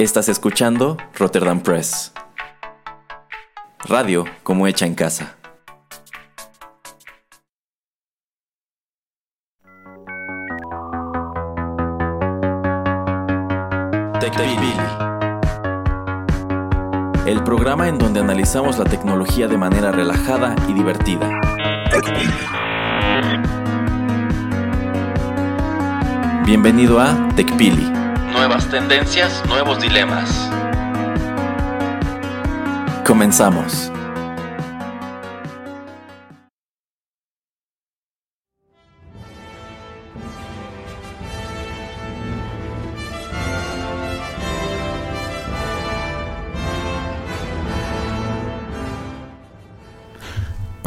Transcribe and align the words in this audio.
Estás 0.00 0.30
escuchando 0.30 0.96
Rotterdam 1.14 1.60
Press. 1.60 2.14
Radio 3.84 4.24
como 4.42 4.66
hecha 4.66 4.86
en 4.86 4.94
casa. 4.94 5.36
TechPili. 14.20 14.72
El 17.26 17.44
programa 17.44 17.86
en 17.86 17.98
donde 17.98 18.20
analizamos 18.20 18.78
la 18.78 18.86
tecnología 18.86 19.48
de 19.48 19.58
manera 19.58 19.92
relajada 19.92 20.56
y 20.66 20.72
divertida. 20.72 21.30
Bienvenido 26.46 26.98
a 26.98 27.28
TechPili. 27.36 28.09
Nuevas 28.32 28.68
tendencias, 28.70 29.42
nuevos 29.46 29.80
dilemas. 29.80 30.50
Comenzamos. 33.04 33.90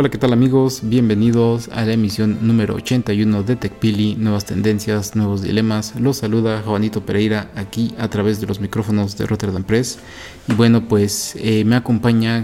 Hola, 0.04 0.12
¿qué 0.12 0.18
tal 0.18 0.34
amigos? 0.34 0.82
Bienvenidos 0.84 1.70
a 1.70 1.86
la 1.86 1.94
emisión 1.94 2.40
número 2.42 2.76
81 2.76 3.44
de 3.44 3.56
TechPili, 3.56 4.18
nuevas 4.18 4.44
tendencias, 4.44 5.16
nuevos 5.16 5.42
dilemas. 5.42 5.94
Los 5.98 6.18
saluda 6.18 6.62
Juanito 6.62 7.06
Pereira 7.06 7.50
aquí 7.56 7.96
a 7.98 8.10
través 8.10 8.42
de 8.42 8.48
los 8.48 8.60
micrófonos 8.60 9.18
de 9.18 9.26
Rotterdam 9.26 9.64
Press. 9.64 10.00
Y 10.50 10.56
bueno, 10.56 10.90
pues 10.90 11.38
eh, 11.40 11.64
me 11.64 11.78
acompaña, 11.78 12.44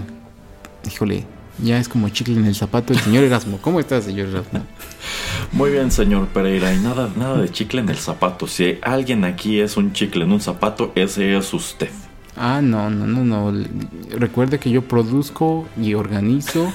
híjole, 0.90 1.26
ya 1.62 1.78
es 1.78 1.90
como 1.90 2.08
chicle 2.08 2.36
en 2.36 2.46
el 2.46 2.54
zapato 2.54 2.94
el 2.94 2.98
señor 2.98 3.24
Erasmo. 3.24 3.58
¿Cómo 3.60 3.78
estás, 3.78 4.04
señor 4.04 4.28
Erasmo? 4.28 4.64
Muy 5.52 5.70
bien, 5.70 5.90
señor 5.90 6.28
Pereira, 6.28 6.72
y 6.72 6.78
nada, 6.78 7.12
nada 7.14 7.42
de 7.42 7.50
chicle 7.50 7.82
en 7.82 7.90
el 7.90 7.98
zapato. 7.98 8.46
Si 8.46 8.78
alguien 8.80 9.22
aquí 9.26 9.60
es 9.60 9.76
un 9.76 9.92
chicle 9.92 10.24
en 10.24 10.32
un 10.32 10.40
zapato, 10.40 10.92
ese 10.94 11.36
es 11.36 11.52
usted. 11.52 11.90
Ah, 12.38 12.62
no, 12.62 12.88
no, 12.88 13.06
no, 13.06 13.22
no. 13.22 13.64
Recuerde 14.12 14.58
que 14.58 14.70
yo 14.70 14.80
produzco 14.80 15.66
y 15.78 15.92
organizo 15.92 16.72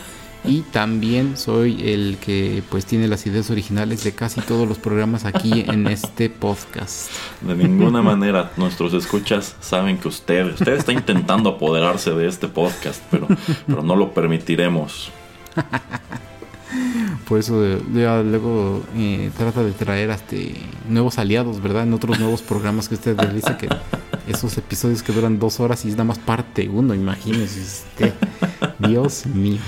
y 0.47 0.61
también 0.61 1.37
soy 1.37 1.89
el 1.89 2.17
que 2.17 2.63
pues 2.69 2.85
tiene 2.85 3.07
las 3.07 3.25
ideas 3.25 3.49
originales 3.49 4.03
de 4.03 4.13
casi 4.13 4.41
todos 4.41 4.67
los 4.67 4.77
programas 4.77 5.25
aquí 5.25 5.65
en 5.67 5.87
este 5.87 6.29
podcast. 6.29 7.11
De 7.41 7.55
ninguna 7.55 8.01
manera 8.01 8.51
nuestros 8.57 8.93
escuchas 8.93 9.55
saben 9.59 9.97
que 9.97 10.07
usted, 10.07 10.53
usted 10.53 10.73
está 10.73 10.91
intentando 10.91 11.49
apoderarse 11.49 12.11
de 12.11 12.27
este 12.27 12.47
podcast, 12.47 13.01
pero, 13.11 13.27
pero 13.67 13.83
no 13.83 13.95
lo 13.95 14.13
permitiremos. 14.13 15.11
Por 17.27 17.39
eso 17.39 17.79
ya 17.93 18.21
luego 18.21 18.83
eh, 18.95 19.31
trata 19.35 19.63
de 19.63 19.71
traer 19.71 20.11
hasta 20.11 20.35
nuevos 20.87 21.17
aliados, 21.17 21.61
¿verdad? 21.61 21.83
En 21.83 21.93
otros 21.93 22.19
nuevos 22.19 22.41
programas 22.41 22.87
que 22.87 22.95
usted 22.95 23.17
dice 23.33 23.57
que 23.57 23.67
esos 24.27 24.57
episodios 24.57 25.01
que 25.01 25.11
duran 25.11 25.39
dos 25.39 25.59
horas 25.59 25.85
y 25.85 25.89
es 25.89 25.95
nada 25.95 26.05
más 26.05 26.19
parte 26.19 26.69
uno, 26.69 26.93
imagínese 26.93 27.61
usted. 27.61 28.13
Dios 28.79 29.25
mío. 29.25 29.59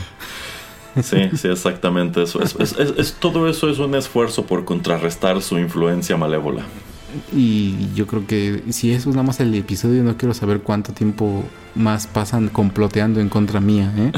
Sí, 1.03 1.29
sí, 1.35 1.47
exactamente 1.47 2.23
eso. 2.23 2.41
Es, 2.41 2.55
es, 2.59 2.75
es, 2.77 3.13
todo 3.13 3.49
eso 3.49 3.69
es 3.69 3.79
un 3.79 3.95
esfuerzo 3.95 4.45
por 4.45 4.65
contrarrestar 4.65 5.41
su 5.41 5.57
influencia 5.57 6.17
malévola. 6.17 6.63
Y 7.33 7.93
yo 7.95 8.05
creo 8.05 8.27
que 8.27 8.63
si 8.69 8.91
eso 8.91 9.09
es 9.09 9.15
nada 9.15 9.25
más 9.25 9.39
el 9.39 9.53
episodio, 9.55 10.03
no 10.03 10.17
quiero 10.17 10.33
saber 10.33 10.61
cuánto 10.61 10.93
tiempo 10.93 11.43
más 11.75 12.07
pasan 12.07 12.49
comploteando 12.49 13.19
en 13.19 13.29
contra 13.29 13.59
mía. 13.59 13.91
¿eh? 13.97 14.11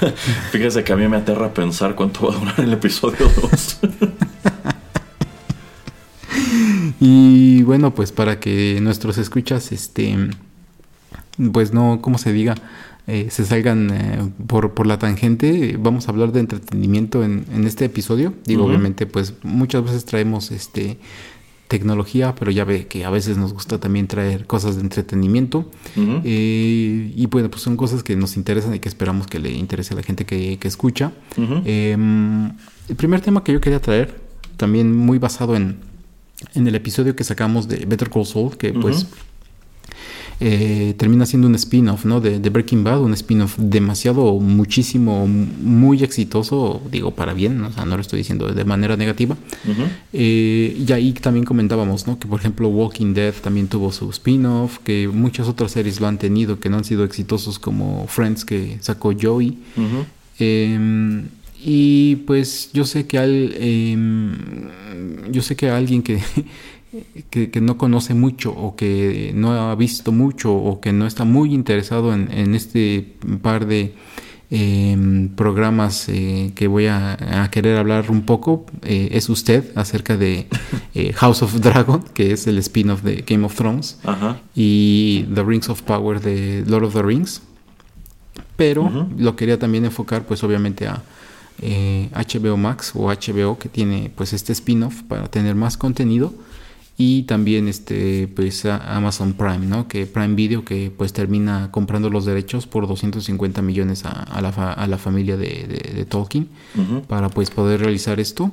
Fíjese 0.52 0.84
que 0.84 0.92
a 0.92 0.96
mí 0.96 1.08
me 1.08 1.16
aterra 1.16 1.52
pensar 1.52 1.94
cuánto 1.94 2.28
va 2.28 2.34
a 2.34 2.38
durar 2.38 2.60
el 2.60 2.72
episodio 2.72 3.30
2. 3.42 3.78
y 7.00 7.62
bueno, 7.62 7.94
pues 7.94 8.12
para 8.12 8.38
que 8.38 8.78
nuestros 8.80 9.18
escuchas, 9.18 9.72
este, 9.72 10.16
pues 11.52 11.72
no, 11.72 12.00
¿cómo 12.00 12.18
se 12.18 12.32
diga? 12.32 12.54
Eh, 13.08 13.28
se 13.30 13.44
salgan 13.44 13.90
eh, 13.92 14.32
por, 14.46 14.74
por, 14.74 14.86
la 14.86 14.98
tangente. 14.98 15.76
Vamos 15.78 16.08
a 16.08 16.10
hablar 16.10 16.32
de 16.32 16.40
entretenimiento 16.40 17.22
en, 17.22 17.46
en 17.52 17.64
este 17.64 17.84
episodio. 17.84 18.34
Digo, 18.44 18.64
obviamente, 18.64 19.06
pues 19.06 19.34
muchas 19.42 19.84
veces 19.84 20.04
traemos 20.04 20.50
este 20.50 20.98
tecnología, 21.68 22.34
pero 22.38 22.50
ya 22.50 22.64
ve 22.64 22.86
que 22.86 23.04
a 23.04 23.10
veces 23.10 23.36
nos 23.38 23.52
gusta 23.52 23.78
también 23.78 24.06
traer 24.06 24.46
cosas 24.46 24.76
de 24.76 24.82
entretenimiento. 24.82 25.70
eh, 26.24 27.12
y 27.14 27.26
bueno, 27.26 27.50
pues 27.50 27.62
son 27.62 27.76
cosas 27.76 28.02
que 28.02 28.16
nos 28.16 28.36
interesan 28.36 28.74
y 28.74 28.78
que 28.78 28.88
esperamos 28.88 29.26
que 29.26 29.38
le 29.38 29.50
interese 29.52 29.94
a 29.94 29.96
la 29.96 30.02
gente 30.02 30.24
que, 30.24 30.58
que 30.58 30.68
escucha. 30.68 31.12
eh, 31.64 31.96
el 32.88 32.96
primer 32.96 33.20
tema 33.20 33.42
que 33.42 33.52
yo 33.52 33.60
quería 33.60 33.80
traer, 33.80 34.20
también 34.56 34.94
muy 34.94 35.18
basado 35.18 35.56
en, 35.56 35.78
en 36.54 36.66
el 36.66 36.74
episodio 36.74 37.16
que 37.16 37.24
sacamos 37.24 37.68
de 37.68 37.84
Better 37.84 38.10
Call 38.10 38.26
Saul, 38.26 38.56
que 38.56 38.72
pues 38.72 39.06
eh, 40.38 40.94
termina 40.98 41.24
siendo 41.24 41.48
un 41.48 41.54
spin-off 41.54 42.04
¿no? 42.04 42.20
de, 42.20 42.38
de, 42.38 42.50
Breaking 42.50 42.84
Bad, 42.84 43.00
un 43.00 43.14
spin-off 43.14 43.54
demasiado, 43.56 44.38
muchísimo, 44.38 45.26
muy 45.26 46.02
exitoso, 46.02 46.82
digo 46.90 47.12
para 47.12 47.32
bien, 47.32 47.58
¿no? 47.58 47.68
o 47.68 47.72
sea, 47.72 47.86
no 47.86 47.96
lo 47.96 48.02
estoy 48.02 48.18
diciendo 48.18 48.46
de 48.48 48.64
manera 48.64 48.96
negativa. 48.96 49.34
Uh 49.64 49.70
-huh. 49.70 49.88
eh, 50.12 50.84
y 50.86 50.92
ahí 50.92 51.12
también 51.14 51.46
comentábamos 51.46 52.06
¿no? 52.06 52.18
que, 52.18 52.28
por 52.28 52.40
ejemplo, 52.40 52.68
Walking 52.68 53.14
Dead 53.14 53.32
también 53.32 53.68
tuvo 53.68 53.92
su 53.92 54.10
spin-off, 54.10 54.78
que 54.84 55.08
muchas 55.08 55.48
otras 55.48 55.72
series 55.72 56.00
lo 56.00 56.06
han 56.06 56.18
tenido, 56.18 56.60
que 56.60 56.68
no 56.68 56.76
han 56.76 56.84
sido 56.84 57.04
exitosos, 57.04 57.58
como 57.58 58.06
Friends, 58.06 58.44
que 58.44 58.76
sacó 58.80 59.14
Joey. 59.18 59.58
Uh 59.76 59.80
-huh. 59.80 60.04
eh, 60.40 61.22
y 61.68 62.16
pues 62.26 62.70
yo 62.74 62.84
sé 62.84 63.06
que 63.06 63.18
al, 63.18 63.54
yo 65.32 65.42
sé 65.42 65.56
que 65.56 65.70
alguien 65.70 66.02
que 66.02 66.20
que, 67.30 67.50
que, 67.50 67.60
no 67.60 67.76
conoce 67.76 68.14
mucho 68.14 68.52
o 68.52 68.76
que 68.76 69.32
no 69.34 69.52
ha 69.52 69.74
visto 69.74 70.12
mucho 70.12 70.54
o 70.54 70.80
que 70.80 70.92
no 70.92 71.06
está 71.06 71.24
muy 71.24 71.54
interesado 71.54 72.14
en, 72.14 72.30
en 72.32 72.54
este 72.54 73.16
par 73.42 73.66
de 73.66 73.94
eh, 74.50 75.28
programas 75.34 76.08
eh, 76.08 76.52
que 76.54 76.68
voy 76.68 76.86
a, 76.86 77.42
a, 77.42 77.50
querer 77.50 77.78
hablar 77.78 78.10
un 78.10 78.22
poco 78.22 78.64
eh, 78.82 79.08
es 79.12 79.28
usted 79.28 79.72
acerca 79.74 80.16
de 80.16 80.46
eh, 80.94 81.12
House 81.16 81.42
of 81.42 81.54
Dragon, 81.60 82.02
que 82.14 82.32
es 82.32 82.46
el 82.46 82.58
spin-off 82.58 83.02
de 83.02 83.24
Game 83.26 83.44
of 83.44 83.54
Thrones, 83.54 83.98
y 84.54 85.26
The 85.34 85.42
Rings 85.42 85.68
of 85.68 85.82
Power 85.82 86.20
de 86.20 86.64
Lord 86.66 86.84
of 86.84 86.94
the 86.94 87.02
Rings. 87.02 87.42
Pero 88.56 88.82
uh 88.82 88.88
-huh. 88.88 89.18
lo 89.18 89.36
quería 89.36 89.58
también 89.58 89.84
enfocar, 89.84 90.24
pues 90.24 90.42
obviamente 90.42 90.86
a 90.86 91.02
HBO 92.14 92.56
Max 92.56 92.92
o 92.94 93.08
HBO 93.10 93.58
que 93.58 93.68
tiene 93.68 94.10
pues 94.14 94.32
este 94.32 94.52
spin-off 94.52 95.02
para 95.08 95.28
tener 95.28 95.54
más 95.54 95.76
contenido 95.76 96.32
y 96.98 97.24
también 97.24 97.68
este 97.68 98.26
pues 98.28 98.64
Amazon 98.64 99.34
Prime 99.34 99.66
no 99.66 99.86
que 99.86 100.06
Prime 100.06 100.34
Video 100.34 100.64
que 100.64 100.90
pues 100.96 101.12
termina 101.12 101.70
comprando 101.70 102.08
los 102.08 102.24
derechos 102.24 102.66
por 102.66 102.86
250 102.88 103.60
millones 103.60 104.04
a, 104.06 104.10
a, 104.10 104.40
la, 104.40 104.52
fa 104.52 104.72
a 104.72 104.86
la, 104.86 104.96
familia 104.96 105.36
de, 105.36 105.66
de, 105.68 105.94
de 105.94 106.04
Tolkien 106.06 106.48
uh 106.74 106.80
-huh. 106.80 107.02
para 107.02 107.28
pues 107.28 107.50
poder 107.50 107.80
realizar 107.80 108.18
esto. 108.18 108.50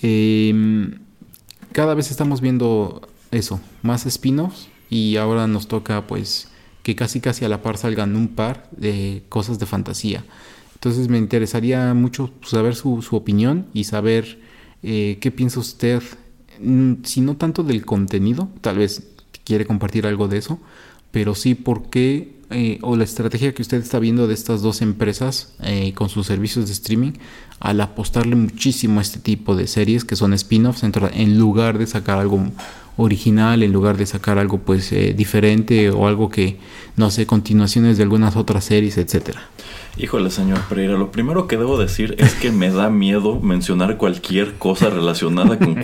Eh, 0.00 0.54
cada 1.72 1.94
vez 1.94 2.10
estamos 2.10 2.40
viendo 2.40 3.08
eso 3.32 3.60
más 3.82 4.06
spin-offs 4.06 4.68
y 4.88 5.16
ahora 5.16 5.46
nos 5.46 5.66
toca 5.66 6.06
pues 6.06 6.48
que 6.84 6.94
casi 6.94 7.20
casi 7.20 7.44
a 7.44 7.48
la 7.48 7.62
par 7.62 7.78
salgan 7.78 8.14
un 8.14 8.28
par 8.28 8.68
de 8.70 9.24
cosas 9.28 9.58
de 9.58 9.66
fantasía. 9.66 10.24
Entonces 10.74 11.08
me 11.08 11.18
interesaría 11.18 11.92
mucho 11.94 12.30
saber 12.42 12.76
su, 12.76 13.02
su 13.02 13.16
opinión 13.16 13.66
y 13.74 13.84
saber 13.84 14.38
eh, 14.84 15.18
qué 15.20 15.32
piensa 15.32 15.58
usted 15.58 16.02
si 17.02 17.20
no 17.20 17.36
tanto 17.36 17.62
del 17.62 17.84
contenido, 17.84 18.48
tal 18.60 18.78
vez 18.78 19.02
quiere 19.44 19.66
compartir 19.66 20.06
algo 20.06 20.28
de 20.28 20.38
eso, 20.38 20.58
pero 21.10 21.34
sí 21.34 21.54
por 21.54 21.88
qué 21.88 22.36
eh, 22.50 22.78
o 22.82 22.94
la 22.94 23.04
estrategia 23.04 23.52
que 23.54 23.62
usted 23.62 23.78
está 23.78 23.98
viendo 23.98 24.28
de 24.28 24.34
estas 24.34 24.62
dos 24.62 24.80
empresas 24.80 25.54
eh, 25.62 25.92
con 25.94 26.08
sus 26.08 26.26
servicios 26.26 26.66
de 26.66 26.72
streaming 26.72 27.12
al 27.58 27.80
apostarle 27.80 28.36
muchísimo 28.36 29.00
a 29.00 29.02
este 29.02 29.18
tipo 29.18 29.56
de 29.56 29.66
series 29.66 30.04
que 30.04 30.14
son 30.14 30.32
spin-offs 30.32 30.84
en 30.84 31.38
lugar 31.38 31.78
de 31.78 31.86
sacar 31.88 32.18
algo 32.18 32.40
original, 32.96 33.62
en 33.62 33.72
lugar 33.72 33.96
de 33.96 34.06
sacar 34.06 34.38
algo 34.38 34.58
pues 34.58 34.92
eh, 34.92 35.14
diferente 35.16 35.90
o 35.90 36.06
algo 36.06 36.28
que 36.28 36.58
no 36.96 37.10
sé, 37.10 37.26
continuaciones 37.26 37.96
de 37.96 38.04
algunas 38.04 38.36
otras 38.36 38.64
series, 38.64 38.96
etcétera. 38.96 39.42
Híjole, 39.98 40.30
señor 40.30 40.60
Pereira, 40.68 40.98
lo 40.98 41.10
primero 41.10 41.48
que 41.48 41.56
debo 41.56 41.78
decir 41.78 42.16
es 42.18 42.34
que 42.34 42.52
me 42.52 42.70
da 42.70 42.90
miedo 42.90 43.40
mencionar 43.40 43.96
cualquier 43.96 44.52
cosa 44.54 44.90
relacionada 44.90 45.58
con, 45.58 45.76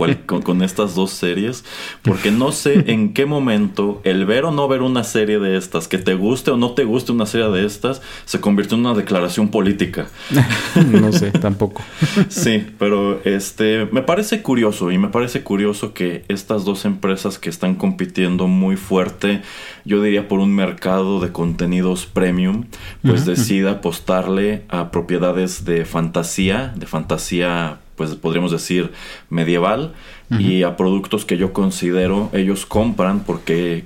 con, 0.43 0.63
estas 0.63 0.95
dos 0.95 1.13
series, 1.13 1.65
porque 2.03 2.31
no 2.31 2.53
sé 2.53 2.93
en 2.93 3.15
qué 3.15 3.25
momento 3.25 4.03
el 4.05 4.27
ver 4.27 4.45
o 4.45 4.51
no 4.51 4.69
ver 4.69 4.83
una 4.83 5.03
serie 5.03 5.39
de 5.39 5.57
estas, 5.57 5.89
que 5.89 5.97
te 5.97 6.13
guste 6.13 6.51
o 6.51 6.59
no 6.59 6.73
te 6.73 6.85
guste 6.85 7.13
una 7.13 7.25
serie 7.25 7.49
de 7.49 7.65
estas, 7.65 8.03
se 8.27 8.39
convirtió 8.39 8.77
en 8.77 8.85
una 8.85 8.95
declaración 8.95 9.49
política. 9.49 10.09
no 10.91 11.11
sé, 11.13 11.31
tampoco. 11.31 11.81
sí, 12.29 12.67
pero 12.79 13.19
este 13.25 13.89
me 13.93 14.03
parece 14.03 14.43
curioso 14.43 14.91
y 14.91 14.99
me 14.99 15.09
parece 15.09 15.43
curioso 15.43 15.95
que 15.95 16.27
estas 16.29 16.67
dos 16.67 16.85
empresas 16.85 17.39
que 17.39 17.49
están 17.49 17.77
compitiendo 17.77 18.47
muy 18.47 18.77
fuerte, 18.77 19.41
yo 19.87 20.03
diría 20.03 20.29
por 20.29 20.39
un 20.39 20.55
mercado 20.55 21.19
de 21.19 21.33
contenidos 21.33 22.05
premium, 22.05 22.67
pues 23.01 23.25
decida 23.25 23.81
apostarle 24.03 24.65
a 24.69 24.91
propiedades 24.91 25.65
de 25.65 25.85
fantasía, 25.85 26.73
de 26.77 26.87
fantasía, 26.87 27.79
pues 27.97 28.15
podríamos 28.17 28.51
decir 28.51 28.93
medieval, 29.31 29.93
y 30.39 30.63
a 30.63 30.77
productos 30.77 31.27
que 31.27 31.37
yo 31.37 31.53
considero 31.53 32.31
ellos 32.33 32.65
compran 32.65 33.21
porque 33.21 33.85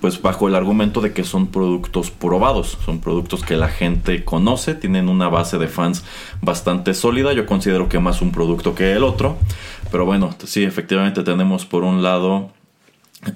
pues 0.00 0.22
bajo 0.22 0.46
el 0.46 0.54
argumento 0.54 1.00
de 1.00 1.12
que 1.12 1.24
son 1.24 1.48
productos 1.48 2.12
probados, 2.12 2.78
son 2.84 3.00
productos 3.00 3.42
que 3.42 3.56
la 3.56 3.68
gente 3.68 4.24
conoce, 4.24 4.74
tienen 4.74 5.08
una 5.08 5.28
base 5.28 5.58
de 5.58 5.66
fans 5.66 6.04
bastante 6.40 6.94
sólida, 6.94 7.32
yo 7.32 7.46
considero 7.46 7.88
que 7.88 7.98
más 7.98 8.22
un 8.22 8.30
producto 8.30 8.76
que 8.76 8.92
el 8.92 9.02
otro, 9.02 9.38
pero 9.90 10.06
bueno, 10.06 10.34
sí, 10.44 10.62
efectivamente 10.62 11.24
tenemos 11.24 11.66
por 11.66 11.82
un 11.82 12.02
lado 12.02 12.50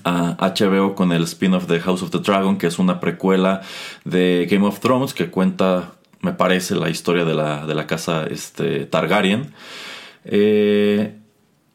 a 0.05 0.37
HBO 0.41 0.95
con 0.95 1.13
el 1.13 1.23
spin-off 1.25 1.67
de 1.67 1.81
House 1.81 2.03
of 2.03 2.11
the 2.11 2.19
Dragon, 2.19 2.59
que 2.59 2.67
es 2.67 2.79
una 2.79 3.01
precuela 3.01 3.63
de 4.05 4.47
Game 4.51 4.67
of 4.67 4.81
Thrones 4.81 5.15
que 5.15 5.31
cuenta, 5.31 5.93
me 6.27 6.33
parece, 6.33 6.75
la 6.75 6.91
historia 6.91 7.25
de 7.25 7.35
la, 7.35 7.67
de 7.67 7.75
la 7.75 7.87
casa 7.87 8.27
este, 8.27 8.85
Targaryen. 8.85 9.53
Eh, 10.25 11.15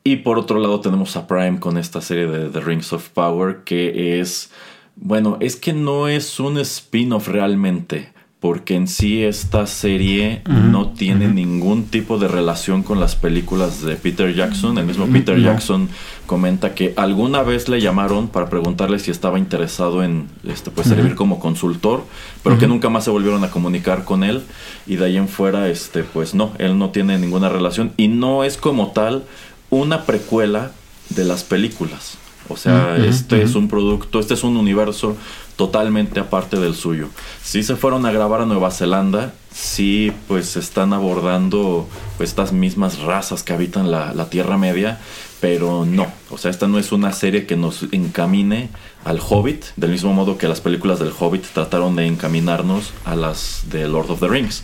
y 0.04 0.18
por 0.18 0.38
otro 0.38 0.60
lado 0.60 0.82
tenemos 0.82 1.16
a 1.16 1.26
Prime 1.26 1.60
con 1.60 1.78
esta 1.78 2.02
serie 2.02 2.28
de 2.28 2.50
The 2.50 2.60
Rings 2.60 2.92
of 2.92 3.10
Power, 3.10 3.64
que 3.64 4.20
es, 4.20 4.52
bueno, 4.96 5.38
es 5.40 5.56
que 5.56 5.72
no 5.74 6.10
es 6.10 6.40
un 6.40 6.58
spin-off 6.58 7.30
realmente 7.30 8.11
porque 8.42 8.74
en 8.74 8.88
sí 8.88 9.24
esta 9.24 9.68
serie 9.68 10.42
no 10.48 10.90
tiene 10.90 11.28
ningún 11.28 11.86
tipo 11.86 12.18
de 12.18 12.28
relación 12.28 12.82
con 12.82 13.00
las 13.00 13.16
películas 13.16 13.84
de 13.84 13.96
Peter 13.96 14.34
Jackson. 14.34 14.80
El 14.80 14.88
mismo 14.88 15.06
Peter 15.06 15.40
Jackson 15.40 15.90
comenta 16.26 16.74
que 16.74 16.96
alguna 16.98 17.44
vez 17.44 17.70
le 17.70 17.80
llamaron 17.80 18.30
para 18.30 18.50
preguntarle 18.50 18.98
si 18.98 19.12
estaba 19.12 19.38
interesado 19.38 20.04
en 20.04 20.28
este, 20.44 20.72
pues, 20.72 20.88
servir 20.88 21.14
como 21.14 21.40
consultor, 21.40 22.04
pero 22.42 22.58
que 22.58 22.66
nunca 22.66 22.90
más 22.90 23.04
se 23.04 23.12
volvieron 23.12 23.44
a 23.44 23.52
comunicar 23.52 24.06
con 24.06 24.24
él. 24.24 24.42
Y 24.88 24.96
de 24.96 25.06
ahí 25.06 25.18
en 25.18 25.28
fuera, 25.28 25.70
este, 25.70 26.02
pues 26.02 26.34
no, 26.34 26.52
él 26.58 26.80
no 26.80 26.90
tiene 26.90 27.20
ninguna 27.20 27.48
relación 27.48 27.94
y 27.96 28.08
no 28.08 28.44
es 28.44 28.58
como 28.58 28.88
tal 28.88 29.24
una 29.70 30.06
precuela 30.06 30.72
de 31.10 31.26
las 31.26 31.44
películas. 31.44 32.18
O 32.50 32.58
sea, 32.58 32.98
este 32.98 33.44
es 33.44 33.56
un 33.56 33.68
producto, 33.68 34.20
este 34.20 34.34
es 34.34 34.44
un 34.44 34.58
universo 34.58 35.16
totalmente 35.56 36.20
aparte 36.20 36.58
del 36.58 36.76
suyo. 36.76 37.10
Si 37.44 37.64
se 37.64 37.76
fueron 37.76 38.06
a 38.06 38.12
grabar 38.12 38.42
a 38.42 38.46
Nueva 38.46 38.72
Zelanda, 38.72 39.34
sí 39.54 40.12
pues 40.28 40.56
están 40.56 40.94
abordando 40.94 41.88
pues, 42.18 42.30
estas 42.30 42.54
mismas 42.54 43.00
razas 43.00 43.44
que 43.44 43.54
habitan 43.54 43.92
la, 43.92 44.30
Tierra 44.30 44.58
Media, 44.58 45.00
pero 45.40 45.86
no, 45.86 46.08
o 46.30 46.38
sea, 46.38 46.52
esta 46.52 46.68
no 46.68 46.78
es 46.80 46.92
una 46.92 47.12
serie 47.14 47.46
que 47.46 47.56
nos 47.56 47.84
encamine 47.92 48.70
al 49.04 49.20
Hobbit, 49.20 49.66
del 49.76 49.92
mismo 49.92 50.14
modo 50.14 50.38
que 50.38 50.48
las 50.48 50.62
películas 50.62 51.00
del 51.00 51.12
Hobbit 51.18 51.46
trataron 51.54 51.96
de 51.96 52.06
encaminarnos 52.06 52.94
a 53.04 53.16
las 53.16 53.64
de 53.70 53.88
Lord 53.88 54.12
of 54.12 54.20
the 54.20 54.28
Rings. 54.28 54.64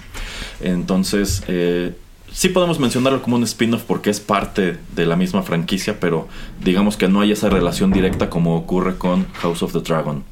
Entonces, 0.62 1.44
eh, 1.48 1.96
sí 2.38 2.50
podemos 2.50 2.80
mencionarlo 2.80 3.24
como 3.24 3.36
un 3.36 3.44
spin-off 3.44 3.82
porque 3.88 4.12
es 4.12 4.20
parte 4.20 4.78
de 4.96 5.06
la 5.08 5.16
misma 5.16 5.42
franquicia, 5.42 6.00
pero 6.00 6.28
digamos 6.64 6.96
que 6.96 7.08
no 7.08 7.22
hay 7.22 7.32
esa 7.32 7.50
relación 7.50 7.92
directa 7.92 8.30
como 8.30 8.56
ocurre 8.56 8.96
con 9.00 9.26
House 9.34 9.64
of 9.64 9.74
the 9.74 9.80
Dragon. 9.80 10.24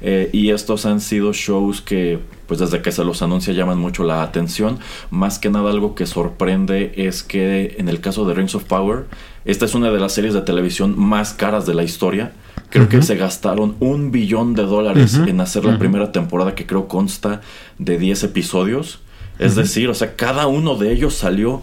Eh, 0.00 0.30
y 0.32 0.48
estos 0.48 0.86
han 0.86 1.02
sido 1.02 1.34
shows 1.34 1.82
que, 1.82 2.18
pues 2.46 2.58
desde 2.58 2.80
que 2.80 2.90
se 2.90 3.04
los 3.04 3.20
anuncia, 3.20 3.52
llaman 3.52 3.78
mucho 3.78 4.02
la 4.02 4.22
atención. 4.22 4.78
Más 5.10 5.38
que 5.38 5.50
nada, 5.50 5.70
algo 5.70 5.94
que 5.94 6.06
sorprende 6.06 6.94
es 6.96 7.22
que 7.22 7.76
en 7.76 7.90
el 7.90 8.00
caso 8.00 8.24
de 8.24 8.32
Rings 8.32 8.54
of 8.54 8.64
Power, 8.64 9.04
esta 9.44 9.66
es 9.66 9.74
una 9.74 9.90
de 9.90 10.00
las 10.00 10.14
series 10.14 10.32
de 10.32 10.40
televisión 10.40 10.98
más 10.98 11.34
caras 11.34 11.66
de 11.66 11.74
la 11.74 11.82
historia. 11.82 12.32
Creo 12.70 12.88
que 12.88 13.02
se 13.02 13.16
gastaron 13.16 13.76
un 13.78 14.10
billón 14.10 14.54
de 14.54 14.62
dólares 14.62 15.20
en 15.26 15.42
hacer 15.42 15.66
la 15.66 15.78
primera 15.78 16.12
temporada, 16.12 16.54
que 16.54 16.64
creo 16.64 16.88
consta 16.88 17.42
de 17.78 17.98
10 17.98 18.24
episodios. 18.24 19.00
Es 19.44 19.54
decir, 19.56 19.88
o 19.88 19.94
sea, 19.94 20.16
cada 20.16 20.46
uno 20.46 20.76
de 20.76 20.92
ellos 20.92 21.14
salió 21.14 21.62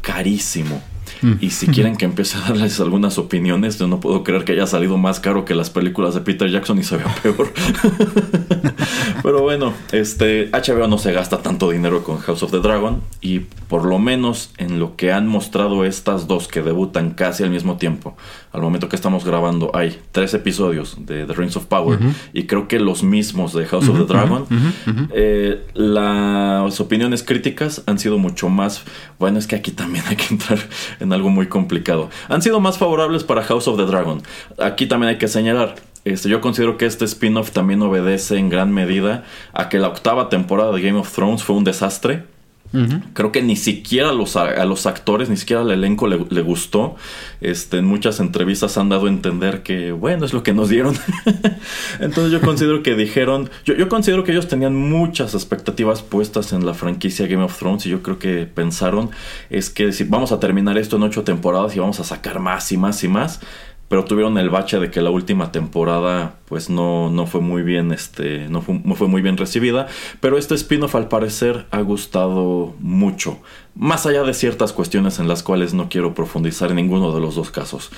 carísimo. 0.00 0.82
Y 1.40 1.50
si 1.50 1.68
quieren 1.68 1.96
que 1.96 2.04
empiece 2.04 2.36
a 2.36 2.40
darles 2.40 2.80
algunas 2.80 3.18
opiniones, 3.18 3.78
yo 3.78 3.86
no 3.86 4.00
puedo 4.00 4.24
creer 4.24 4.44
que 4.44 4.52
haya 4.52 4.66
salido 4.66 4.96
más 4.98 5.20
caro 5.20 5.44
que 5.44 5.54
las 5.54 5.70
películas 5.70 6.14
de 6.14 6.20
Peter 6.20 6.50
Jackson 6.50 6.78
y 6.78 6.82
se 6.82 6.96
vea 6.96 7.14
peor. 7.22 7.52
Pero 9.22 9.42
bueno, 9.42 9.72
este 9.92 10.50
HBO 10.50 10.88
no 10.88 10.98
se 10.98 11.12
gasta 11.12 11.38
tanto 11.38 11.70
dinero 11.70 12.02
con 12.02 12.18
House 12.18 12.42
of 12.42 12.50
the 12.50 12.58
Dragon 12.58 13.02
y 13.20 13.40
por 13.40 13.84
lo 13.84 13.98
menos 13.98 14.50
en 14.58 14.80
lo 14.80 14.96
que 14.96 15.12
han 15.12 15.28
mostrado 15.28 15.84
estas 15.84 16.26
dos 16.26 16.48
que 16.48 16.62
debutan 16.62 17.10
casi 17.10 17.44
al 17.44 17.50
mismo 17.50 17.76
tiempo. 17.76 18.16
Al 18.52 18.60
momento 18.60 18.88
que 18.88 18.96
estamos 18.96 19.24
grabando 19.24 19.70
hay 19.74 19.98
tres 20.10 20.34
episodios 20.34 20.96
de 21.06 21.24
The 21.24 21.32
Rings 21.32 21.56
of 21.56 21.66
Power 21.66 21.98
y 22.32 22.44
creo 22.44 22.68
que 22.68 22.80
los 22.80 23.02
mismos 23.02 23.54
de 23.54 23.64
House 23.66 23.88
of 23.88 23.98
the 23.98 24.04
Dragon. 24.04 24.46
Eh, 25.14 25.64
las 25.74 26.80
opiniones 26.80 27.22
críticas 27.22 27.82
han 27.86 27.98
sido 27.98 28.18
mucho 28.18 28.48
más... 28.48 28.82
Bueno, 29.18 29.38
es 29.38 29.46
que 29.46 29.56
aquí 29.56 29.70
también 29.70 30.04
hay 30.08 30.16
que 30.16 30.26
entrar 30.34 30.58
en 31.00 31.11
algo 31.12 31.30
muy 31.30 31.48
complicado. 31.48 32.10
Han 32.28 32.42
sido 32.42 32.60
más 32.60 32.78
favorables 32.78 33.24
para 33.24 33.42
House 33.42 33.68
of 33.68 33.76
the 33.76 33.84
Dragon. 33.84 34.22
Aquí 34.58 34.86
también 34.86 35.10
hay 35.10 35.18
que 35.18 35.28
señalar, 35.28 35.74
este, 36.04 36.28
yo 36.28 36.40
considero 36.40 36.78
que 36.78 36.86
este 36.86 37.04
spin-off 37.04 37.52
también 37.52 37.80
obedece 37.82 38.36
en 38.36 38.48
gran 38.48 38.72
medida 38.72 39.24
a 39.52 39.68
que 39.68 39.78
la 39.78 39.88
octava 39.88 40.28
temporada 40.28 40.72
de 40.72 40.82
Game 40.82 40.98
of 40.98 41.12
Thrones 41.12 41.44
fue 41.44 41.54
un 41.54 41.64
desastre. 41.64 42.24
Creo 43.12 43.32
que 43.32 43.42
ni 43.42 43.56
siquiera 43.56 44.10
a 44.10 44.12
los, 44.12 44.36
a 44.36 44.64
los, 44.64 44.86
actores, 44.86 45.28
ni 45.28 45.36
siquiera 45.36 45.62
al 45.62 45.70
elenco 45.70 46.06
le, 46.06 46.42
gustó. 46.42 46.96
Este, 47.40 47.78
en 47.78 47.84
muchas 47.84 48.18
entrevistas 48.20 48.78
han 48.78 48.88
dado 48.88 49.06
a 49.06 49.08
entender 49.08 49.62
que, 49.62 49.92
bueno, 49.92 50.24
es 50.24 50.32
lo 50.32 50.42
que 50.42 50.54
nos 50.54 50.68
dieron. 50.68 50.94
Entonces 52.00 52.32
yo 52.32 52.40
considero 52.40 52.82
que 52.82 52.94
dijeron, 52.94 53.50
yo, 53.64 53.74
yo, 53.74 53.88
considero 53.88 54.24
que 54.24 54.32
ellos 54.32 54.48
tenían 54.48 54.74
muchas 54.74 55.34
expectativas 55.34 56.02
puestas 56.02 56.52
en 56.52 56.64
la 56.64 56.74
franquicia 56.74 57.26
Game 57.26 57.44
of 57.44 57.58
Thrones 57.58 57.86
y 57.86 57.90
yo 57.90 58.02
creo 58.02 58.18
que 58.18 58.46
pensaron 58.46 59.10
es 59.50 59.70
que 59.70 59.92
si 59.92 60.04
vamos 60.04 60.32
a 60.32 60.40
terminar 60.40 60.78
esto 60.78 60.96
en 60.96 61.02
ocho 61.04 61.24
temporadas 61.24 61.76
y 61.76 61.78
vamos 61.78 62.00
a 62.00 62.04
sacar 62.04 62.40
más 62.40 62.70
y 62.72 62.76
más 62.76 63.02
y 63.04 63.08
más 63.08 63.40
pero 63.92 64.06
tuvieron 64.06 64.38
el 64.38 64.48
bache 64.48 64.78
de 64.78 64.90
que 64.90 65.02
la 65.02 65.10
última 65.10 65.52
temporada 65.52 66.36
pues 66.46 66.70
no, 66.70 67.10
no 67.10 67.26
fue 67.26 67.42
muy 67.42 67.62
bien 67.62 67.92
este 67.92 68.48
no 68.48 68.62
fue, 68.62 68.80
no 68.82 68.94
fue 68.94 69.06
muy 69.06 69.20
bien 69.20 69.36
recibida 69.36 69.86
pero 70.18 70.38
este 70.38 70.54
spin-off 70.54 70.94
al 70.94 71.08
parecer 71.08 71.66
ha 71.70 71.82
gustado 71.82 72.74
mucho 72.80 73.42
más 73.74 74.06
allá 74.06 74.22
de 74.22 74.32
ciertas 74.32 74.72
cuestiones 74.72 75.18
en 75.18 75.28
las 75.28 75.42
cuales 75.42 75.74
no 75.74 75.90
quiero 75.90 76.14
profundizar 76.14 76.70
en 76.70 76.76
ninguno 76.76 77.14
de 77.14 77.20
los 77.20 77.34
dos 77.34 77.50
casos. 77.50 77.90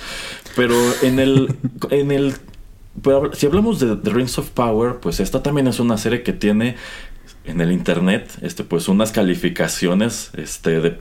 Pero 0.57 0.75
en 1.01 1.19
el 1.19 1.55
en 1.89 2.11
el 2.11 2.33
si 3.31 3.45
hablamos 3.45 3.79
de 3.79 3.95
The 3.95 4.09
Rings 4.09 4.37
of 4.37 4.49
Power 4.49 4.95
pues 4.95 5.21
esta 5.21 5.43
también 5.43 5.67
es 5.67 5.79
una 5.79 5.97
serie 5.97 6.23
que 6.23 6.33
tiene 6.33 6.75
en 7.45 7.61
el 7.61 7.71
internet 7.71 8.33
este 8.41 8.65
pues 8.65 8.89
unas 8.89 9.13
calificaciones 9.13 10.31
este 10.35 10.81
de 10.81 10.99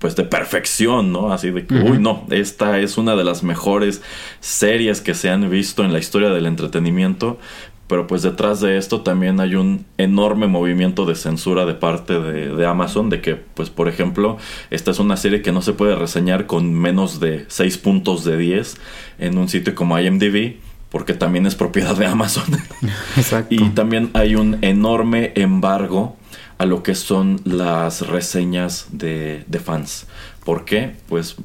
pues 0.00 0.16
de 0.16 0.24
perfección, 0.24 1.12
¿no? 1.12 1.30
Así 1.30 1.50
de 1.50 1.66
que, 1.66 1.74
uy, 1.74 1.98
no, 1.98 2.26
esta 2.30 2.78
es 2.78 2.96
una 2.96 3.14
de 3.16 3.22
las 3.22 3.42
mejores 3.42 4.02
series 4.40 5.02
que 5.02 5.14
se 5.14 5.28
han 5.28 5.48
visto 5.50 5.84
en 5.84 5.92
la 5.92 5.98
historia 5.98 6.30
del 6.30 6.46
entretenimiento, 6.46 7.38
pero 7.86 8.06
pues 8.06 8.22
detrás 8.22 8.60
de 8.60 8.78
esto 8.78 9.02
también 9.02 9.40
hay 9.40 9.56
un 9.56 9.84
enorme 9.98 10.46
movimiento 10.46 11.04
de 11.04 11.16
censura 11.16 11.66
de 11.66 11.74
parte 11.74 12.18
de, 12.18 12.66
Amazon, 12.66 13.10
de 13.10 13.20
que, 13.20 13.34
pues 13.34 13.68
por 13.68 13.88
ejemplo, 13.88 14.38
esta 14.70 14.90
es 14.90 15.00
una 15.00 15.18
serie 15.18 15.42
que 15.42 15.52
no 15.52 15.60
se 15.60 15.74
puede 15.74 15.94
reseñar 15.96 16.46
con 16.46 16.72
menos 16.72 17.20
de 17.20 17.44
6 17.48 17.78
puntos 17.78 18.24
de 18.24 18.38
10 18.38 18.76
en 19.18 19.36
un 19.36 19.48
sitio 19.48 19.74
como 19.74 19.98
IMDb 19.98 20.54
porque 20.90 21.14
también 21.14 21.46
es 21.46 21.54
propiedad 21.54 21.96
de 21.96 22.06
Amazon. 22.06 22.44
Exacto. 23.16 23.54
y 23.54 23.70
también 23.70 24.10
hay 24.14 24.34
un 24.34 24.58
enorme 24.62 25.32
embargo 25.36 26.16
a 26.58 26.66
lo 26.66 26.82
que 26.82 26.94
son 26.94 27.40
las 27.44 28.06
reseñas 28.06 28.88
de, 28.92 29.44
fans. 29.64 30.06
¿Por 30.44 30.66
qué? 30.66 30.94
Pues 31.08 31.36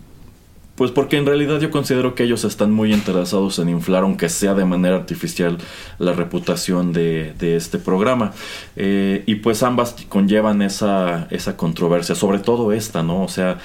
pues 0.75 0.91
porque 0.91 1.15
en 1.15 1.25
realidad 1.25 1.61
yo 1.61 1.71
considero 1.71 2.15
que 2.15 2.23
ellos 2.23 2.43
están 2.43 2.73
muy 2.73 2.93
interesados 2.93 3.59
en 3.59 3.69
inflar, 3.69 4.03
aunque 4.03 4.27
sea 4.27 4.53
de 4.55 4.65
manera 4.65 4.97
artificial, 4.97 5.57
la 5.99 6.11
reputación 6.11 6.91
de, 6.91 7.33
este 7.39 7.79
programa. 7.79 8.33
Eh, 8.75 9.23
y 9.25 9.35
pues 9.35 9.63
ambas 9.63 9.95
conllevan 10.09 10.61
esa, 10.61 11.29
esa 11.31 11.55
controversia, 11.55 12.13
sobre 12.13 12.39
todo 12.39 12.73
esta, 12.73 13.03
¿no? 13.03 13.23
O 13.23 13.29
sea, 13.29 13.59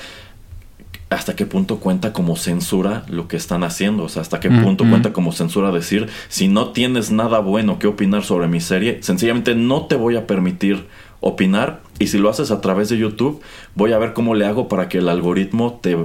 hasta 1.11 1.35
qué 1.35 1.45
punto 1.45 1.81
cuenta 1.81 2.12
como 2.12 2.37
censura 2.37 3.05
lo 3.09 3.26
que 3.26 3.37
están 3.37 3.64
haciendo, 3.64 4.05
o 4.05 4.09
sea, 4.09 4.23
hasta 4.23 4.38
qué 4.38 4.49
punto 4.49 4.85
mm. 4.85 4.90
cuenta 4.90 5.12
como 5.12 5.33
censura 5.33 5.73
decir, 5.73 6.09
si 6.29 6.47
no 6.47 6.69
tienes 6.71 7.11
nada 7.11 7.40
bueno 7.40 7.81
que 7.81 7.88
opinar 7.88 8.23
sobre 8.23 8.47
mi 8.47 8.61
serie, 8.61 9.02
sencillamente 9.02 9.57
no 9.57 9.87
te 9.87 9.97
voy 9.97 10.17
a 10.17 10.29
permitir 10.29 10.87
opinar 11.19 11.81
y 11.99 12.07
si 12.07 12.19
lo 12.19 12.31
haces 12.31 12.52
a 12.52 12.61
través 12.61 12.88
de 12.88 12.99
YouTube, 12.99 13.43
voy 13.75 13.93
a 13.93 13.99
ver 13.99 14.12
cómo 14.12 14.35
le 14.35 14.47
hago 14.47 14.69
para 14.69 14.88
que 14.88 14.99
el 14.99 15.09
algoritmo 15.09 15.81
te, 15.83 15.99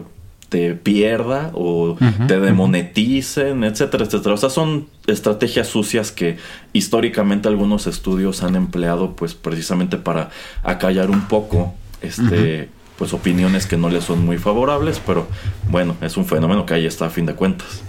te 0.50 0.74
pierda 0.74 1.52
o 1.54 1.98
te 2.28 2.40
demoneticen, 2.40 3.64
etcétera, 3.64 4.06
etcétera. 4.06 4.34
O 4.34 4.38
sea, 4.38 4.50
son 4.50 4.88
estrategias 5.06 5.68
sucias 5.68 6.12
que 6.12 6.38
históricamente 6.74 7.48
algunos 7.48 7.88
estudios 7.88 8.44
han 8.44 8.56
empleado 8.56 9.16
pues 9.16 9.36
precisamente 9.36 9.98
para 9.98 10.32
acallar 10.64 11.12
un 11.12 11.28
poco 11.28 11.76
este 12.02 12.70
pues 12.98 13.14
opiniones 13.14 13.66
que 13.66 13.78
no 13.78 13.90
les 13.90 14.04
son 14.04 14.26
muy 14.26 14.38
favorables, 14.38 15.02
pero 15.06 15.28
bueno, 15.70 15.96
es 16.02 16.18
un 16.18 16.26
fenómeno 16.26 16.66
que 16.66 16.74
ahí 16.74 16.86
está 16.86 17.06
a 17.06 17.10
fin 17.10 17.26
de 17.26 17.36
cuentas. 17.36 17.82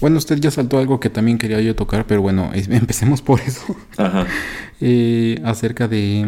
Bueno, 0.00 0.18
usted 0.18 0.38
ya 0.38 0.50
saltó 0.50 0.78
algo 0.78 1.00
que 1.00 1.10
también 1.10 1.38
quería 1.38 1.60
yo 1.60 1.74
tocar, 1.74 2.06
pero 2.06 2.22
bueno, 2.22 2.50
empecemos 2.54 3.22
por 3.22 3.40
eso. 3.40 3.76
Ajá. 3.96 4.26
Eh, 4.80 5.40
acerca 5.44 5.88
de 5.88 6.26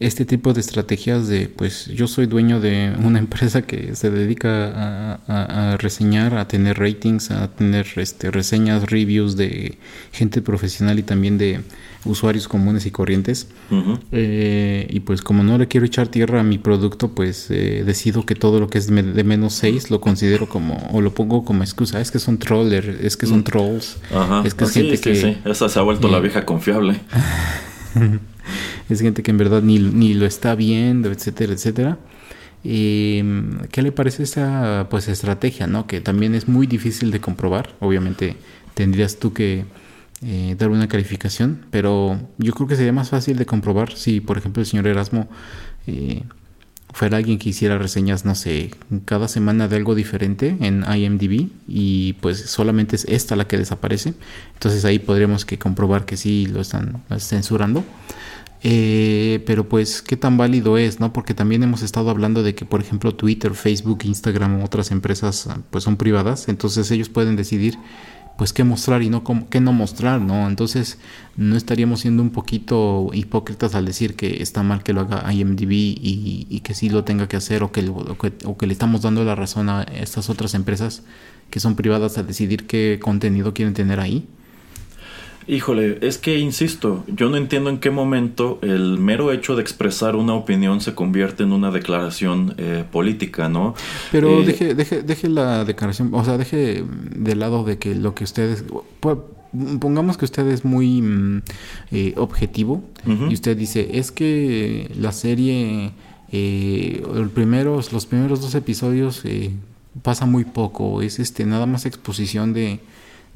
este 0.00 0.24
tipo 0.24 0.54
de 0.54 0.60
estrategias 0.60 1.28
de, 1.28 1.48
pues 1.48 1.84
yo 1.86 2.08
soy 2.08 2.24
dueño 2.24 2.58
de 2.58 2.90
una 3.04 3.18
empresa 3.18 3.60
que 3.60 3.94
se 3.94 4.10
dedica 4.10 5.20
a, 5.28 5.76
reseñar, 5.76 6.38
a 6.38 6.48
tener 6.48 6.78
ratings, 6.78 7.30
a 7.30 7.48
tener 7.48 7.86
este, 7.96 8.30
reseñas, 8.30 8.90
reviews 8.90 9.36
de 9.36 9.76
gente 10.10 10.40
profesional 10.40 10.98
y 10.98 11.02
también 11.02 11.36
de 11.36 11.60
usuarios 12.06 12.48
comunes 12.48 12.86
y 12.86 12.90
corrientes. 12.90 13.48
Eh, 14.10 14.86
y 14.88 15.00
pues 15.00 15.20
como 15.20 15.42
no 15.42 15.58
le 15.58 15.68
quiero 15.68 15.84
echar 15.84 16.08
tierra 16.08 16.40
a 16.40 16.44
mi 16.44 16.56
producto, 16.56 17.10
pues 17.10 17.50
eh, 17.50 17.82
decido 17.84 18.24
que 18.24 18.34
todo 18.34 18.58
lo 18.58 18.70
que 18.70 18.78
es 18.78 18.86
de 18.86 19.24
menos 19.24 19.52
6 19.52 19.90
lo 19.90 20.00
considero 20.00 20.48
como, 20.48 20.88
o 20.92 21.02
lo 21.02 21.12
pongo 21.12 21.44
como 21.44 21.62
excusa. 21.62 22.00
Es 22.00 22.10
que 22.10 22.18
son 22.18 22.38
trollers, 22.38 22.88
es 23.04 23.18
que 23.18 23.26
son 23.26 23.40
mm. 23.40 23.44
trolls. 23.44 23.98
Es 24.46 24.54
que 24.54 24.64
es 24.64 24.70
gente 24.70 24.98
que... 24.98 25.36
Esa 25.44 25.68
se 25.68 25.78
ha 25.78 25.82
vuelto 25.82 26.08
la 26.08 26.20
vieja 26.20 26.46
confiable. 26.46 27.00
es 28.88 29.00
gente 29.00 29.22
que 29.22 29.30
en 29.30 29.38
verdad 29.38 29.62
ni, 29.62 29.78
ni 29.78 30.14
lo 30.14 30.26
está 30.26 30.54
viendo, 30.54 31.10
etcétera, 31.10 31.52
etcétera. 31.52 31.98
¿Y 32.62 33.22
¿Qué 33.70 33.82
le 33.82 33.92
parece 33.92 34.22
esta 34.22 34.88
pues 34.90 35.08
estrategia, 35.08 35.66
no? 35.66 35.86
Que 35.86 36.00
también 36.00 36.34
es 36.34 36.48
muy 36.48 36.66
difícil 36.66 37.10
de 37.10 37.20
comprobar. 37.20 37.74
Obviamente 37.80 38.36
tendrías 38.74 39.18
tú 39.18 39.32
que 39.32 39.64
eh, 40.22 40.54
dar 40.58 40.68
una 40.68 40.88
calificación, 40.88 41.64
pero 41.70 42.20
yo 42.36 42.52
creo 42.52 42.68
que 42.68 42.76
sería 42.76 42.92
más 42.92 43.08
fácil 43.08 43.38
de 43.38 43.46
comprobar 43.46 43.96
si, 43.96 44.20
por 44.20 44.36
ejemplo, 44.36 44.60
el 44.60 44.66
señor 44.66 44.86
Erasmo 44.86 45.28
eh, 45.86 46.24
fuera 46.92 47.16
alguien 47.16 47.38
que 47.38 47.48
hiciera 47.48 47.78
reseñas, 47.78 48.26
no 48.26 48.34
sé, 48.34 48.70
cada 49.06 49.28
semana 49.28 49.68
de 49.68 49.76
algo 49.76 49.94
diferente 49.94 50.56
en 50.60 50.84
IMDb 50.84 51.48
y 51.66 52.14
pues 52.14 52.38
solamente 52.50 52.96
es 52.96 53.06
esta 53.06 53.34
la 53.36 53.46
que 53.46 53.56
desaparece. 53.56 54.14
Entonces 54.54 54.84
ahí 54.84 54.98
podríamos 54.98 55.46
que 55.46 55.58
comprobar 55.58 56.04
que 56.04 56.18
sí 56.18 56.46
lo 56.46 56.60
están 56.60 57.02
censurando. 57.18 57.84
Eh, 58.62 59.42
pero 59.46 59.68
pues 59.68 60.02
qué 60.02 60.16
tan 60.16 60.36
válido 60.36 60.76
es, 60.76 61.00
¿no? 61.00 61.12
Porque 61.12 61.32
también 61.32 61.62
hemos 61.62 61.82
estado 61.82 62.10
hablando 62.10 62.42
de 62.42 62.54
que, 62.54 62.66
por 62.66 62.80
ejemplo, 62.80 63.14
Twitter, 63.14 63.54
Facebook, 63.54 64.00
Instagram, 64.04 64.62
otras 64.62 64.90
empresas, 64.90 65.48
pues 65.70 65.84
son 65.84 65.96
privadas, 65.96 66.48
entonces 66.48 66.90
ellos 66.90 67.08
pueden 67.08 67.36
decidir 67.36 67.78
pues 68.40 68.54
qué 68.54 68.64
mostrar 68.64 69.02
y 69.02 69.10
no 69.10 69.22
qué 69.50 69.60
no 69.60 69.74
mostrar, 69.74 70.18
¿no? 70.18 70.48
Entonces 70.48 70.96
no 71.36 71.56
estaríamos 71.56 72.00
siendo 72.00 72.22
un 72.22 72.30
poquito 72.30 73.10
hipócritas 73.12 73.74
al 73.74 73.84
decir 73.84 74.16
que 74.16 74.42
está 74.42 74.62
mal 74.62 74.82
que 74.82 74.94
lo 74.94 75.02
haga 75.02 75.30
IMDb 75.30 75.72
y, 75.72 76.46
y 76.48 76.60
que 76.60 76.72
sí 76.72 76.88
lo 76.88 77.04
tenga 77.04 77.28
que 77.28 77.36
hacer 77.36 77.62
o 77.62 77.70
que, 77.70 77.86
o 77.90 78.56
que, 78.56 78.66
le 78.66 78.72
estamos 78.72 79.02
dando 79.02 79.24
la 79.24 79.34
razón 79.34 79.68
a 79.68 79.82
estas 79.82 80.30
otras 80.30 80.54
empresas 80.54 81.02
que 81.50 81.60
son 81.60 81.76
privadas 81.76 82.16
a 82.16 82.22
decidir 82.22 82.66
qué 82.66 82.98
contenido 82.98 83.52
quieren 83.52 83.74
tener 83.74 84.00
ahí. 84.00 84.26
Híjole, 85.50 85.98
es 86.02 86.16
que 86.16 86.38
insisto, 86.38 87.02
yo 87.08 87.28
no 87.28 87.36
entiendo 87.36 87.70
en 87.70 87.78
qué 87.78 87.90
momento 87.90 88.60
el 88.62 88.98
mero 88.98 89.32
hecho 89.32 89.56
de 89.56 89.62
expresar 89.62 90.14
una 90.14 90.32
opinión 90.32 90.80
se 90.80 90.94
convierte 90.94 91.42
en 91.42 91.50
una 91.50 91.72
declaración 91.72 92.54
eh, 92.56 92.84
política, 92.88 93.48
¿no? 93.48 93.74
Pero 94.12 94.42
eh, 94.42 94.46
deje, 94.46 94.74
deje, 94.76 95.02
deje 95.02 95.28
la 95.28 95.64
declaración, 95.64 96.10
o 96.14 96.24
sea, 96.24 96.38
deje 96.38 96.84
de 96.84 97.34
lado 97.34 97.64
de 97.64 97.78
que 97.78 97.96
lo 97.96 98.14
que 98.14 98.22
ustedes... 98.22 98.64
Pongamos 99.80 100.16
que 100.16 100.24
usted 100.24 100.46
es 100.46 100.64
muy 100.64 101.02
mm, 101.02 101.42
eh, 101.90 102.14
objetivo 102.16 102.84
y 103.04 103.34
usted 103.34 103.56
dice, 103.56 103.98
es 103.98 104.12
que 104.12 104.88
la 104.96 105.10
serie, 105.10 105.90
el 106.30 107.30
primeros, 107.34 107.92
los 107.92 108.06
primeros 108.06 108.40
dos 108.40 108.54
episodios 108.54 109.24
pasa 110.02 110.26
muy 110.26 110.44
poco, 110.44 111.02
es 111.02 111.18
este 111.18 111.44
nada 111.44 111.66
más 111.66 111.86
exposición 111.86 112.52
de 112.52 112.78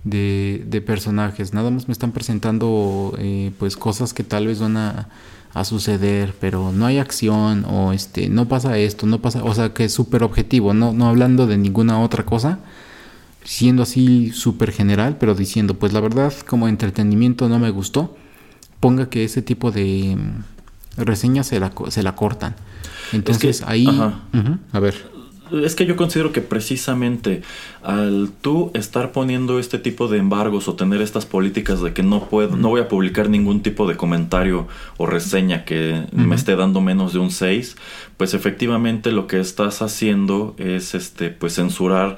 de, 0.05 0.65
de 0.67 0.81
personajes. 0.81 1.53
Nada 1.55 1.71
más 1.71 1.89
me 1.89 1.93
están 1.93 2.13
presentando 2.13 3.15
eh, 3.19 3.53
pues 3.59 3.77
cosas 3.77 4.15
que 4.15 4.23
tal 4.23 4.47
vez 4.47 4.61
van 4.61 4.77
a, 4.77 5.09
suceder, 5.63 6.35
pero 6.41 6.73
no 6.73 6.85
hay 6.85 6.99
acción 6.99 7.65
o 7.65 7.93
este 7.93 8.29
no 8.29 8.49
pasa 8.49 8.77
esto, 8.77 9.07
no 9.07 9.21
pasa, 9.21 9.45
o 9.45 9.55
sea 9.55 9.73
que 9.73 9.85
es 9.85 9.93
súper 9.93 10.25
objetivo, 10.25 10.75
no, 10.75 10.93
no 10.93 11.07
hablando 11.07 11.47
de 11.47 11.57
ninguna 11.57 12.01
otra 12.01 12.25
cosa, 12.25 12.59
siendo 13.45 13.85
así 13.85 14.33
súper 14.33 14.73
general, 14.73 15.17
pero 15.17 15.37
diciendo 15.37 15.75
pues 15.75 15.93
la 15.93 16.01
verdad 16.01 16.35
como 16.49 16.67
entretenimiento 16.67 17.49
no 17.49 17.61
me 17.61 17.71
gustó, 17.71 18.17
ponga 18.81 19.09
que 19.09 19.23
ese 19.23 19.43
tipo 19.43 19.71
de 19.71 20.17
mm, 20.19 21.05
reseñas 21.05 21.47
se 21.47 21.61
la, 21.61 21.71
se 21.87 22.03
la 22.03 22.17
cortan. 22.17 22.57
Entonces 23.13 23.63
ahí, 23.65 23.87
a 24.73 24.81
ver 24.81 25.14
es 25.53 25.75
que 25.75 25.87
yo 25.87 25.97
considero 25.97 26.33
que 26.33 26.41
precisamente 26.41 27.43
al 27.83 28.31
tú 28.41 28.71
estar 28.75 29.13
poniendo 29.13 29.59
este 29.59 29.79
tipo 29.79 30.09
de 30.09 30.19
embargos 30.19 30.69
o 30.69 30.75
tener 30.75 31.03
estas 31.03 31.27
políticas 31.27 31.83
de 31.83 31.93
que 31.93 32.03
no 32.03 32.25
puedo, 32.29 32.57
no 32.57 32.71
voy 32.71 32.81
a 32.81 32.89
publicar 32.89 33.29
ningún 33.29 33.63
tipo 33.63 33.87
de 33.87 33.97
comentario 33.97 34.67
o 34.97 35.07
reseña 35.07 35.65
que 35.65 36.07
me 36.13 36.35
esté 36.35 36.57
dando 36.57 36.81
menos 36.81 37.13
de 37.13 37.19
un 37.19 37.31
6, 37.31 37.77
pues 38.17 38.35
efectivamente 38.35 39.13
lo 39.13 39.27
que 39.27 39.41
estás 39.41 39.83
haciendo 39.83 40.55
es 40.59 40.95
este 40.95 41.31
pues 41.31 41.55
censurar 41.55 42.17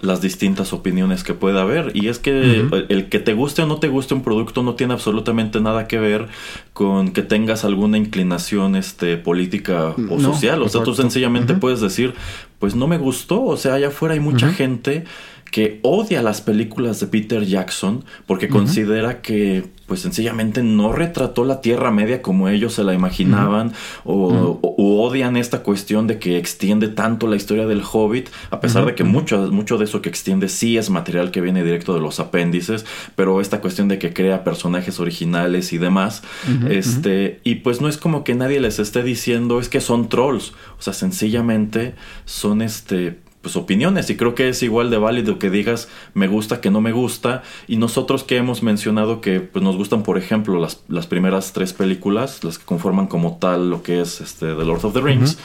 las 0.00 0.20
distintas 0.20 0.72
opiniones 0.72 1.24
que 1.24 1.34
pueda 1.34 1.62
haber. 1.62 1.92
Y 1.94 2.08
es 2.08 2.18
que 2.18 2.68
el 2.88 3.08
que 3.08 3.18
te 3.18 3.34
guste 3.34 3.62
o 3.62 3.66
no 3.66 3.78
te 3.78 3.88
guste 3.88 4.14
un 4.14 4.22
producto 4.22 4.62
no 4.62 4.74
tiene 4.74 4.92
absolutamente 4.92 5.60
nada 5.60 5.88
que 5.88 5.98
ver 5.98 6.28
con 6.72 7.12
que 7.12 7.22
tengas 7.22 7.64
alguna 7.64 7.98
inclinación 7.98 8.76
este, 8.76 9.16
política 9.16 9.94
o 10.10 10.20
social. 10.20 10.62
O 10.62 10.68
sea, 10.68 10.82
tú 10.82 10.94
sencillamente 10.94 11.54
puedes 11.54 11.80
decir, 11.80 12.14
pues 12.58 12.74
no 12.74 12.86
me 12.86 12.98
gustó. 12.98 13.42
O 13.44 13.56
sea, 13.56 13.74
allá 13.74 13.88
afuera 13.88 14.14
hay 14.14 14.20
mucha 14.20 14.52
gente 14.52 15.04
que 15.50 15.80
odia 15.82 16.22
las 16.22 16.40
películas 16.40 17.00
de 17.00 17.06
Peter 17.06 17.44
Jackson 17.44 18.04
porque 18.26 18.48
considera 18.48 19.22
que 19.22 19.64
pues 19.86 20.00
sencillamente 20.00 20.62
no 20.62 20.92
retrató 20.92 21.44
la 21.44 21.60
Tierra 21.60 21.90
Media 21.90 22.22
como 22.22 22.48
ellos 22.48 22.74
se 22.74 22.84
la 22.84 22.92
imaginaban 22.92 23.72
o, 24.04 24.58
odian 24.62 25.36
esta 25.36 25.62
cuestión 25.62 26.06
de 26.06 26.18
que 26.18 26.38
extiende 26.38 26.88
tanto 26.88 27.26
la 27.26 27.36
historia 27.36 27.66
del 27.66 27.82
Hobbit 27.82 28.28
a 28.50 28.60
pesar 28.60 28.84
de 28.86 28.94
que 28.94 29.04
mucho, 29.04 29.50
mucho 29.52 29.78
de 29.78 29.84
eso 29.84 30.02
que 30.02 30.08
extiende 30.08 30.48
sí 30.48 30.76
es 30.76 30.90
material 30.90 31.30
que 31.30 31.40
viene 31.40 31.62
directo 31.62 31.94
de 31.94 32.00
los 32.00 32.20
apéndices 32.20 32.84
pero 33.14 33.40
esta 33.40 33.60
cuestión 33.60 33.88
de 33.88 33.98
que 33.98 34.12
crea 34.12 34.44
personajes 34.44 34.98
originales 35.00 35.72
y 35.72 35.78
demás 35.78 36.22
este 36.68 37.40
y 37.44 37.56
pues 37.56 37.80
no 37.80 37.88
es 37.88 37.96
como 37.96 38.24
que 38.24 38.34
nadie 38.34 38.60
les 38.60 38.78
esté 38.78 39.02
diciendo 39.02 39.60
es 39.60 39.68
que 39.68 39.80
son 39.80 40.08
trolls 40.08 40.52
o 40.78 40.82
sea 40.82 40.92
sencillamente 40.92 41.94
son 42.24 42.62
este 42.62 43.25
pues, 43.46 43.54
opiniones 43.54 44.10
y 44.10 44.16
creo 44.16 44.34
que 44.34 44.48
es 44.48 44.60
igual 44.64 44.90
de 44.90 44.98
válido 44.98 45.38
que 45.38 45.50
digas 45.50 45.88
me 46.14 46.26
gusta 46.26 46.60
que 46.60 46.72
no 46.72 46.80
me 46.80 46.90
gusta 46.90 47.42
y 47.68 47.76
nosotros 47.76 48.24
que 48.24 48.36
hemos 48.36 48.64
mencionado 48.64 49.20
que 49.20 49.38
pues 49.38 49.64
nos 49.64 49.76
gustan 49.76 50.02
por 50.02 50.18
ejemplo 50.18 50.58
las, 50.58 50.82
las 50.88 51.06
primeras 51.06 51.52
tres 51.52 51.72
películas 51.72 52.42
las 52.42 52.58
que 52.58 52.64
conforman 52.64 53.06
como 53.06 53.36
tal 53.36 53.70
lo 53.70 53.84
que 53.84 54.00
es 54.00 54.20
este 54.20 54.46
The 54.46 54.64
Lord 54.64 54.84
of 54.84 54.94
the 54.94 55.00
Rings 55.00 55.38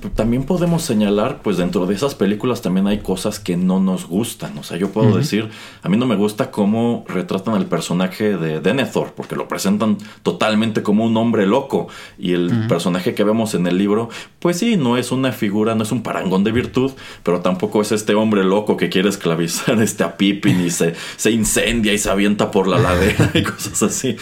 pues, 0.00 0.14
también 0.14 0.44
podemos 0.44 0.82
señalar 0.82 1.40
pues 1.42 1.58
dentro 1.58 1.84
de 1.84 1.94
esas 1.94 2.14
películas 2.14 2.62
también 2.62 2.86
hay 2.86 3.00
cosas 3.00 3.38
que 3.38 3.58
no 3.58 3.80
nos 3.80 4.06
gustan. 4.06 4.56
O 4.56 4.62
sea 4.62 4.78
yo 4.78 4.90
puedo 4.90 5.14
decir 5.14 5.50
a 5.82 5.88
mí 5.90 5.98
no 5.98 6.06
me 6.06 6.16
gusta 6.16 6.50
cómo 6.50 7.04
retratan 7.06 7.54
al 7.54 7.66
personaje 7.66 8.38
de 8.38 8.60
Denethor 8.60 9.12
porque 9.14 9.36
lo 9.36 9.46
presentan 9.46 9.98
totalmente 10.22 10.82
como 10.82 11.04
un 11.04 11.16
hombre 11.18 11.46
loco. 11.46 11.88
Y 12.18 12.32
el 12.32 12.66
personaje 12.66 13.14
que 13.14 13.24
vemos 13.24 13.54
en 13.54 13.66
el 13.66 13.76
libro 13.76 14.08
pues 14.38 14.58
sí 14.58 14.76
no 14.76 14.96
es 14.96 15.12
una 15.12 15.32
figura 15.32 15.74
no 15.74 15.82
es 15.82 15.92
un 15.92 16.02
parangón 16.02 16.44
de 16.44 16.52
virtud 16.52 16.92
pero 17.26 17.40
tampoco 17.40 17.82
es 17.82 17.90
este 17.90 18.14
hombre 18.14 18.44
loco 18.44 18.76
que 18.76 18.88
quiere 18.88 19.08
esclavizar 19.08 19.82
este 19.82 20.04
a 20.04 20.16
Pippin 20.16 20.64
y 20.64 20.70
se, 20.70 20.94
se 21.16 21.32
incendia 21.32 21.92
y 21.92 21.98
se 21.98 22.08
avienta 22.08 22.52
por 22.52 22.68
la 22.68 22.78
ladera 22.78 23.32
y 23.34 23.42
cosas 23.42 23.82
así. 23.82 24.16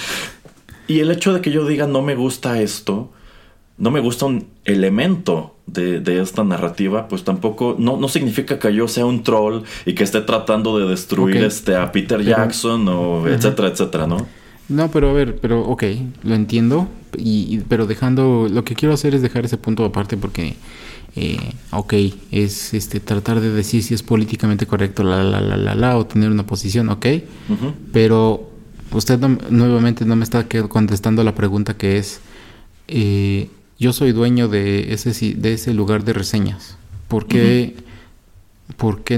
Y 0.88 1.00
el 1.00 1.10
hecho 1.10 1.34
de 1.34 1.42
que 1.42 1.50
yo 1.50 1.66
diga 1.66 1.86
no 1.86 2.00
me 2.00 2.14
gusta 2.14 2.62
esto, 2.62 3.12
no 3.76 3.90
me 3.90 4.00
gusta 4.00 4.24
un 4.24 4.46
elemento 4.64 5.54
de, 5.66 6.20
esta 6.20 6.44
narrativa, 6.44 7.06
pues 7.06 7.24
tampoco, 7.24 7.76
no, 7.78 7.98
no 7.98 8.08
significa 8.08 8.58
que 8.58 8.74
yo 8.74 8.88
sea 8.88 9.04
un 9.04 9.22
troll 9.22 9.64
y 9.84 9.94
que 9.94 10.02
esté 10.04 10.22
tratando 10.22 10.78
de 10.78 10.88
destruir 10.88 11.44
este 11.44 11.76
a 11.76 11.92
Peter 11.92 12.22
Jackson 12.22 12.88
o 12.88 13.28
etcétera, 13.28 13.68
etcétera, 13.68 14.06
¿no? 14.06 14.26
No, 14.70 14.90
pero 14.90 15.10
a 15.10 15.12
ver, 15.12 15.36
pero 15.36 15.60
ok, 15.60 15.84
lo 16.22 16.34
entiendo, 16.34 16.88
y, 17.18 17.58
pero 17.68 17.86
dejando, 17.86 18.48
lo 18.50 18.64
que 18.64 18.74
quiero 18.74 18.94
hacer 18.94 19.14
es 19.14 19.20
dejar 19.20 19.44
ese 19.44 19.58
punto 19.58 19.84
aparte 19.84 20.16
porque 20.16 20.54
eh, 21.16 21.38
ok, 21.70 21.94
es 22.30 22.74
este 22.74 23.00
tratar 23.00 23.40
de 23.40 23.50
decir 23.50 23.82
si 23.82 23.94
es 23.94 24.02
políticamente 24.02 24.66
correcto, 24.66 25.04
la, 25.04 25.22
la, 25.22 25.40
la, 25.40 25.56
la, 25.56 25.74
la 25.74 25.96
o 25.96 26.06
tener 26.06 26.30
una 26.30 26.46
posición, 26.46 26.88
ok, 26.88 27.06
pero 27.92 28.50
usted 28.92 29.18
nuevamente 29.50 30.04
no 30.04 30.16
me 30.16 30.24
está 30.24 30.46
contestando 30.68 31.22
la 31.24 31.34
pregunta 31.34 31.76
que 31.76 31.98
es, 31.98 32.20
eh, 32.88 33.48
yo 33.78 33.92
soy 33.92 34.12
dueño 34.12 34.48
de 34.48 34.92
ese, 34.92 35.34
de 35.34 35.52
ese 35.52 35.74
lugar 35.74 36.04
de 36.04 36.12
reseñas. 36.12 36.76
¿Por 37.08 37.26
qué, 37.26 37.74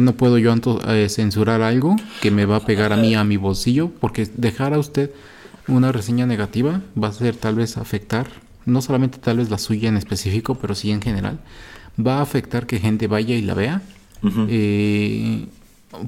no 0.00 0.12
puedo 0.12 0.38
yo 0.38 0.55
eh, 0.88 1.09
censurar 1.09 1.62
algo 1.62 1.97
que 2.21 2.31
me 2.31 2.45
va 2.47 2.57
a 2.57 2.65
pegar 2.67 2.93
a 2.93 2.97
mí, 2.97 3.15
a 3.15 3.25
mi 3.25 3.37
bolsillo? 3.37 3.91
Porque 4.00 4.29
dejar 4.37 4.75
a 4.75 4.79
usted 4.79 5.11
una 5.69 5.93
reseña 5.93 6.26
negativa 6.26 6.83
va 7.00 7.09
a 7.09 7.12
ser 7.12 7.37
tal 7.37 7.55
vez 7.55 7.76
afectar, 7.76 8.26
no 8.67 8.83
solamente 8.83 9.19
tal 9.19 9.38
vez 9.38 9.50
la 9.50 9.59
suya 9.59 9.88
en 9.88 9.97
específico, 9.97 10.57
pero 10.57 10.75
sí 10.75 10.91
en 10.91 11.00
general, 11.00 11.38
va 12.05 12.19
a 12.19 12.23
afectar 12.23 12.67
que 12.67 12.79
gente 12.79 13.07
vaya 13.07 13.35
y 13.35 13.43
la 13.43 13.55
vea. 13.55 13.83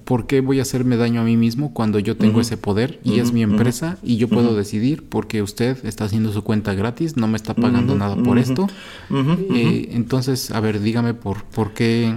¿por 0.04 0.26
qué 0.26 0.40
voy 0.40 0.58
a 0.58 0.62
hacerme 0.62 0.96
daño 0.96 1.20
a 1.20 1.24
mí 1.24 1.36
mismo 1.36 1.72
cuando 1.72 1.98
yo 1.98 2.16
tengo 2.16 2.40
ese 2.40 2.56
poder 2.56 3.00
y 3.04 3.20
es 3.20 3.32
mi 3.32 3.42
empresa 3.42 3.98
y 4.02 4.16
yo 4.16 4.28
puedo 4.28 4.54
decidir 4.54 5.04
porque 5.08 5.42
usted 5.42 5.84
está 5.84 6.04
haciendo 6.04 6.32
su 6.32 6.42
cuenta 6.42 6.74
gratis, 6.74 7.16
no 7.16 7.28
me 7.28 7.36
está 7.36 7.54
pagando 7.54 7.94
nada 7.94 8.16
por 8.16 8.38
esto? 8.38 8.68
Eh, 9.10 9.90
entonces, 9.92 10.50
a 10.50 10.60
ver, 10.60 10.80
dígame 10.80 11.14
por, 11.14 11.44
por 11.44 11.72
qué... 11.72 12.16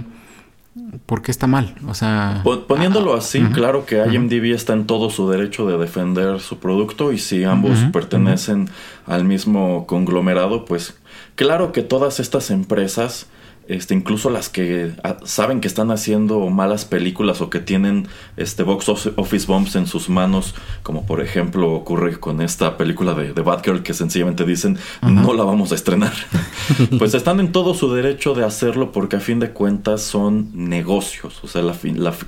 ¿Por 1.04 1.20
qué 1.20 1.30
está 1.30 1.46
mal? 1.46 1.74
O 1.86 1.92
sea... 1.92 2.42
Poniéndolo 2.66 3.14
así, 3.14 3.42
claro 3.52 3.84
que 3.84 4.02
IMDB 4.10 4.54
está 4.54 4.72
en 4.72 4.86
todo 4.86 5.10
su 5.10 5.28
derecho 5.28 5.66
de 5.66 5.76
defender 5.76 6.40
su 6.40 6.58
producto 6.58 7.12
y 7.12 7.18
si 7.18 7.44
ambos 7.44 7.78
pertenecen 7.92 8.70
al 9.06 9.24
mismo 9.24 9.86
conglomerado, 9.86 10.64
pues 10.64 10.94
claro 11.34 11.72
que 11.72 11.82
todas 11.82 12.20
estas 12.20 12.50
empresas 12.50 13.26
este, 13.68 13.94
incluso 13.94 14.30
las 14.30 14.48
que 14.48 14.92
ah, 15.04 15.16
saben 15.24 15.60
que 15.60 15.68
están 15.68 15.90
haciendo 15.90 16.48
malas 16.50 16.84
películas 16.84 17.40
o 17.40 17.50
que 17.50 17.60
tienen 17.60 18.08
este 18.36 18.62
box 18.62 18.88
office 18.88 19.46
bombs 19.46 19.76
en 19.76 19.86
sus 19.86 20.08
manos, 20.08 20.54
como 20.82 21.06
por 21.06 21.20
ejemplo 21.20 21.72
ocurre 21.72 22.18
con 22.18 22.40
esta 22.40 22.76
película 22.76 23.14
de, 23.14 23.32
de 23.32 23.42
Batgirl 23.42 23.82
que 23.82 23.94
sencillamente 23.94 24.44
dicen 24.44 24.78
no 25.02 25.32
la 25.34 25.44
vamos 25.44 25.72
a 25.72 25.74
estrenar. 25.74 26.12
pues 26.98 27.14
están 27.14 27.40
en 27.40 27.52
todo 27.52 27.74
su 27.74 27.92
derecho 27.92 28.34
de 28.34 28.44
hacerlo 28.44 28.92
porque 28.92 29.16
a 29.16 29.20
fin 29.20 29.38
de 29.38 29.50
cuentas 29.50 30.02
son 30.02 30.50
negocios. 30.54 31.42
O 31.42 31.48
sea, 31.48 31.62
la, 31.62 31.74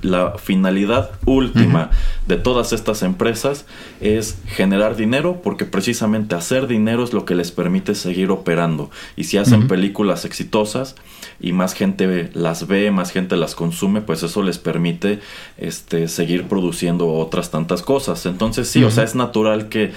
la, 0.01 0.35
finalidad 0.37 1.11
última 1.25 1.91
de 2.27 2.37
todas 2.37 2.73
estas 2.73 3.03
empresas 3.03 3.65
es 3.99 4.37
generar 4.47 4.95
dinero 4.95 5.41
porque 5.43 5.65
precisamente 5.65 6.35
hacer 6.35 6.67
dinero 6.67 7.03
es 7.03 7.13
lo 7.13 7.25
que 7.25 7.35
les 7.35 7.51
permite 7.51 7.95
seguir 7.95 8.31
operando. 8.31 8.89
Y 9.15 9.25
si 9.25 9.37
hacen 9.37 9.67
películas 9.67 10.25
exitosas, 10.25 10.95
y 11.39 11.53
más 11.53 11.73
gente 11.73 12.29
las 12.33 12.67
ve, 12.67 12.91
más 12.91 13.11
gente 13.11 13.35
las 13.35 13.55
consume, 13.55 14.01
pues 14.01 14.23
eso 14.23 14.41
les 14.43 14.57
permite 14.57 15.19
este, 15.57 16.07
seguir 16.07 16.47
produciendo 16.47 17.11
otras 17.11 17.51
tantas 17.51 17.81
cosas. 17.81 18.25
Entonces 18.25 18.67
sí, 18.67 18.83
o 18.83 18.91
sea, 18.91 19.03
es 19.03 19.15
natural 19.15 19.69
que 19.69 19.91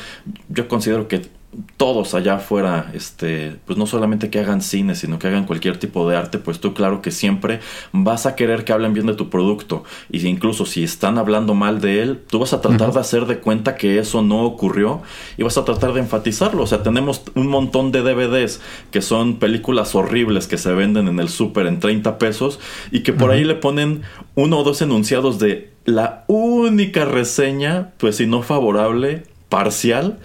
yo 0.49 0.69
considero 0.69 1.09
que 1.09 1.38
todos 1.77 2.15
allá 2.15 2.35
afuera, 2.35 2.91
este, 2.93 3.57
pues 3.65 3.79
no 3.79 3.87
solamente 3.87 4.29
que 4.29 4.39
hagan 4.39 4.61
cine, 4.61 4.95
sino 4.95 5.19
que 5.19 5.29
hagan 5.29 5.45
cualquier 5.45 5.79
tipo 5.79 6.09
de 6.09 6.17
arte, 6.17 6.39
pues 6.39 6.61
tú 6.61 6.75
claro 6.75 7.01
que 7.01 7.11
siempre 7.11 7.61
vas 7.93 8.27
a 8.27 8.37
querer 8.37 8.65
que 8.65 8.73
hablen 8.73 8.93
bien 8.93 9.07
de 9.07 9.15
tu 9.15 9.31
producto. 9.31 9.85
Y 10.11 10.27
incluso 10.27 10.67
si 10.67 10.85
están 10.85 11.17
hablando 11.17 11.55
mal 11.55 11.81
de 11.81 12.03
él, 12.03 12.21
tú 12.29 12.39
vas 12.41 12.53
a 12.53 12.61
tratar 12.61 12.93
de 12.93 13.01
hacer 13.01 13.27
de 13.27 13.39
cuenta 13.39 13.77
que 13.77 13.99
eso 13.99 14.23
no 14.23 14.45
ocurrió 14.45 15.03
y 15.39 15.43
vas 15.43 15.57
a 15.57 15.65
tratar 15.65 15.95
de 15.95 16.01
enfatizarlo. 16.01 16.63
O 16.63 16.67
sea, 16.67 16.83
tenemos 16.83 17.23
un 17.35 17.47
montón 17.47 17.93
de 17.93 18.03
DVDs 18.03 18.61
que 18.91 19.01
son 19.01 19.37
películas 19.37 19.95
horribles 19.95 20.49
que 20.49 20.59
se 20.59 20.73
venden 20.73 21.09
en 21.09 21.19
el 21.19 21.29
súper 21.29 21.67
en 21.67 21.81
30 21.81 22.19
pesos 22.19 22.61
y 22.91 23.01
que 23.01 23.13
por 23.13 23.31
ahí 23.31 23.45
le 23.45 23.55
ponen 23.55 24.03
uno 24.35 24.59
o 24.59 24.65
dos 24.65 24.83
enunciados 24.83 25.39
de 25.39 25.71
la 25.87 26.25
única 26.27 27.07
reseña, 27.07 27.93
pues 27.97 28.17
si 28.17 28.27
no 28.27 28.43
favorable, 28.43 29.23
parcial 29.49 30.19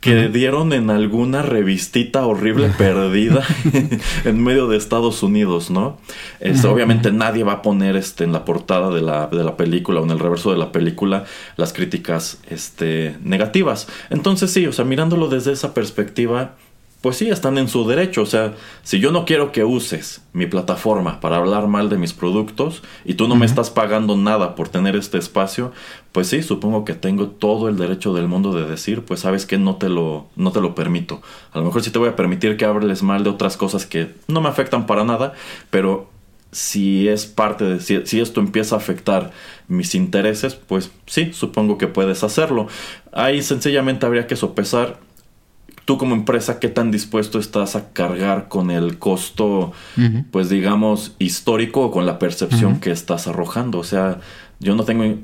que 0.00 0.28
dieron 0.28 0.72
en 0.72 0.90
alguna 0.90 1.42
revistita 1.42 2.24
horrible 2.24 2.68
perdida 2.68 3.42
en 4.24 4.42
medio 4.42 4.68
de 4.68 4.76
Estados 4.76 5.22
Unidos, 5.24 5.70
¿no? 5.70 5.98
Este, 6.38 6.68
obviamente 6.68 7.10
nadie 7.10 7.42
va 7.42 7.54
a 7.54 7.62
poner 7.62 7.96
este, 7.96 8.22
en 8.22 8.32
la 8.32 8.44
portada 8.44 8.90
de 8.90 9.00
la, 9.00 9.26
de 9.26 9.42
la, 9.42 9.56
película 9.56 10.00
o 10.00 10.04
en 10.04 10.10
el 10.10 10.20
reverso 10.20 10.52
de 10.52 10.58
la 10.58 10.70
película 10.70 11.24
las 11.56 11.72
críticas 11.72 12.38
este, 12.48 13.16
negativas. 13.24 13.88
Entonces 14.10 14.52
sí, 14.52 14.66
o 14.66 14.72
sea, 14.72 14.84
mirándolo 14.84 15.28
desde 15.28 15.52
esa 15.52 15.74
perspectiva, 15.74 16.54
pues 17.00 17.16
sí, 17.16 17.28
están 17.28 17.58
en 17.58 17.68
su 17.68 17.86
derecho. 17.86 18.22
O 18.22 18.26
sea, 18.26 18.54
si 18.82 18.98
yo 18.98 19.12
no 19.12 19.24
quiero 19.24 19.52
que 19.52 19.64
uses 19.64 20.22
mi 20.32 20.46
plataforma 20.46 21.20
para 21.20 21.36
hablar 21.36 21.68
mal 21.68 21.88
de 21.88 21.96
mis 21.96 22.12
productos 22.12 22.82
y 23.04 23.14
tú 23.14 23.28
no 23.28 23.36
me 23.36 23.46
estás 23.46 23.70
pagando 23.70 24.16
nada 24.16 24.54
por 24.56 24.68
tener 24.68 24.96
este 24.96 25.18
espacio, 25.18 25.72
pues 26.12 26.28
sí, 26.28 26.42
supongo 26.42 26.84
que 26.84 26.94
tengo 26.94 27.28
todo 27.28 27.68
el 27.68 27.76
derecho 27.76 28.14
del 28.14 28.26
mundo 28.26 28.52
de 28.52 28.68
decir, 28.68 29.04
pues 29.04 29.20
sabes 29.20 29.46
que 29.46 29.58
no 29.58 29.76
te 29.76 29.88
lo, 29.88 30.26
no 30.34 30.50
te 30.50 30.60
lo 30.60 30.74
permito. 30.74 31.22
A 31.52 31.58
lo 31.58 31.64
mejor 31.64 31.82
sí 31.82 31.90
te 31.90 31.98
voy 31.98 32.08
a 32.08 32.16
permitir 32.16 32.56
que 32.56 32.64
hables 32.64 33.02
mal 33.02 33.22
de 33.22 33.30
otras 33.30 33.56
cosas 33.56 33.86
que 33.86 34.14
no 34.26 34.40
me 34.40 34.48
afectan 34.48 34.86
para 34.86 35.04
nada, 35.04 35.34
pero 35.70 36.10
si 36.50 37.08
es 37.08 37.26
parte 37.26 37.64
de, 37.64 37.80
si, 37.80 38.06
si 38.06 38.20
esto 38.20 38.40
empieza 38.40 38.74
a 38.74 38.78
afectar 38.78 39.32
mis 39.68 39.94
intereses, 39.94 40.54
pues 40.54 40.90
sí, 41.06 41.32
supongo 41.32 41.78
que 41.78 41.86
puedes 41.86 42.24
hacerlo. 42.24 42.66
Ahí 43.12 43.42
sencillamente 43.42 44.06
habría 44.06 44.26
que 44.26 44.34
sopesar 44.34 44.98
tú 45.88 45.96
como 45.96 46.14
empresa, 46.14 46.60
¿qué 46.60 46.68
tan 46.68 46.90
dispuesto 46.90 47.38
estás 47.38 47.74
a 47.74 47.94
cargar 47.94 48.48
con 48.48 48.70
el 48.70 48.98
costo, 48.98 49.72
pues 50.30 50.50
digamos, 50.50 51.16
histórico 51.18 51.80
o 51.80 51.90
con 51.90 52.04
la 52.04 52.18
percepción 52.18 52.78
que 52.78 52.90
estás 52.90 53.26
arrojando? 53.26 53.78
O 53.78 53.84
sea, 53.84 54.20
yo 54.60 54.74
no 54.74 54.84
tengo... 54.84 55.18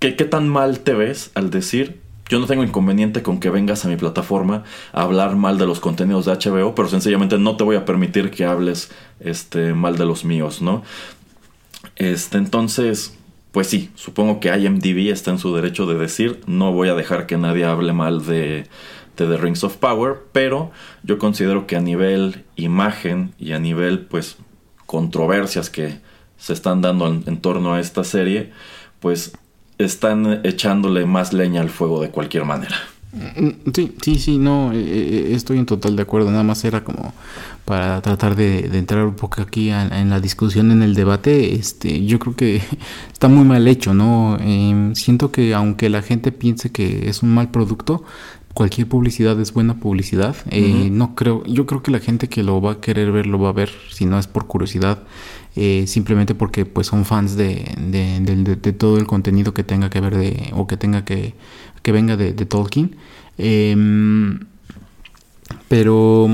¿Qué, 0.00 0.14
¿Qué 0.14 0.26
tan 0.26 0.50
mal 0.50 0.80
te 0.80 0.92
ves 0.92 1.30
al 1.34 1.48
decir, 1.48 2.02
yo 2.28 2.38
no 2.40 2.46
tengo 2.46 2.62
inconveniente 2.62 3.22
con 3.22 3.40
que 3.40 3.48
vengas 3.48 3.86
a 3.86 3.88
mi 3.88 3.96
plataforma 3.96 4.64
a 4.92 5.00
hablar 5.00 5.34
mal 5.34 5.56
de 5.56 5.64
los 5.64 5.80
contenidos 5.80 6.26
de 6.26 6.32
HBO, 6.32 6.74
pero 6.74 6.90
sencillamente 6.90 7.38
no 7.38 7.56
te 7.56 7.64
voy 7.64 7.76
a 7.76 7.86
permitir 7.86 8.30
que 8.30 8.44
hables 8.44 8.90
este, 9.18 9.72
mal 9.72 9.96
de 9.96 10.04
los 10.04 10.26
míos, 10.26 10.60
¿no? 10.60 10.82
Este, 11.96 12.36
entonces, 12.36 13.16
pues 13.50 13.66
sí, 13.66 13.88
supongo 13.94 14.40
que 14.40 14.54
IMDb 14.54 15.10
está 15.10 15.30
en 15.30 15.38
su 15.38 15.54
derecho 15.54 15.86
de 15.86 15.94
decir, 15.94 16.42
no 16.46 16.70
voy 16.70 16.90
a 16.90 16.94
dejar 16.94 17.24
que 17.24 17.38
nadie 17.38 17.64
hable 17.64 17.94
mal 17.94 18.26
de, 18.26 18.66
de 19.26 19.36
Rings 19.36 19.64
of 19.64 19.76
Power, 19.76 20.16
pero 20.32 20.70
yo 21.02 21.18
considero 21.18 21.66
que 21.66 21.76
a 21.76 21.80
nivel 21.80 22.44
imagen 22.56 23.34
y 23.38 23.52
a 23.52 23.58
nivel 23.58 24.00
pues 24.00 24.36
controversias 24.86 25.70
que 25.70 26.00
se 26.36 26.52
están 26.52 26.82
dando 26.82 27.06
en, 27.06 27.36
torno 27.38 27.74
a 27.74 27.80
esta 27.80 28.02
serie, 28.04 28.52
pues 29.00 29.32
están 29.78 30.40
echándole 30.44 31.06
más 31.06 31.32
leña 31.32 31.60
al 31.60 31.70
fuego 31.70 32.02
de 32.02 32.10
cualquier 32.10 32.44
manera. 32.44 32.76
Mm, 33.12 33.70
sí, 33.74 33.94
sí, 34.02 34.18
sí, 34.18 34.38
no, 34.38 34.72
eh, 34.72 34.78
eh, 34.78 35.28
estoy 35.34 35.58
en 35.58 35.66
total 35.66 35.96
de 35.96 36.02
acuerdo. 36.02 36.30
Nada 36.30 36.42
más 36.42 36.64
era 36.64 36.82
como 36.82 37.14
para 37.64 38.00
tratar 38.00 38.34
de, 38.34 38.66
entrar 38.76 39.04
un 39.04 39.14
poco 39.14 39.40
aquí 39.40 39.70
en, 39.70 40.10
la 40.10 40.18
discusión, 40.18 40.72
en 40.72 40.82
el 40.82 40.94
debate. 40.94 41.54
Este, 41.54 42.04
yo 42.04 42.18
creo 42.18 42.34
que 42.34 42.60
está 43.12 43.28
muy 43.28 43.44
mal 43.44 43.68
hecho, 43.68 43.94
¿no? 43.94 44.36
Em, 44.40 44.94
siento 44.94 45.30
que 45.30 45.54
aunque 45.54 45.88
la 45.90 46.02
gente 46.02 46.32
piense 46.32 46.72
que 46.72 47.08
es 47.08 47.22
un 47.22 47.32
mal 47.32 47.50
producto, 47.50 48.02
cualquier 48.54 48.88
publicidad 48.88 49.40
es 49.40 49.52
buena 49.52 49.74
publicidad. 49.74 50.36
Eh, 50.50 50.88
no 50.90 51.14
creo, 51.14 51.44
yo 51.44 51.66
creo 51.66 51.82
que 51.82 51.90
la 51.90 52.00
gente 52.00 52.28
que 52.28 52.42
lo 52.42 52.60
va 52.60 52.72
a 52.72 52.80
querer 52.80 53.12
ver 53.12 53.26
lo 53.26 53.38
va 53.38 53.50
a 53.50 53.52
ver, 53.52 53.70
si 53.90 54.04
no 54.06 54.18
es 54.18 54.26
por 54.26 54.46
curiosidad, 54.46 55.02
eh, 55.56 55.84
simplemente 55.86 56.34
porque 56.34 56.64
pues 56.64 56.86
son 56.86 57.04
fans 57.04 57.36
de, 57.36 57.74
de, 57.78 58.72
todo 58.72 58.98
el 58.98 59.06
contenido 59.06 59.52
que 59.52 59.64
tenga 59.64 59.90
que 59.90 60.00
ver 60.00 60.16
de 60.16 60.50
o 60.54 60.66
que 60.66 60.76
tenga 60.76 61.04
que 61.04 61.34
que 61.82 61.92
venga 61.92 62.16
de, 62.16 62.32
Tolkien. 62.32 62.96
Em, 63.38 64.40
pero 65.68 66.28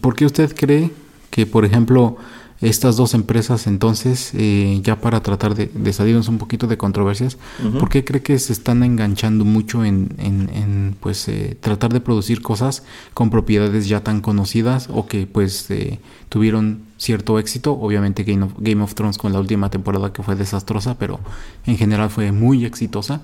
¿por 0.00 0.16
qué 0.16 0.26
usted 0.26 0.54
cree 0.56 0.90
que, 1.30 1.46
por 1.46 1.64
ejemplo, 1.64 2.16
estas 2.60 2.96
dos 2.96 3.14
empresas 3.14 3.66
entonces, 3.66 4.30
eh, 4.34 4.80
ya 4.82 5.00
para 5.00 5.22
tratar 5.22 5.54
de, 5.54 5.92
salirnos 5.92 6.28
un 6.28 6.38
poquito 6.38 6.66
de 6.66 6.76
controversias, 6.76 7.36
¿por 7.78 7.88
qué 7.88 8.04
cree 8.04 8.22
que 8.22 8.38
se 8.38 8.52
están 8.52 8.82
enganchando 8.82 9.44
mucho 9.44 9.84
en, 9.84 10.14
en, 10.18 10.96
pues 11.00 11.28
eh, 11.28 11.56
tratar 11.60 11.92
de 11.92 12.00
producir 12.00 12.42
cosas 12.42 12.82
con 13.14 13.30
propiedades 13.30 13.88
ya 13.88 14.02
tan 14.02 14.20
conocidas 14.20 14.88
o 14.90 15.06
que 15.06 15.26
pues 15.26 15.70
eh, 15.70 16.00
tuvieron 16.28 16.86
cierto 16.98 17.38
éxito. 17.38 17.72
Obviamente 17.72 18.24
Game 18.24 18.44
of, 18.44 18.52
Game 18.58 18.82
of, 18.82 18.94
Thrones 18.94 19.18
con 19.18 19.32
la 19.32 19.40
última 19.40 19.70
temporada 19.70 20.12
que 20.12 20.22
fue 20.22 20.34
desastrosa, 20.34 20.98
pero 20.98 21.20
en 21.66 21.76
general 21.76 22.10
fue 22.10 22.32
muy 22.32 22.64
exitosa. 22.64 23.22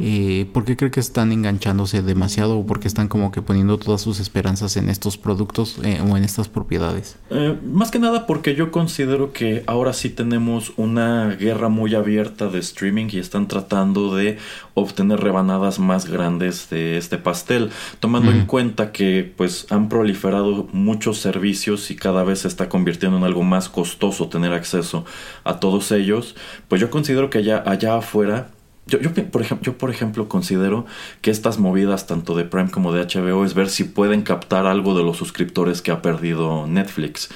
Eh, 0.00 0.48
¿Por 0.52 0.64
qué 0.64 0.76
cree 0.76 0.90
que 0.90 1.00
están 1.00 1.32
enganchándose 1.32 2.02
demasiado 2.02 2.58
o 2.58 2.66
porque 2.66 2.88
están 2.88 3.08
como 3.08 3.30
que 3.30 3.42
poniendo 3.42 3.78
todas 3.78 4.00
sus 4.00 4.20
esperanzas 4.20 4.76
en 4.76 4.88
estos 4.88 5.16
productos 5.16 5.78
eh, 5.84 6.00
o 6.06 6.16
en 6.16 6.24
estas 6.24 6.48
propiedades? 6.48 7.16
Eh, 7.30 7.56
más 7.64 7.90
que 7.90 7.98
nada 7.98 8.26
porque 8.26 8.54
yo 8.54 8.70
considero 8.70 9.32
que 9.32 9.62
ahora 9.66 9.92
sí 9.92 10.10
tenemos 10.10 10.72
una 10.76 11.36
guerra 11.36 11.68
muy 11.68 11.94
abierta 11.94 12.48
de 12.48 12.58
streaming 12.58 13.06
y 13.12 13.18
están 13.18 13.48
tratando 13.48 14.14
de 14.14 14.38
obtener 14.74 15.20
rebanadas 15.20 15.78
más 15.78 16.06
grandes 16.06 16.70
de 16.70 16.96
este 16.96 17.18
pastel, 17.18 17.70
tomando 18.00 18.30
en 18.30 18.46
cuenta 18.46 18.92
que 18.92 19.32
pues 19.36 19.66
han 19.70 19.88
proliferado 19.88 20.68
muchos 20.72 21.18
servicios 21.18 21.90
y 21.90 21.96
cada 21.96 22.24
vez 22.24 22.40
se 22.40 22.48
está 22.48 22.68
convirtiendo 22.68 23.18
en 23.18 23.24
algo 23.24 23.42
más 23.42 23.68
costoso 23.68 24.28
tener 24.28 24.52
acceso 24.52 25.04
a 25.44 25.60
todos 25.60 25.92
ellos, 25.92 26.34
pues 26.68 26.80
yo 26.80 26.90
considero 26.90 27.30
que 27.30 27.38
allá, 27.38 27.62
allá 27.66 27.96
afuera 27.96 28.48
yo, 28.86 29.00
yo, 29.00 29.12
por 29.30 29.42
ejemplo, 29.42 29.64
yo, 29.64 29.78
por 29.78 29.90
ejemplo, 29.90 30.28
considero 30.28 30.86
que 31.20 31.30
estas 31.30 31.58
movidas, 31.58 32.06
tanto 32.06 32.34
de 32.34 32.44
Prime 32.44 32.70
como 32.70 32.92
de 32.92 33.04
HBO, 33.04 33.44
es 33.44 33.54
ver 33.54 33.70
si 33.70 33.84
pueden 33.84 34.22
captar 34.22 34.66
algo 34.66 34.96
de 34.96 35.04
los 35.04 35.16
suscriptores 35.16 35.82
que 35.82 35.92
ha 35.92 36.02
perdido 36.02 36.66
Netflix. 36.66 37.30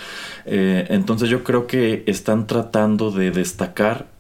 Eh, 0.44 0.86
entonces 0.90 1.28
yo 1.28 1.44
creo 1.44 1.68
que 1.68 2.02
están 2.06 2.48
tratando 2.48 3.12
de 3.12 3.30
destacar 3.30 4.15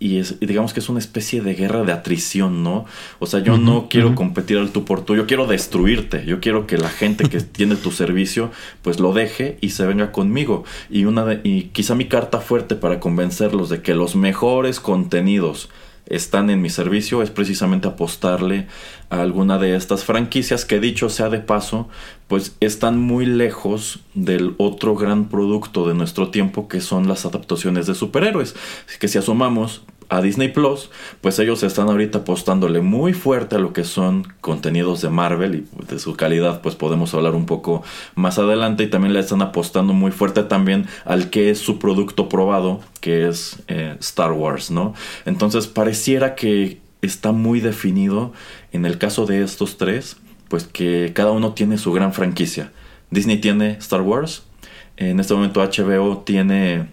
y, 0.00 0.16
es, 0.16 0.40
digamos 0.40 0.72
que 0.72 0.80
es 0.80 0.88
una 0.88 0.98
especie 0.98 1.42
de 1.42 1.54
guerra 1.54 1.84
de 1.84 1.92
atrición, 1.92 2.64
¿no? 2.64 2.86
O 3.18 3.26
sea, 3.26 3.40
yo 3.40 3.58
no 3.58 3.88
quiero 3.90 4.14
competir 4.14 4.56
al 4.56 4.70
tú 4.70 4.84
por 4.86 5.04
tú, 5.04 5.14
yo 5.14 5.26
quiero 5.26 5.46
destruirte, 5.46 6.24
yo 6.24 6.40
quiero 6.40 6.66
que 6.66 6.78
la 6.78 6.88
gente 6.88 7.28
que 7.28 7.40
tiene 7.40 7.76
tu 7.76 7.92
servicio 7.92 8.50
pues 8.82 8.98
lo 8.98 9.12
deje 9.12 9.58
y 9.60 9.70
se 9.70 9.86
venga 9.86 10.10
conmigo. 10.10 10.64
Y, 10.88 11.04
una 11.04 11.26
de, 11.26 11.40
y 11.44 11.64
quizá 11.64 11.94
mi 11.94 12.06
carta 12.06 12.40
fuerte 12.40 12.74
para 12.74 12.98
convencerlos 12.98 13.68
de 13.68 13.82
que 13.82 13.94
los 13.94 14.16
mejores 14.16 14.80
contenidos 14.80 15.68
están 16.10 16.50
en 16.50 16.60
mi 16.60 16.68
servicio 16.68 17.22
es 17.22 17.30
precisamente 17.30 17.88
apostarle 17.88 18.66
a 19.08 19.22
alguna 19.22 19.58
de 19.58 19.76
estas 19.76 20.04
franquicias 20.04 20.64
que 20.64 20.80
dicho 20.80 21.08
sea 21.08 21.30
de 21.30 21.38
paso, 21.38 21.88
pues 22.28 22.56
están 22.60 22.98
muy 22.98 23.24
lejos 23.24 24.00
del 24.14 24.54
otro 24.58 24.96
gran 24.96 25.28
producto 25.28 25.88
de 25.88 25.94
nuestro 25.94 26.30
tiempo 26.30 26.68
que 26.68 26.80
son 26.80 27.08
las 27.08 27.24
adaptaciones 27.24 27.86
de 27.86 27.94
superhéroes. 27.94 28.54
Que 28.98 29.08
si 29.08 29.18
asomamos 29.18 29.82
a 30.10 30.20
Disney 30.20 30.48
Plus, 30.48 30.90
pues 31.20 31.38
ellos 31.38 31.62
están 31.62 31.88
ahorita 31.88 32.18
apostándole 32.18 32.80
muy 32.80 33.12
fuerte 33.12 33.56
a 33.56 33.58
lo 33.60 33.72
que 33.72 33.84
son 33.84 34.26
contenidos 34.40 35.00
de 35.00 35.08
Marvel 35.08 35.54
y 35.54 35.86
de 35.86 36.00
su 36.00 36.14
calidad, 36.14 36.60
pues 36.62 36.74
podemos 36.74 37.14
hablar 37.14 37.36
un 37.36 37.46
poco 37.46 37.82
más 38.16 38.38
adelante. 38.38 38.82
Y 38.82 38.90
también 38.90 39.14
le 39.14 39.20
están 39.20 39.40
apostando 39.40 39.92
muy 39.92 40.10
fuerte 40.10 40.42
también 40.42 40.86
al 41.04 41.30
que 41.30 41.50
es 41.50 41.60
su 41.60 41.78
producto 41.78 42.28
probado, 42.28 42.80
que 43.00 43.28
es 43.28 43.62
eh, 43.68 43.96
Star 44.00 44.32
Wars, 44.32 44.72
¿no? 44.72 44.94
Entonces 45.26 45.68
pareciera 45.68 46.34
que 46.34 46.80
está 47.02 47.30
muy 47.30 47.60
definido 47.60 48.32
en 48.72 48.86
el 48.86 48.98
caso 48.98 49.26
de 49.26 49.44
estos 49.44 49.78
tres, 49.78 50.16
pues 50.48 50.64
que 50.64 51.12
cada 51.14 51.30
uno 51.30 51.54
tiene 51.54 51.78
su 51.78 51.92
gran 51.92 52.12
franquicia. 52.12 52.72
Disney 53.10 53.40
tiene 53.40 53.72
Star 53.78 54.02
Wars, 54.02 54.42
en 54.96 55.20
este 55.20 55.34
momento 55.34 55.62
HBO 55.62 56.18
tiene 56.18 56.88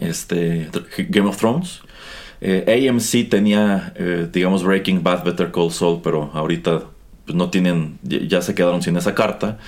este 0.00 0.70
Game 1.10 1.28
of 1.28 1.36
Thrones 1.36 1.82
eh, 2.48 2.88
AMC 2.88 3.28
tenía, 3.28 3.92
eh, 3.96 4.28
digamos, 4.32 4.62
Breaking 4.62 5.02
Bad, 5.02 5.24
Better 5.24 5.50
Call 5.50 5.72
Saul, 5.72 6.00
pero 6.00 6.30
ahorita 6.32 6.84
pues, 7.24 7.34
no 7.34 7.50
tienen, 7.50 7.98
ya 8.04 8.40
se 8.40 8.54
quedaron 8.54 8.82
sin 8.82 8.96
esa 8.96 9.16
carta. 9.16 9.58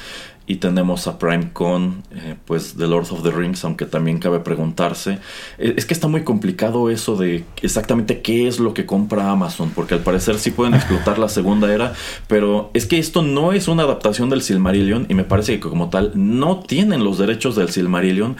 Y 0.47 0.57
tenemos 0.57 1.07
a 1.09 1.19
Prime 1.19 1.51
con, 1.53 2.05
eh, 2.13 2.37
pues, 2.47 2.77
The 2.79 2.87
Lord 2.87 3.09
of 3.11 3.23
the 3.25 3.33
Rings, 3.33 3.65
aunque 3.65 3.85
también 3.85 4.19
cabe 4.19 4.39
preguntarse. 4.39 5.19
Es 5.59 5.85
que 5.85 5.93
está 5.93 6.07
muy 6.07 6.23
complicado 6.23 6.89
eso 6.89 7.17
de 7.17 7.45
exactamente 7.61 8.23
qué 8.23 8.47
es 8.47 8.61
lo 8.61 8.73
que 8.75 8.87
compra 8.87 9.29
Amazon, 9.29 9.73
porque 9.75 9.95
al 9.95 10.01
parecer 10.01 10.39
sí 10.39 10.53
pueden 10.53 10.75
explotar 10.75 11.19
la 11.19 11.29
segunda 11.29 11.75
era, 11.75 11.93
pero 12.29 12.71
es 12.75 12.87
que 12.87 12.99
esto 12.99 13.23
no 13.23 13.53
es 13.53 13.67
una 13.69 13.83
adaptación 13.83 14.31
del 14.31 14.41
Silmarillion 14.41 15.05
y 15.11 15.15
me 15.15 15.25
parece 15.25 15.55
que 15.59 15.69
como 15.69 15.91
tal 15.91 16.13
no 16.15 16.61
tienen 16.61 17.05
los 17.05 17.19
derechos 17.19 17.55
del 17.57 17.69
Silmarillion 17.69 18.37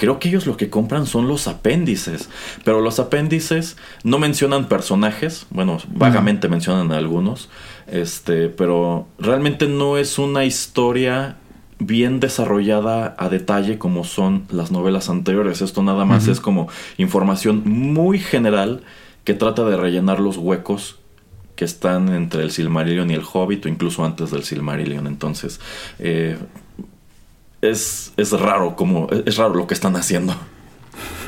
Creo 0.00 0.18
que 0.18 0.30
ellos 0.30 0.46
lo 0.46 0.56
que 0.56 0.70
compran 0.70 1.04
son 1.04 1.28
los 1.28 1.46
apéndices, 1.46 2.30
pero 2.64 2.80
los 2.80 2.98
apéndices 2.98 3.76
no 4.02 4.18
mencionan 4.18 4.66
personajes, 4.66 5.46
bueno, 5.50 5.76
vagamente 5.88 6.48
mencionan 6.48 6.90
algunos, 6.90 7.50
este, 7.86 8.48
pero 8.48 9.08
realmente 9.18 9.68
no 9.68 9.98
es 9.98 10.18
una 10.18 10.46
historia 10.46 11.36
bien 11.80 12.18
desarrollada 12.18 13.14
a 13.18 13.28
detalle 13.28 13.76
como 13.76 14.04
son 14.04 14.46
las 14.48 14.70
novelas 14.70 15.10
anteriores. 15.10 15.60
Esto 15.60 15.82
nada 15.82 16.06
más 16.06 16.28
es 16.28 16.40
como 16.40 16.68
información 16.96 17.62
muy 17.66 18.18
general 18.18 18.80
que 19.24 19.34
trata 19.34 19.66
de 19.66 19.76
rellenar 19.76 20.18
los 20.18 20.38
huecos 20.38 20.98
que 21.56 21.66
están 21.66 22.08
entre 22.14 22.42
el 22.42 22.52
Silmarillion 22.52 23.10
y 23.10 23.12
el 23.12 23.22
Hobbit 23.30 23.66
o 23.66 23.68
incluso 23.68 24.02
antes 24.02 24.30
del 24.30 24.44
Silmarillion. 24.44 25.06
Entonces, 25.06 25.60
eh, 25.98 26.38
es, 27.62 28.12
es 28.16 28.32
raro 28.32 28.76
como 28.76 29.08
es 29.10 29.36
raro 29.36 29.54
lo 29.54 29.66
que 29.66 29.74
están 29.74 29.96
haciendo. 29.96 30.34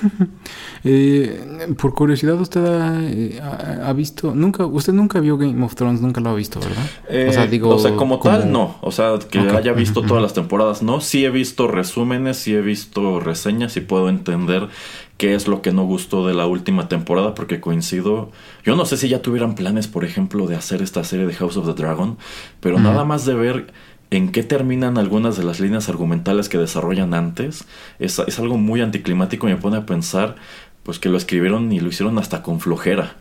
eh, 0.85 1.73
por 1.79 1.95
curiosidad, 1.95 2.41
usted 2.41 2.65
eh, 2.65 3.41
ha, 3.41 3.93
visto, 3.93 4.35
nunca, 4.35 4.67
usted 4.67 4.93
nunca 4.93 5.21
vio 5.21 5.37
Game 5.37 5.65
of 5.65 5.75
Thrones, 5.75 6.01
nunca 6.01 6.21
lo 6.21 6.31
ha 6.31 6.35
visto, 6.35 6.61
¿verdad? 6.61 7.29
o 7.29 7.33
sea, 7.33 7.45
eh, 7.45 7.49
digo, 7.49 7.69
o 7.71 7.79
sea, 7.79 7.95
como, 7.95 8.19
tal, 8.19 8.51
no. 8.51 8.77
O 8.81 8.91
sea, 8.91 9.19
que 9.31 9.39
haya 9.39 9.73
visto 9.73 10.03
todas 10.03 10.23
las 10.23 10.35
temporadas, 10.35 10.83
no. 10.83 11.01
Sí 11.01 11.25
he 11.25 11.31
visto 11.31 11.69
resúmenes, 11.69 12.39
sí 12.39 12.55
he 12.55 12.61
visto 12.61 13.21
reseñas 13.21 13.77
y 13.77 13.81
puedo 13.81 14.09
entender 14.09 14.69
qué 15.17 15.35
es 15.35 15.47
lo 15.47 15.63
que 15.63 15.73
no 15.73 15.85
gustó 15.85 16.27
de 16.27 16.35
la 16.35 16.47
última 16.47 16.89
temporada, 16.89 17.35
porque 17.35 17.61
coincido. 17.61 18.31
Yo 18.65 18.75
no 18.75 18.85
sé 18.85 18.97
si 18.97 19.09
ya 19.09 19.23
tuvieran 19.23 19.55
planes, 19.55 19.87
por 19.87 20.05
ejemplo, 20.05 20.47
de 20.47 20.57
hacer 20.57 20.83
esta 20.83 21.05
serie 21.05 21.27
de 21.27 21.35
House 21.35 21.57
of 21.57 21.67
the 21.67 21.81
Dragon, 21.81 22.19
pero 22.61 22.81
nada 22.81 23.05
más 23.05 23.25
de 23.25 23.35
ver 23.35 23.73
en 24.13 24.31
qué 24.31 24.43
terminan 24.43 24.99
algunas 24.99 25.39
de 25.39 25.45
las 25.45 25.59
líneas 25.59 25.89
argumentales 25.89 26.51
que 26.51 26.59
desarrollan 26.59 27.15
antes, 27.15 27.65
es, 27.99 28.19
algo 28.39 28.59
muy 28.59 28.83
anticlimático 28.83 29.49
y 29.49 29.53
me 29.53 29.57
pone 29.57 29.79
a 29.79 29.87
pensar 29.87 30.37
pues 30.83 30.99
que 30.99 31.09
lo 31.09 31.17
escribieron 31.17 31.73
y 31.73 31.81
lo 31.81 31.89
hicieron 31.89 32.19
hasta 32.19 32.43
con 32.43 32.61
flojera. 32.61 33.17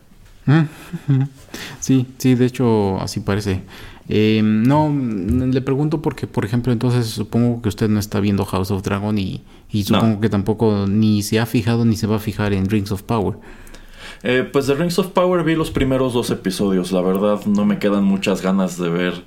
Mm, 0.46 0.64
sí, 1.80 2.08
sí, 2.18 2.36
de 2.36 2.46
hecho 2.46 3.00
así 3.00 3.22
parece. 3.22 3.62
Eh, 4.10 4.42
no, 4.44 4.94
le 4.94 5.62
pregunto 5.62 6.02
porque, 6.02 6.28
por 6.28 6.44
ejemplo, 6.44 6.74
entonces 6.74 7.08
supongo 7.08 7.62
que 7.62 7.70
usted 7.70 7.88
no 7.88 8.00
está 8.00 8.20
viendo 8.20 8.44
House 8.44 8.72
of 8.72 8.84
Dragon 8.84 9.18
y, 9.18 9.44
supongo 9.86 10.20
que 10.20 10.28
tampoco 10.28 10.88
ni 10.90 11.22
se 11.22 11.40
ha 11.40 11.46
fijado 11.46 11.86
ni 11.86 11.96
se 11.96 12.08
va 12.08 12.18
a 12.18 12.20
fijar 12.20 12.52
en 12.52 12.70
Rings 12.70 12.92
of 12.92 13.04
Power. 13.04 13.38
Eh, 14.24 14.48
pues 14.52 14.68
de 14.68 14.76
Rings 14.76 15.00
of 15.00 15.08
Power 15.08 15.44
vi 15.44 15.56
los 15.56 15.72
primeros 15.72 16.14
dos 16.14 16.30
episodios. 16.30 16.92
La 16.92 17.02
verdad 17.02 17.44
no 17.46 17.66
me 17.66 17.80
quedan 17.80 18.04
muchas 18.04 18.42
ganas 18.42 18.78
de 18.78 18.90
ver 18.90 19.24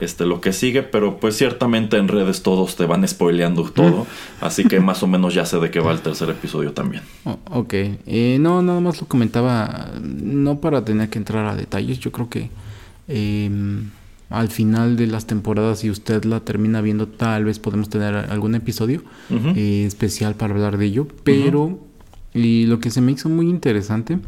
este 0.00 0.24
lo 0.24 0.40
que 0.40 0.52
sigue, 0.52 0.82
pero 0.82 1.18
pues 1.18 1.36
ciertamente 1.36 1.96
en 1.96 2.08
redes 2.08 2.42
todos 2.42 2.76
te 2.76 2.86
van 2.86 3.06
spoileando 3.06 3.64
todo, 3.64 4.06
así 4.40 4.64
que 4.64 4.80
más 4.88 5.02
o 5.02 5.06
menos 5.06 5.34
ya 5.34 5.44
sé 5.44 5.58
de 5.58 5.70
qué 5.70 5.80
va 5.80 5.92
el 5.92 6.00
tercer 6.00 6.30
episodio 6.30 6.72
también. 6.72 7.02
Oh, 7.24 7.38
ok, 7.50 7.74
eh, 7.74 8.38
no, 8.40 8.62
nada 8.62 8.80
más 8.80 9.00
lo 9.00 9.06
comentaba, 9.06 9.92
no 10.00 10.60
para 10.60 10.84
tener 10.84 11.10
que 11.10 11.18
entrar 11.18 11.46
a 11.46 11.56
detalles, 11.56 11.98
yo 11.98 12.12
creo 12.12 12.28
que 12.28 12.50
em, 13.08 13.90
al 14.30 14.48
final 14.48 14.96
de 14.96 15.06
las 15.08 15.26
temporadas, 15.26 15.80
si 15.80 15.90
usted 15.90 16.24
la 16.24 16.40
termina 16.40 16.80
viendo, 16.80 17.08
tal 17.08 17.44
vez 17.44 17.58
podemos 17.58 17.88
tener 17.88 18.14
algún 18.14 18.54
episodio 18.54 19.02
eh, 19.30 19.84
especial 19.86 20.34
para 20.34 20.54
hablar 20.54 20.78
de 20.78 20.86
ello, 20.86 21.08
pero... 21.24 21.87
Y 22.44 22.66
lo 22.66 22.80
que 22.80 22.90
se 22.90 23.00
me 23.00 23.12
hizo 23.12 23.28
muy 23.28 23.48
interesante 23.48 24.18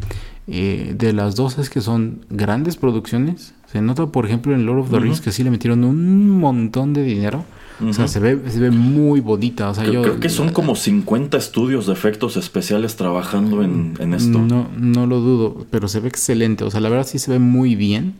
eh, 0.46 0.94
de 0.96 1.12
las 1.12 1.36
dos 1.36 1.58
es 1.58 1.70
que 1.70 1.80
son 1.80 2.24
grandes 2.28 2.76
producciones. 2.76 3.54
Se 3.70 3.80
nota, 3.80 4.06
por 4.06 4.26
ejemplo, 4.26 4.54
en 4.54 4.66
Lord 4.66 4.80
of 4.80 4.90
the 4.90 4.98
Rings 4.98 5.20
que 5.20 5.32
sí 5.32 5.44
le 5.44 5.50
metieron 5.50 5.84
un 5.84 6.28
montón 6.40 6.92
de 6.92 7.04
dinero. 7.04 7.44
O 7.88 7.92
sea, 7.94 8.08
se 8.08 8.20
ve, 8.20 8.38
se 8.50 8.60
ve 8.60 8.70
muy 8.70 9.20
bonita. 9.20 9.70
O 9.70 9.74
sea, 9.74 9.84
creo, 9.84 10.02
creo 10.02 10.20
que 10.20 10.28
son 10.28 10.50
como 10.50 10.76
50 10.76 11.38
estudios 11.38 11.86
de 11.86 11.94
efectos 11.94 12.36
especiales 12.36 12.96
trabajando 12.96 13.62
en, 13.62 13.94
esto. 14.12 14.38
No, 14.38 14.68
no 14.76 15.06
lo 15.06 15.20
dudo, 15.20 15.66
pero 15.70 15.88
se 15.88 16.00
ve 16.00 16.08
excelente. 16.08 16.64
O 16.64 16.70
sea, 16.70 16.80
la 16.80 16.90
verdad 16.90 17.06
sí 17.06 17.18
se 17.18 17.30
ve 17.30 17.38
muy 17.38 17.76
bien. 17.76 18.16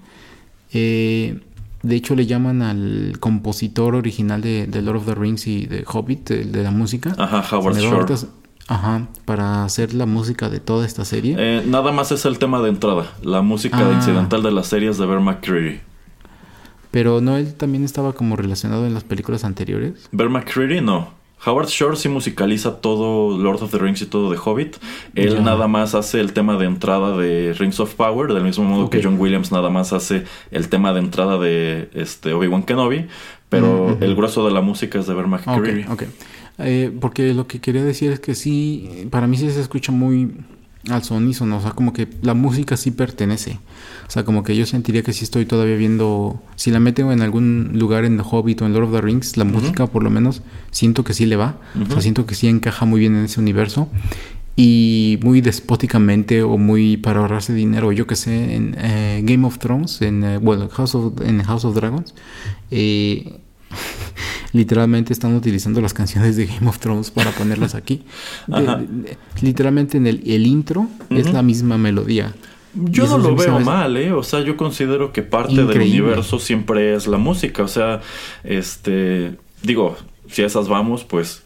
Eh, 0.73 1.41
de 1.83 1.97
hecho, 1.97 2.15
le 2.15 2.27
llaman 2.27 2.63
al 2.63 3.17
compositor 3.21 3.95
original 3.95 4.41
de, 4.41 4.83
Lord 4.83 4.99
of 4.99 5.07
the 5.07 5.15
Rings 5.15 5.47
y 5.47 5.67
de 5.67 5.85
Hobbit, 5.87 6.31
de, 6.31 6.63
la 6.63 6.71
música. 6.71 7.15
Ajá, 7.19 7.57
Howard 7.57 7.79
Shore. 7.79 8.15
Ajá, 8.71 9.09
para 9.25 9.65
hacer 9.65 9.95
la 9.95 10.07
música 10.07 10.49
de 10.49 10.61
toda 10.61 10.87
esta 10.87 11.05
serie. 11.05 11.35
Eh, 11.37 11.65
nada 11.67 11.91
más 11.91 12.13
es 12.13 12.25
el 12.25 12.39
tema 12.39 12.63
de 12.63 12.69
entrada. 12.69 13.13
La 13.21 13.43
música 13.43 13.79
ah. 13.81 13.93
incidental 13.93 14.45
de 14.45 14.53
la 14.53 14.63
serie 14.63 14.89
es 14.89 14.97
de 14.97 15.07
Bear 15.07 15.19
McCreary. 15.19 15.81
Pero 16.93 17.21
no, 17.21 17.37
él 17.37 17.53
también 17.55 17.83
estaba 17.83 18.13
como 18.13 18.37
relacionado 18.37 18.87
en 18.87 18.95
las 18.95 19.03
películas 19.03 19.43
anteriores. 19.43 20.09
Bear 20.13 20.31
McCreary 20.31 20.81
no. 20.81 21.11
Howard 21.45 21.67
Shore 21.67 21.97
sí 21.97 22.09
musicaliza 22.09 22.81
todo 22.81 23.37
Lord 23.37 23.61
of 23.65 23.73
the 23.73 23.79
Rings 23.79 24.03
y 24.03 24.07
todo 24.07 24.31
de 24.31 24.39
Hobbit. 24.39 24.77
Él 25.17 25.43
nada 25.43 25.67
más 25.67 25.97
hace 25.97 26.21
el 26.21 26.33
tema 26.33 26.57
de 26.57 26.67
entrada 26.67 27.17
de 27.17 27.55
Rings 27.59 27.81
of 27.81 27.95
Power, 27.97 28.33
del 28.33 28.45
mismo 28.45 28.65
modo 28.65 28.89
que 28.89 29.03
John 29.03 29.19
Williams 29.19 29.51
nada 29.51 29.69
más 29.69 29.93
hace 29.93 30.27
el 30.53 30.69
tema 30.69 30.93
de 30.93 31.01
entrada 31.01 31.39
de 31.39 31.91
este 31.95 32.35
Obi-Wan 32.35 32.63
Kenobi. 32.63 33.09
Pero 33.49 33.99
el 34.01 34.15
grueso 34.15 34.47
de 34.47 34.53
la 34.53 34.61
música 34.61 35.01
es 35.01 35.09
de 35.09 35.15
Bear 35.15 35.27
McCreary. 35.27 35.87
Okay, 35.89 36.09
eh, 36.63 36.93
porque 37.01 37.35
lo 37.35 37.47
que 37.47 37.61
quería 37.61 37.85
decir 37.85 38.13
es 38.13 38.21
que 38.21 38.35
sí, 38.35 39.09
para 39.11 39.27
mí 39.27 39.37
sí 39.37 39.51
se 39.51 39.61
escucha 39.61 39.93
muy 39.93 40.33
al 40.89 41.05
sonísono, 41.05 41.59
o 41.59 41.61
sea, 41.61 41.73
como 41.73 41.93
que 41.93 42.09
la 42.23 42.35
música 42.35 42.77
sí 42.77 42.91
pertenece. 42.91 43.59
O 44.09 44.11
sea, 44.11 44.25
como 44.25 44.43
que 44.43 44.57
yo 44.57 44.65
sentiría 44.65 45.03
que 45.03 45.13
sí 45.13 45.25
estoy 45.25 45.45
todavía 45.45 45.77
viendo, 45.77 46.43
si 46.57 46.71
la 46.71 46.81
meten 46.81 47.11
en 47.11 47.21
algún 47.21 47.73
lugar 47.75 48.05
en 48.05 48.17
The 48.17 48.25
Hobbit 48.29 48.63
o 48.63 48.67
en 48.67 48.73
Lord 48.73 48.85
of 48.85 48.93
the 48.93 49.01
Rings, 49.01 49.37
la 49.37 49.45
música 49.45 49.87
por 49.87 50.03
lo 50.03 50.11
menos 50.11 50.43
siento 50.71 51.05
que 51.05 51.13
sí 51.13 51.27
le 51.27 51.37
va, 51.37 51.59
o 51.81 51.91
sea, 51.91 52.01
siento 52.01 52.25
que 52.27 52.35
sí 52.35 52.49
encaja 52.49 52.87
muy 52.87 53.01
bien 53.01 53.15
en 53.17 53.25
ese 53.25 53.41
universo. 53.41 53.89
Y 54.57 55.19
muy 55.23 55.41
despóticamente 55.41 56.43
o 56.43 56.59
muy 56.59 56.99
para 56.99 57.21
ahorrarse 57.21 57.55
dinero, 57.55 57.93
yo 57.93 58.07
que 58.07 58.17
sé, 58.17 58.57
en 58.57 58.77
eh, 58.79 59.23
Game 59.25 59.47
of 59.47 59.59
Thrones, 59.59 60.03
en, 60.03 60.23
eh, 60.23 60.39
bueno, 60.39 60.69
House 60.69 60.95
of, 60.95 61.21
en 61.23 61.43
House 61.43 61.65
of 61.65 61.75
Dragons, 61.75 62.15
eh, 62.71 63.39
literalmente 64.53 65.13
están 65.13 65.35
utilizando 65.35 65.81
las 65.81 65.95
canciones 65.95 66.37
de 66.37 66.47
Game 66.47 66.69
of 66.69 66.79
Thrones 66.79 67.11
para 67.11 67.31
ponerlas 67.31 67.75
aquí. 67.75 68.03
literalmente 69.43 69.97
en 69.97 70.07
el, 70.07 70.47
intro 70.47 70.89
es 71.11 71.33
la 71.33 71.43
misma 71.43 71.79
melodía. 71.79 72.35
Yo 72.75 73.07
no 73.07 73.19
lo 73.19 73.35
veo 73.35 73.59
mal, 73.61 73.97
¿eh? 73.97 74.13
O 74.13 74.23
sea, 74.23 74.41
yo 74.41 74.57
considero 74.57 75.13
que 75.13 75.23
parte 75.23 75.65
del 75.65 75.81
universo 75.81 76.39
siempre 76.39 76.95
es 76.95 77.07
la 77.07 77.19
música. 77.19 77.65
O 77.65 77.69
sea, 77.69 78.01
este. 78.45 79.37
Digo, 79.63 79.97
si 80.29 80.43
a 80.43 80.47
esas 80.47 80.69
vamos, 80.69 81.05
pues. 81.05 81.43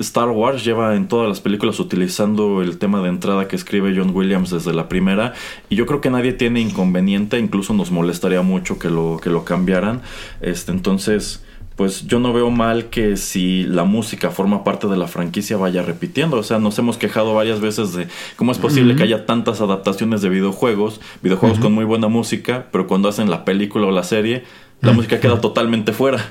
Star 0.00 0.28
Wars 0.28 0.64
lleva 0.64 0.96
en 0.96 1.06
todas 1.06 1.28
las 1.28 1.40
películas 1.40 1.78
utilizando 1.78 2.62
el 2.62 2.78
tema 2.78 3.00
de 3.00 3.10
entrada 3.10 3.46
que 3.46 3.54
escribe 3.54 3.94
John 3.96 4.10
Williams 4.12 4.50
desde 4.50 4.74
la 4.74 4.88
primera. 4.88 5.34
Y 5.68 5.76
yo 5.76 5.86
creo 5.86 6.00
que 6.00 6.10
nadie 6.10 6.32
tiene 6.32 6.60
inconveniente. 6.60 7.38
Incluso 7.38 7.74
nos 7.74 7.92
molestaría 7.92 8.42
mucho 8.42 8.76
que 8.76 8.90
lo, 8.90 9.20
que 9.22 9.30
lo 9.30 9.44
cambiaran. 9.44 10.02
Este, 10.40 10.72
entonces 10.72 11.43
pues 11.76 12.06
yo 12.06 12.20
no 12.20 12.32
veo 12.32 12.50
mal 12.50 12.86
que 12.86 13.16
si 13.16 13.64
la 13.64 13.84
música 13.84 14.30
forma 14.30 14.62
parte 14.62 14.86
de 14.86 14.96
la 14.96 15.08
franquicia 15.08 15.56
vaya 15.56 15.82
repitiendo. 15.82 16.36
O 16.36 16.42
sea, 16.42 16.58
nos 16.58 16.78
hemos 16.78 16.96
quejado 16.96 17.34
varias 17.34 17.60
veces 17.60 17.94
de 17.94 18.06
cómo 18.36 18.52
es 18.52 18.58
posible 18.58 18.94
que 18.94 19.02
haya 19.02 19.26
tantas 19.26 19.60
adaptaciones 19.60 20.22
de 20.22 20.28
videojuegos, 20.28 21.00
videojuegos 21.22 21.58
con 21.58 21.72
muy 21.72 21.84
buena 21.84 22.08
música, 22.08 22.68
pero 22.70 22.86
cuando 22.86 23.08
hacen 23.08 23.28
la 23.28 23.44
película 23.44 23.86
o 23.86 23.90
la 23.90 24.04
serie, 24.04 24.44
la 24.80 24.92
música 24.92 25.18
queda 25.18 25.40
totalmente 25.40 25.92
fuera. 25.92 26.24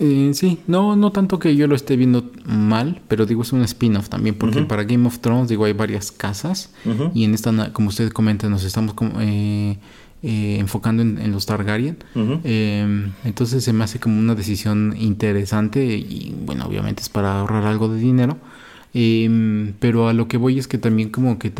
Eh, 0.00 0.32
sí, 0.34 0.58
no, 0.66 0.96
no 0.96 1.12
tanto 1.12 1.38
que 1.38 1.54
yo 1.54 1.68
lo 1.68 1.76
esté 1.76 1.94
viendo 1.96 2.28
mal, 2.44 3.00
pero 3.06 3.24
digo 3.24 3.42
es 3.42 3.52
un 3.52 3.62
spin-off 3.62 4.08
también, 4.08 4.34
porque 4.34 4.62
para 4.62 4.82
Game 4.82 5.06
of 5.06 5.20
Thrones 5.20 5.48
digo 5.48 5.64
hay 5.64 5.74
varias 5.74 6.10
casas 6.10 6.74
y 7.14 7.22
en 7.22 7.34
esta, 7.34 7.72
como 7.72 7.90
usted 7.90 8.10
comenta, 8.10 8.48
nos 8.48 8.64
estamos 8.64 8.94
como, 8.94 9.20
eh, 9.20 9.78
eh, 10.22 10.56
enfocando 10.58 11.02
en, 11.02 11.32
los 11.32 11.46
Targaryen. 11.46 11.96
Em, 12.14 13.12
entonces 13.24 13.64
se 13.64 13.72
me 13.72 13.84
hace 13.84 13.98
como 13.98 14.18
una 14.18 14.34
decisión 14.34 14.94
interesante 14.98 15.84
y 15.84 16.34
bueno, 16.44 16.66
obviamente 16.66 17.02
es 17.02 17.08
para 17.08 17.40
ahorrar 17.40 17.64
algo 17.64 17.88
de 17.88 17.98
dinero. 17.98 18.38
Em, 18.94 19.72
pero 19.78 20.08
a 20.08 20.12
lo 20.12 20.28
que 20.28 20.36
voy 20.36 20.58
es 20.58 20.68
que 20.68 20.76
también 20.76 21.08
como 21.08 21.38
que, 21.38 21.50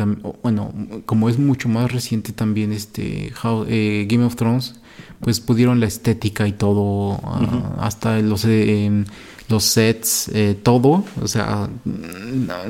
bueno, 0.43 0.71
como 1.05 1.29
es 1.29 1.39
mucho 1.39 1.67
más 1.67 1.91
reciente 1.91 2.31
también 2.31 2.71
este 2.71 3.33
eh, 3.67 4.07
Game 4.07 4.23
of 4.23 4.35
Thrones, 4.35 4.75
pues 5.19 5.39
pudieron 5.39 5.79
la 5.79 5.87
estética 5.87 6.47
y 6.47 6.51
todo, 6.53 7.19
ah, 7.23 7.77
hasta 7.79 8.19
los, 8.19 8.45
em, 8.45 9.05
los 9.49 9.63
sets, 9.63 10.29
eh, 10.33 10.55
todo, 10.61 11.03
o 11.21 11.27
sea, 11.27 11.69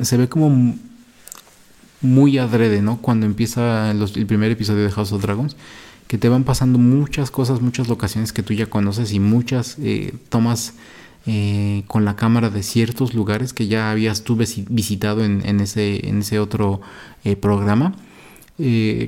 se 0.02 0.16
ve 0.16 0.28
como 0.28 0.76
muy 2.00 2.38
adrede, 2.38 2.80
¿no? 2.82 2.98
Cuando 3.00 3.26
empieza 3.26 3.90
el 3.90 4.26
primer 4.26 4.50
episodio 4.50 4.84
de 4.84 4.90
House 4.90 5.12
of 5.12 5.22
Dragons, 5.22 5.56
que 6.06 6.18
te 6.18 6.28
van 6.28 6.44
pasando 6.44 6.78
muchas 6.78 7.30
cosas, 7.30 7.60
muchas 7.60 7.88
locaciones 7.88 8.32
que 8.32 8.42
tú 8.42 8.52
ya 8.52 8.66
conoces 8.66 9.12
y 9.12 9.20
muchas 9.20 9.76
eh, 9.80 10.14
tomas 10.28 10.74
eh, 11.26 11.84
con 11.86 12.04
la 12.04 12.16
cámara 12.16 12.50
de 12.50 12.62
ciertos 12.62 13.14
lugares 13.14 13.52
que 13.52 13.66
ya 13.66 13.90
habías 13.90 14.22
tú 14.22 14.36
visitado 14.36 15.24
en, 15.24 15.60
ese, 15.60 16.06
en 16.08 16.20
ese 16.20 16.38
otro 16.38 16.82
eh, 17.24 17.36
programa. 17.36 17.94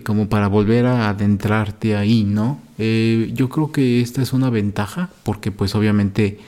como 0.05 0.29
para 0.29 0.49
volver 0.49 0.87
a 0.87 1.09
adentrarte 1.11 1.97
ahí, 1.97 2.25
¿no? 2.25 2.59
yo 2.79 3.49
creo 3.49 3.73
que 3.73 4.01
esta 4.01 4.21
es 4.21 4.33
una 4.33 4.51
ventaja 4.51 5.09
porque 5.23 5.51
pues 5.51 5.75
obviamente 5.75 6.41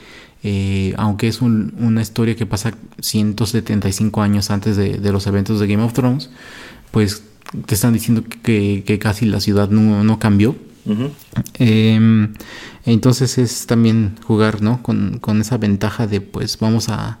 aunque 0.97 1.27
es 1.27 1.41
una 1.41 2.01
historia 2.01 2.35
que 2.35 2.45
pasa 2.45 2.73
175 2.99 4.21
años 4.21 4.51
antes 4.51 4.75
de, 4.75 4.97
de, 4.97 5.11
los 5.11 5.27
eventos 5.27 5.59
de 5.59 5.67
Game 5.67 5.83
of 5.83 5.93
Thrones, 5.93 6.29
pues 6.91 7.23
te 7.65 7.75
están 7.75 7.93
diciendo 7.93 8.23
que, 8.43 8.99
casi 9.01 9.25
la 9.25 9.39
ciudad 9.39 9.69
no, 9.69 10.19
cambió. 10.19 10.55
Em, 11.55 12.33
entonces 12.85 13.37
es 13.37 13.67
también 13.67 14.15
jugar 14.23 14.63
¿no? 14.63 14.81
Con, 14.81 15.41
esa 15.41 15.57
ventaja 15.57 16.07
de 16.07 16.21
pues 16.21 16.57
vamos 16.59 16.89
a, 16.89 17.19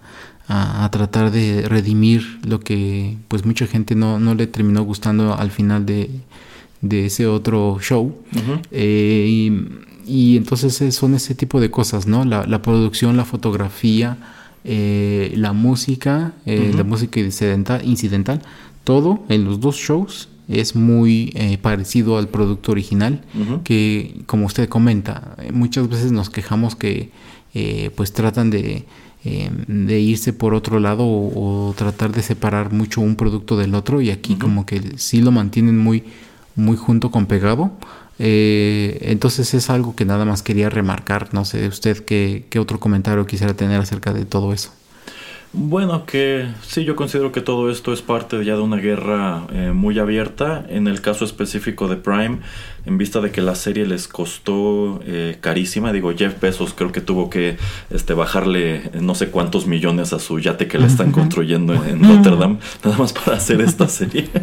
tratar 0.91 1.29
de 1.29 1.67
redimir 1.67 2.39
lo 2.43 2.59
que 2.59 3.17
pues 3.27 3.45
mucha 3.45 3.67
gente 3.67 3.93
no, 3.93 4.19
no 4.19 4.33
le 4.33 4.47
terminó 4.47 4.81
gustando 4.81 5.35
al 5.35 5.51
final 5.51 5.85
de, 5.85 6.09
ese 6.81 7.27
otro 7.27 7.77
show. 7.81 8.15
Eh, 8.71 9.51
y, 10.07 10.37
entonces 10.37 10.95
son 10.95 11.13
ese 11.13 11.35
tipo 11.35 11.59
de 11.59 11.69
cosas, 11.69 12.07
¿no? 12.07 12.25
La, 12.25 12.61
producción, 12.61 13.15
la 13.17 13.25
fotografía, 13.25 14.17
eh, 14.63 15.33
la 15.35 15.53
música, 15.53 16.33
eh, 16.47 16.71
la 16.75 16.83
música 16.83 17.19
incidental, 17.19 17.81
incidental 17.85 18.41
todo 18.89 19.19
en 19.29 19.45
los 19.45 19.59
dos 19.59 19.75
shows 19.75 20.29
es 20.47 20.75
muy 20.75 21.31
eh, 21.35 21.59
parecido 21.61 22.17
al 22.17 22.27
producto 22.27 22.71
original 22.71 23.21
que 23.63 24.23
como 24.25 24.47
usted 24.47 24.67
comenta 24.67 25.35
muchas 25.53 25.87
veces 25.87 26.11
nos 26.11 26.31
quejamos 26.31 26.75
que 26.75 27.11
eh, 27.53 27.91
pues 27.95 28.13
tratan 28.13 28.49
de, 28.49 28.85
em, 29.23 29.85
de 29.85 29.99
irse 29.99 30.33
por 30.33 30.55
otro 30.55 30.79
lado 30.79 31.03
o, 31.05 31.71
tratar 31.77 32.11
de 32.11 32.23
separar 32.23 32.73
mucho 32.73 32.99
un 32.99 33.15
producto 33.15 33.57
del 33.57 33.75
otro 33.75 34.01
y 34.01 34.09
aquí 34.09 34.37
como 34.37 34.65
que 34.65 34.81
sí 34.97 35.21
lo 35.21 35.29
mantienen 35.31 35.77
muy 35.77 36.03
muy 36.55 36.75
junto 36.75 37.11
con 37.11 37.27
pegado. 37.27 37.71
Eh, 38.17 38.97
entonces 39.03 39.53
es 39.53 39.69
algo 39.69 39.95
que 39.95 40.03
nada 40.03 40.25
más 40.25 40.41
quería 40.41 40.69
remarcar. 40.69 41.33
No 41.33 41.45
sé 41.45 41.67
usted 41.67 42.03
qué, 42.03 42.47
qué 42.49 42.59
otro 42.59 42.79
comentario 42.79 43.25
quisiera 43.27 43.53
tener 43.53 43.79
acerca 43.79 44.13
de 44.13 44.25
todo 44.25 44.51
eso 44.51 44.71
bueno, 45.51 46.05
que 46.05 46.47
sí, 46.61 46.83
yo 46.83 46.95
considero 46.95 47.31
que 47.31 47.41
todo 47.41 47.71
esto 47.71 47.91
es 47.91 48.01
parte 48.01 48.43
ya 48.45 48.55
de 48.55 48.61
una 48.61 48.77
guerra 48.77 49.47
eh, 49.51 49.71
muy 49.73 49.97
abierta. 49.97 50.65
En 50.69 50.87
el 50.87 51.01
caso 51.01 51.25
específico 51.25 51.87
de 51.87 51.95
Prime, 51.95 52.39
en 52.85 52.97
vista 52.97 53.19
de 53.19 53.31
que 53.31 53.41
la 53.41 53.55
serie 53.55 53.85
les 53.85 54.07
costó 54.07 54.99
eh, 55.05 55.37
carísima, 55.41 55.91
digo, 55.91 56.13
Jeff 56.15 56.39
Bezos 56.39 56.73
creo 56.73 56.91
que 56.91 57.01
tuvo 57.01 57.29
que 57.29 57.57
este, 57.89 58.13
bajarle 58.13 58.91
no 59.01 59.15
sé 59.15 59.29
cuántos 59.29 59.65
millones 59.65 60.13
a 60.13 60.19
su 60.19 60.39
yate 60.39 60.67
que 60.67 60.77
le 60.77 60.87
están 60.87 61.11
construyendo 61.11 61.73
en, 61.73 61.83
en 61.89 62.03
Rotterdam, 62.03 62.59
nada 62.83 62.97
más 62.97 63.13
para 63.13 63.37
hacer 63.37 63.61
esta 63.61 63.87
serie. 63.87 64.29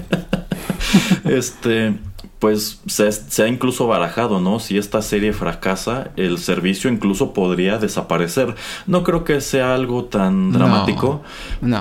este 1.25 1.95
pues 2.39 2.81
se, 2.87 3.43
ha 3.43 3.49
incluso 3.49 3.87
barajado, 3.87 4.41
¿no? 4.41 4.61
Si 4.61 4.77
esta 4.77 5.01
serie 5.01 5.33
fracasa, 5.33 6.11
el 6.17 6.39
servicio 6.39 6.91
incluso 6.91 7.33
podría 7.33 7.79
desaparecer. 7.79 8.55
No 8.87 9.03
creo 9.05 9.25
que 9.25 9.41
sea 9.41 9.75
algo 9.75 10.05
tan 10.05 10.53
dramático, 10.53 11.23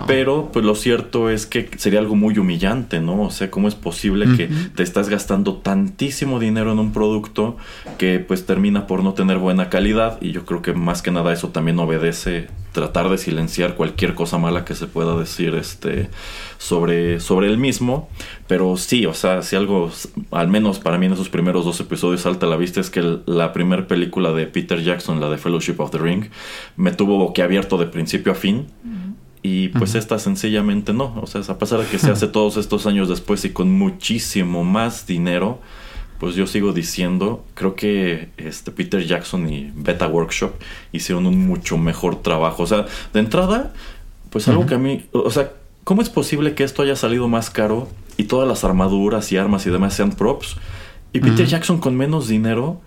pero 0.08 0.50
pues 0.54 0.64
lo 0.64 0.76
cierto 0.76 1.30
es 1.30 1.46
que 1.46 1.70
sería 1.78 2.00
algo 2.00 2.16
muy 2.16 2.38
humillante, 2.38 3.02
¿no? 3.02 3.24
O 3.24 3.32
sea, 3.32 3.52
¿cómo 3.52 3.68
es 3.68 3.76
posible 3.76 4.38
que 4.38 4.48
te 4.48 4.84
estás 4.84 5.10
gastando 5.10 5.56
tantísimo 5.56 6.40
dinero 6.40 6.72
en 6.72 6.80
un 6.80 6.94
producto 6.94 7.58
que 7.98 8.20
pues 8.20 8.46
termina 8.46 8.88
por 8.88 9.04
no 9.04 9.14
tener 9.14 9.40
buena 9.40 9.70
calidad? 9.70 10.18
Y 10.22 10.32
yo 10.32 10.46
creo 10.46 10.62
que 10.62 10.74
más 10.74 11.02
que 11.02 11.12
nada 11.12 11.34
eso 11.34 11.50
también 11.50 11.80
obedece 11.80 12.48
tratar 12.72 13.10
de 13.10 13.18
silenciar 13.18 13.76
cualquier 13.76 14.16
cosa 14.16 14.38
mala 14.38 14.66
que 14.66 14.76
se 14.76 14.86
pueda 14.86 15.18
decir 15.18 15.56
este 15.56 16.10
sobre, 16.58 17.20
sobre 17.20 17.48
el 17.48 17.58
mismo. 17.58 18.10
Pero 18.48 18.78
sí, 18.78 19.06
o 19.06 19.14
sea, 19.14 19.42
si 19.42 19.56
algo, 19.56 19.92
al 20.32 20.48
menos 20.48 20.80
para 20.80 20.98
mí 20.98 21.06
en 21.06 21.14
esos 21.14 21.30
primeros 21.30 21.66
dos 21.66 21.80
episodios 21.80 22.22
salta 22.22 22.46
a 22.46 22.50
la 22.50 22.58
vista 22.58 22.80
es 22.80 22.90
que 22.90 23.20
la 23.26 23.54
primera 23.54 23.88
película 23.88 24.32
de 24.32 24.48
Peter 24.48 24.82
Jackson, 24.82 25.20
la 25.20 25.30
de 25.30 25.38
Fellowship 25.38 25.76
of 25.80 25.92
the 25.92 25.98
Ring, 25.98 26.26
me 26.76 26.92
tuvo 26.92 27.18
boquiabierto 27.18 27.78
de 27.78 27.88
principio 27.88 28.32
a 28.32 28.36
fin. 28.36 28.68
Y 29.42 29.68
pues 29.70 29.94
esta 29.94 30.18
sencillamente 30.18 30.92
no. 30.92 31.20
O 31.22 31.28
sea, 31.28 31.42
a 31.48 31.60
pesar 31.60 31.80
de 31.80 31.86
que 31.86 32.00
se 32.00 32.10
hace 32.10 32.28
todos 32.30 32.58
estos 32.58 32.88
años 32.88 33.08
después 33.08 33.46
y 33.46 33.52
con 33.52 33.72
muchísimo 33.72 34.64
más 34.64 35.06
dinero, 35.06 35.60
pues 36.20 36.36
yo 36.36 36.48
sigo 36.48 36.74
diciendo, 36.74 37.46
creo 37.54 37.76
que 37.76 38.30
este 38.38 38.72
Peter 38.72 39.06
Jackson 39.06 39.48
y 39.48 39.72
Beta 39.76 40.08
Workshop 40.08 40.54
hicieron 40.92 41.28
un 41.28 41.46
mucho 41.46 41.78
mejor 41.78 42.24
trabajo. 42.24 42.64
O 42.64 42.68
sea, 42.68 42.86
de 43.14 43.20
entrada, 43.20 43.74
pues 44.32 44.48
algo 44.48 44.66
que 44.66 44.76
a 44.76 44.80
mí, 44.80 45.06
o 45.12 45.30
sea, 45.30 45.52
¿cómo 45.86 46.02
es 46.02 46.10
posible 46.10 46.54
que 46.56 46.66
esto 46.66 46.82
haya 46.82 46.98
salido 46.98 47.30
más 47.30 47.50
caro 47.50 47.88
y 48.18 48.26
todas 48.26 48.48
las 48.48 48.66
armaduras 48.66 49.32
y 49.32 49.38
armas 49.38 49.66
y 49.66 49.70
demás 49.70 49.94
sean 49.94 50.12
props? 50.12 50.58
Y 51.14 51.22
Peter 51.22 51.46
Jackson 51.46 51.78
con 51.78 51.96
menos 51.96 52.28
dinero 52.28 52.82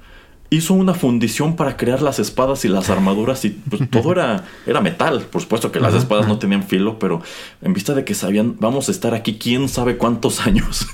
hizo 0.50 0.74
una 0.74 0.94
fundición 0.94 1.56
para 1.56 1.76
crear 1.76 2.02
las 2.02 2.18
espadas 2.18 2.64
y 2.64 2.68
las 2.68 2.90
armaduras 2.90 3.44
y 3.44 3.50
pues, 3.50 3.88
todo 3.90 4.12
era, 4.12 4.44
era 4.66 4.80
metal. 4.80 5.22
Por 5.30 5.40
supuesto 5.40 5.72
que 5.72 5.80
las 5.80 5.94
espadas 5.94 6.28
no 6.28 6.38
tenían 6.38 6.62
filo, 6.62 6.98
pero 6.98 7.22
en 7.62 7.72
vista 7.72 7.94
de 7.94 8.04
que 8.04 8.14
sabían, 8.14 8.56
vamos 8.58 8.88
a 8.88 8.92
estar 8.92 9.14
aquí 9.14 9.38
quién 9.38 9.68
sabe 9.68 9.96
cuántos 9.96 10.40
años. 10.46 10.87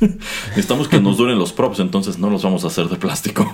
Necesitamos 0.51 0.87
que 0.87 1.01
nos 1.01 1.17
duren 1.17 1.39
los 1.39 1.53
props, 1.53 1.81
entonces 1.81 2.19
no 2.19 2.31
los 2.31 2.45
vamos 2.45 2.65
a 2.65 2.69
hacer 2.69 2.89
de 2.89 2.97
plástico. 2.97 3.53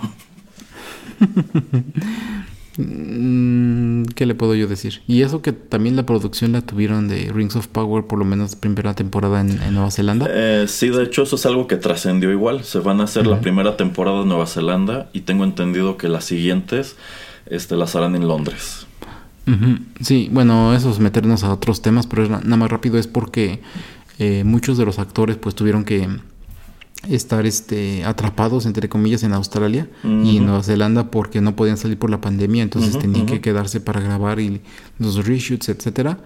Mm, 2.76 4.04
¿Qué 4.14 4.26
le 4.26 4.34
puedo 4.34 4.54
yo 4.54 4.66
decir? 4.66 5.02
Y 5.06 5.22
eso 5.22 5.42
que 5.42 5.52
también 5.52 5.96
la 5.96 6.06
producción 6.06 6.52
la 6.52 6.62
tuvieron 6.62 7.08
de 7.08 7.30
Rings 7.32 7.56
of 7.56 7.66
Power, 7.66 8.04
por 8.04 8.18
lo 8.18 8.24
menos 8.24 8.56
primera 8.56 8.94
temporada 8.94 9.40
en, 9.40 9.58
Nueva 9.72 9.90
Zelanda. 9.90 10.26
Eh, 10.30 10.66
sí, 10.68 10.88
de 10.88 11.04
hecho 11.04 11.22
eso 11.22 11.36
es 11.36 11.46
algo 11.46 11.66
que 11.66 11.76
trascendió 11.76 12.30
igual. 12.30 12.64
Se 12.64 12.78
van 12.78 13.00
a 13.00 13.04
hacer 13.04 13.26
la 13.26 13.40
primera 13.40 13.76
temporada 13.76 14.22
en 14.22 14.28
Nueva 14.28 14.46
Zelanda 14.46 15.10
y 15.12 15.20
tengo 15.22 15.44
entendido 15.44 15.96
que 15.96 16.08
las 16.08 16.24
siguientes 16.24 16.96
este, 17.46 17.76
las 17.76 17.96
harán 17.96 18.14
en 18.16 18.28
Londres. 18.28 18.86
Sí, 20.00 20.28
bueno, 20.30 20.74
eso 20.74 20.90
es 20.90 21.00
meternos 21.00 21.42
a 21.42 21.52
otros 21.52 21.82
temas, 21.82 22.06
pero 22.06 22.28
nada 22.28 22.56
más 22.56 22.70
rápido 22.70 22.98
es 22.98 23.08
porque 23.08 23.60
eh, 24.20 24.44
muchos 24.44 24.78
de 24.78 24.84
los 24.84 25.00
actores 25.00 25.38
pues 25.38 25.56
tuvieron 25.56 25.84
que 25.84 26.06
estar 27.08 27.46
este 27.46 28.04
atrapados 28.04 28.66
entre 28.66 28.88
comillas 28.88 29.22
en 29.22 29.32
Australia 29.32 29.88
y 30.04 30.36
en 30.36 30.46
Nueva 30.46 30.62
Zelanda 30.62 31.10
porque 31.10 31.40
no 31.40 31.56
podían 31.56 31.76
salir 31.76 31.98
por 31.98 32.10
la 32.10 32.20
pandemia 32.20 32.62
entonces 32.62 32.98
tenían 32.98 33.26
que 33.26 33.40
quedarse 33.40 33.80
para 33.80 34.00
grabar 34.00 34.38
y 34.38 34.60
los 34.98 35.26
reshoots 35.26 35.70
etcétera. 35.70 36.18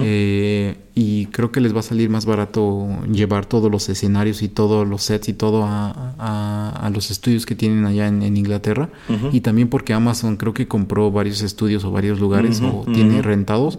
Eh, 0.00 0.76
y 0.94 1.26
creo 1.26 1.50
que 1.50 1.60
les 1.60 1.74
va 1.74 1.80
a 1.80 1.82
salir 1.82 2.10
más 2.10 2.26
barato 2.26 2.86
llevar 3.10 3.46
todos 3.46 3.70
los 3.70 3.88
escenarios 3.88 4.42
y 4.42 4.48
todos 4.48 4.86
los 4.86 5.02
sets 5.02 5.28
y 5.28 5.32
todo 5.32 5.64
a, 5.64 6.14
a, 6.18 6.90
los 6.90 7.10
estudios 7.10 7.46
que 7.46 7.54
tienen 7.54 7.86
allá 7.86 8.08
en, 8.08 8.36
Inglaterra. 8.36 8.90
Y 9.32 9.40
también 9.40 9.68
porque 9.68 9.92
Amazon 9.92 10.36
creo 10.36 10.54
que 10.54 10.68
compró 10.68 11.10
varios 11.10 11.42
estudios 11.42 11.84
o 11.84 11.90
varios 11.90 12.20
lugares 12.20 12.60
o 12.60 12.84
tiene 12.92 13.22
rentados 13.22 13.78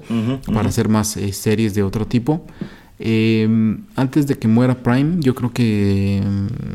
para 0.54 0.70
hacer 0.70 0.90
más 0.90 1.16
eh, 1.18 1.32
series 1.34 1.74
de 1.74 1.84
otro 1.84 2.08
tipo 2.08 2.46
eh, 3.06 3.50
antes 3.98 4.28
de 4.28 4.38
que 4.38 4.48
muera 4.48 4.76
Prime, 4.76 5.18
yo 5.20 5.36
creo 5.36 5.52
que 5.52 6.22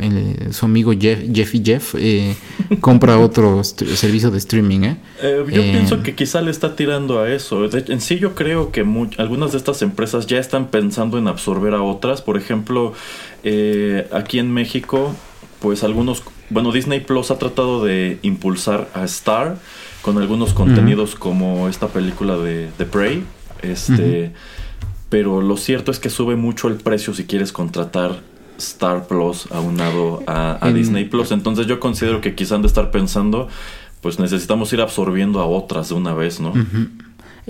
eh, 0.01 0.49
su 0.51 0.67
amigo 0.67 0.93
Jeff, 0.93 1.21
Jeffy 1.33 1.63
Jeff 1.65 1.95
eh, 1.97 2.37
compra 2.83 3.19
otro 3.19 3.65
servicio 3.65 4.31
de 4.31 4.37
streaming. 4.37 4.81
¿eh? 4.81 4.97
yo 5.23 5.63
pienso 5.63 6.03
que 6.03 6.15
quizá 6.15 6.43
le 6.43 6.51
está 6.51 6.77
tirando 6.77 7.19
a 7.21 7.33
eso. 7.33 7.65
en 7.73 8.01
sí 8.03 8.19
yo 8.19 8.35
creo 8.35 8.73
que 8.73 8.85
algunas 9.17 9.53
de 9.53 9.59
estas 9.59 9.81
empresas 9.81 10.27
ya 10.27 10.39
están 10.39 10.67
pensando 10.67 11.17
en 11.17 11.29
absorber 11.29 11.73
a 11.73 11.83
otras. 11.83 12.21
Por 12.21 12.37
ejemplo, 12.37 12.93
aquí 14.13 14.39
en 14.39 14.53
México, 14.53 15.15
pues 15.61 15.83
algunos... 15.83 16.23
Bueno, 16.51 16.73
Disney 16.73 17.01
Plus 17.01 17.31
ha 17.31 17.39
tratado 17.39 17.83
de 17.83 18.19
impulsar 18.21 18.91
a 18.93 19.05
Star 19.05 19.57
con 20.03 20.19
algunos 20.19 20.53
contenidos 20.53 21.15
como 21.15 21.69
esta 21.71 21.89
película 21.89 22.37
de, 22.37 22.69
The 22.77 22.85
Prey. 22.85 23.25
Este 23.63 24.33
pero 25.09 25.41
lo 25.41 25.57
cierto 25.57 25.91
es 25.91 25.99
que 25.99 26.11
sube 26.11 26.37
mucho 26.37 26.69
el 26.69 26.77
precio 26.77 27.15
si 27.15 27.25
quieres 27.25 27.53
contratar 27.53 28.21
Star 28.59 29.07
Plus 29.07 29.51
aunado 29.51 30.23
a, 30.27 30.65
a 30.65 30.73
Disney 30.73 31.05
Plus. 31.05 31.31
Entonces 31.33 31.67
yo 31.67 31.81
considero 31.81 32.21
que 32.21 32.35
quizás 32.35 32.53
han 32.53 32.63
de 32.63 32.69
estar 32.69 32.91
pensando, 32.91 33.49
pues 34.01 34.19
necesitamos 34.19 34.73
ir 34.73 34.81
absorbiendo 34.81 35.41
a 35.41 35.47
otras 35.47 35.89
de 35.89 35.95
una 35.95 36.15
vez, 36.15 36.41
¿no? 36.41 36.53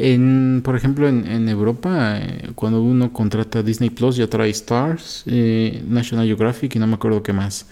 En, 0.00 0.60
por 0.64 0.76
ejemplo, 0.76 1.08
en, 1.08 1.48
Europa, 1.48 2.18
eh, 2.18 2.52
cuando 2.54 2.80
uno 2.80 3.12
contrata 3.12 3.64
Disney 3.64 3.90
Plus, 3.90 4.14
ya 4.14 4.28
trae 4.28 4.50
Stars, 4.50 5.24
eh, 5.26 5.82
National 5.88 6.24
Geographic 6.24 6.76
y 6.76 6.78
no 6.78 6.86
me 6.86 6.94
acuerdo 6.94 7.24
qué 7.24 7.32
más. 7.32 7.66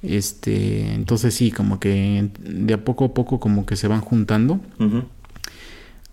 Este, 0.00 0.92
entonces 0.94 1.34
sí, 1.34 1.50
como 1.50 1.80
que 1.80 2.28
de 2.38 2.74
a 2.74 2.84
poco 2.84 3.06
a 3.06 3.14
poco 3.14 3.40
como 3.40 3.66
que 3.66 3.74
se 3.74 3.88
van 3.88 4.00
juntando. 4.00 4.60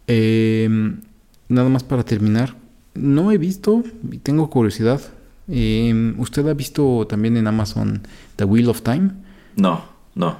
Em, 0.07 1.01
nada 1.49 1.69
más 1.69 1.83
para 1.83 2.03
terminar, 2.03 2.55
no 2.99 3.31
he 3.31 3.37
visto 3.37 3.83
y 4.11 4.17
tengo 4.17 4.49
curiosidad. 4.49 5.01
Em, 5.47 6.19
¿Usted 6.19 6.47
ha 6.47 6.53
visto 6.53 7.07
también 7.07 7.37
en 7.37 7.47
Amazon 7.47 8.01
The 8.35 8.45
Wheel 8.45 8.69
of 8.69 8.81
Time? 8.81 9.11
No, 9.55 9.83
no. 10.15 10.39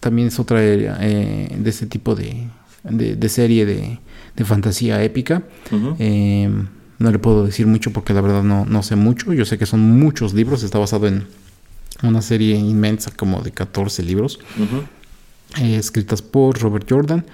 También 0.00 0.28
es 0.28 0.38
otra 0.38 0.58
eh, 0.62 1.56
de 1.56 1.70
ese 1.70 1.86
tipo 1.86 2.14
de, 2.14 2.48
de, 2.84 3.28
serie 3.28 3.66
de, 3.66 3.98
de, 4.36 4.44
fantasía 4.44 5.02
épica. 5.02 5.42
Em, 5.98 6.66
no 6.98 7.10
le 7.10 7.18
puedo 7.18 7.44
decir 7.44 7.66
mucho 7.66 7.92
porque 7.92 8.14
la 8.14 8.20
verdad 8.20 8.42
no, 8.42 8.64
no 8.64 8.82
sé 8.82 8.96
mucho. 8.96 9.32
Yo 9.32 9.44
sé 9.44 9.58
que 9.58 9.66
son 9.66 9.98
muchos 9.98 10.34
libros. 10.34 10.62
Está 10.62 10.78
basado 10.78 11.06
en 11.06 11.26
una 12.02 12.22
serie 12.22 12.56
inmensa 12.56 13.10
como 13.10 13.42
de 13.42 13.50
14 13.52 14.02
libros. 14.02 14.40
Eh, 15.60 15.76
escritas 15.76 16.22
por 16.22 16.60
Robert 16.60 16.86
Jordan. 16.88 17.24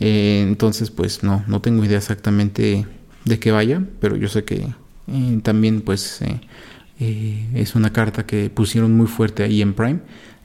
Eh, 0.00 0.44
entonces, 0.46 0.90
pues 0.90 1.22
no, 1.22 1.44
no 1.46 1.60
tengo 1.60 1.84
idea 1.84 1.98
exactamente 1.98 2.86
de 3.24 3.38
que 3.38 3.50
vaya, 3.50 3.82
pero 4.00 4.16
yo 4.16 4.28
sé 4.28 4.44
que 4.44 4.66
eh, 5.10 5.40
también 5.42 5.80
pues 5.80 6.20
eh, 6.22 6.40
eh, 7.00 7.46
es 7.54 7.74
una 7.74 7.92
carta 7.92 8.26
que 8.26 8.50
pusieron 8.50 8.96
muy 8.96 9.06
fuerte 9.06 9.42
ahí 9.42 9.62
en 9.62 9.72
Prime 9.72 10.00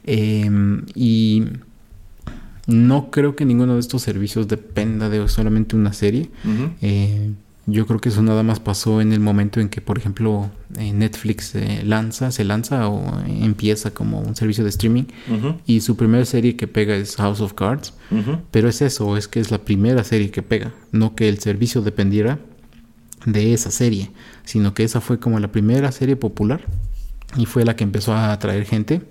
em, 0.06 0.86
y 0.96 1.44
no 2.68 3.12
creo 3.12 3.36
que 3.36 3.46
ninguno 3.46 3.74
de 3.74 3.82
estos 3.82 4.02
servicios 4.04 4.48
dependa 4.48 5.10
de 5.10 5.28
solamente 5.28 5.76
una 5.76 5.92
serie. 5.92 6.30
yo 7.66 7.88
creo 7.88 8.00
que 8.02 8.10
eso 8.10 8.22
nada 8.22 8.44
más 8.44 8.60
pasó 8.60 9.00
en 9.00 9.14
el 9.14 9.22
momento 9.22 9.62
en 9.62 9.70
que, 9.70 9.80
por 9.80 9.98
ejemplo, 9.98 10.52
Netflix 10.78 11.54
lanza, 11.86 12.30
se 12.32 12.44
lanza 12.44 12.90
o 12.90 13.22
empieza 13.26 13.92
como 13.92 14.20
un 14.20 14.36
servicio 14.36 14.66
de 14.66 14.70
streaming 14.70 15.04
y 15.66 15.80
su 15.80 15.96
primera 15.96 16.26
serie 16.26 16.58
que 16.58 16.68
pega 16.68 16.96
es 16.96 17.16
House 17.18 17.42
of 17.42 17.54
Cards. 17.54 17.94
Pero 18.52 18.70
es 18.70 18.82
eso, 18.82 19.18
es 19.18 19.28
que 19.28 19.40
es 19.42 19.52
la 19.52 19.60
primera 19.60 20.04
serie 20.04 20.30
que 20.30 20.42
pega, 20.42 20.74
no 20.92 21.16
que 21.16 21.28
el 21.28 21.40
servicio 21.40 21.82
dependiera 21.82 22.40
de 23.26 23.54
esa 23.54 23.72
serie, 23.72 24.12
sino 24.44 24.74
que 24.74 24.84
esa 24.84 25.02
fue 25.02 25.20
como 25.20 25.40
la 25.40 25.50
primera 25.50 25.92
serie 25.92 26.16
popular 26.16 26.62
y 27.38 27.46
fue 27.46 27.66
la 27.66 27.76
que 27.76 27.84
empezó 27.84 28.14
a 28.14 28.32
atraer 28.32 28.66
gente. 28.66 29.02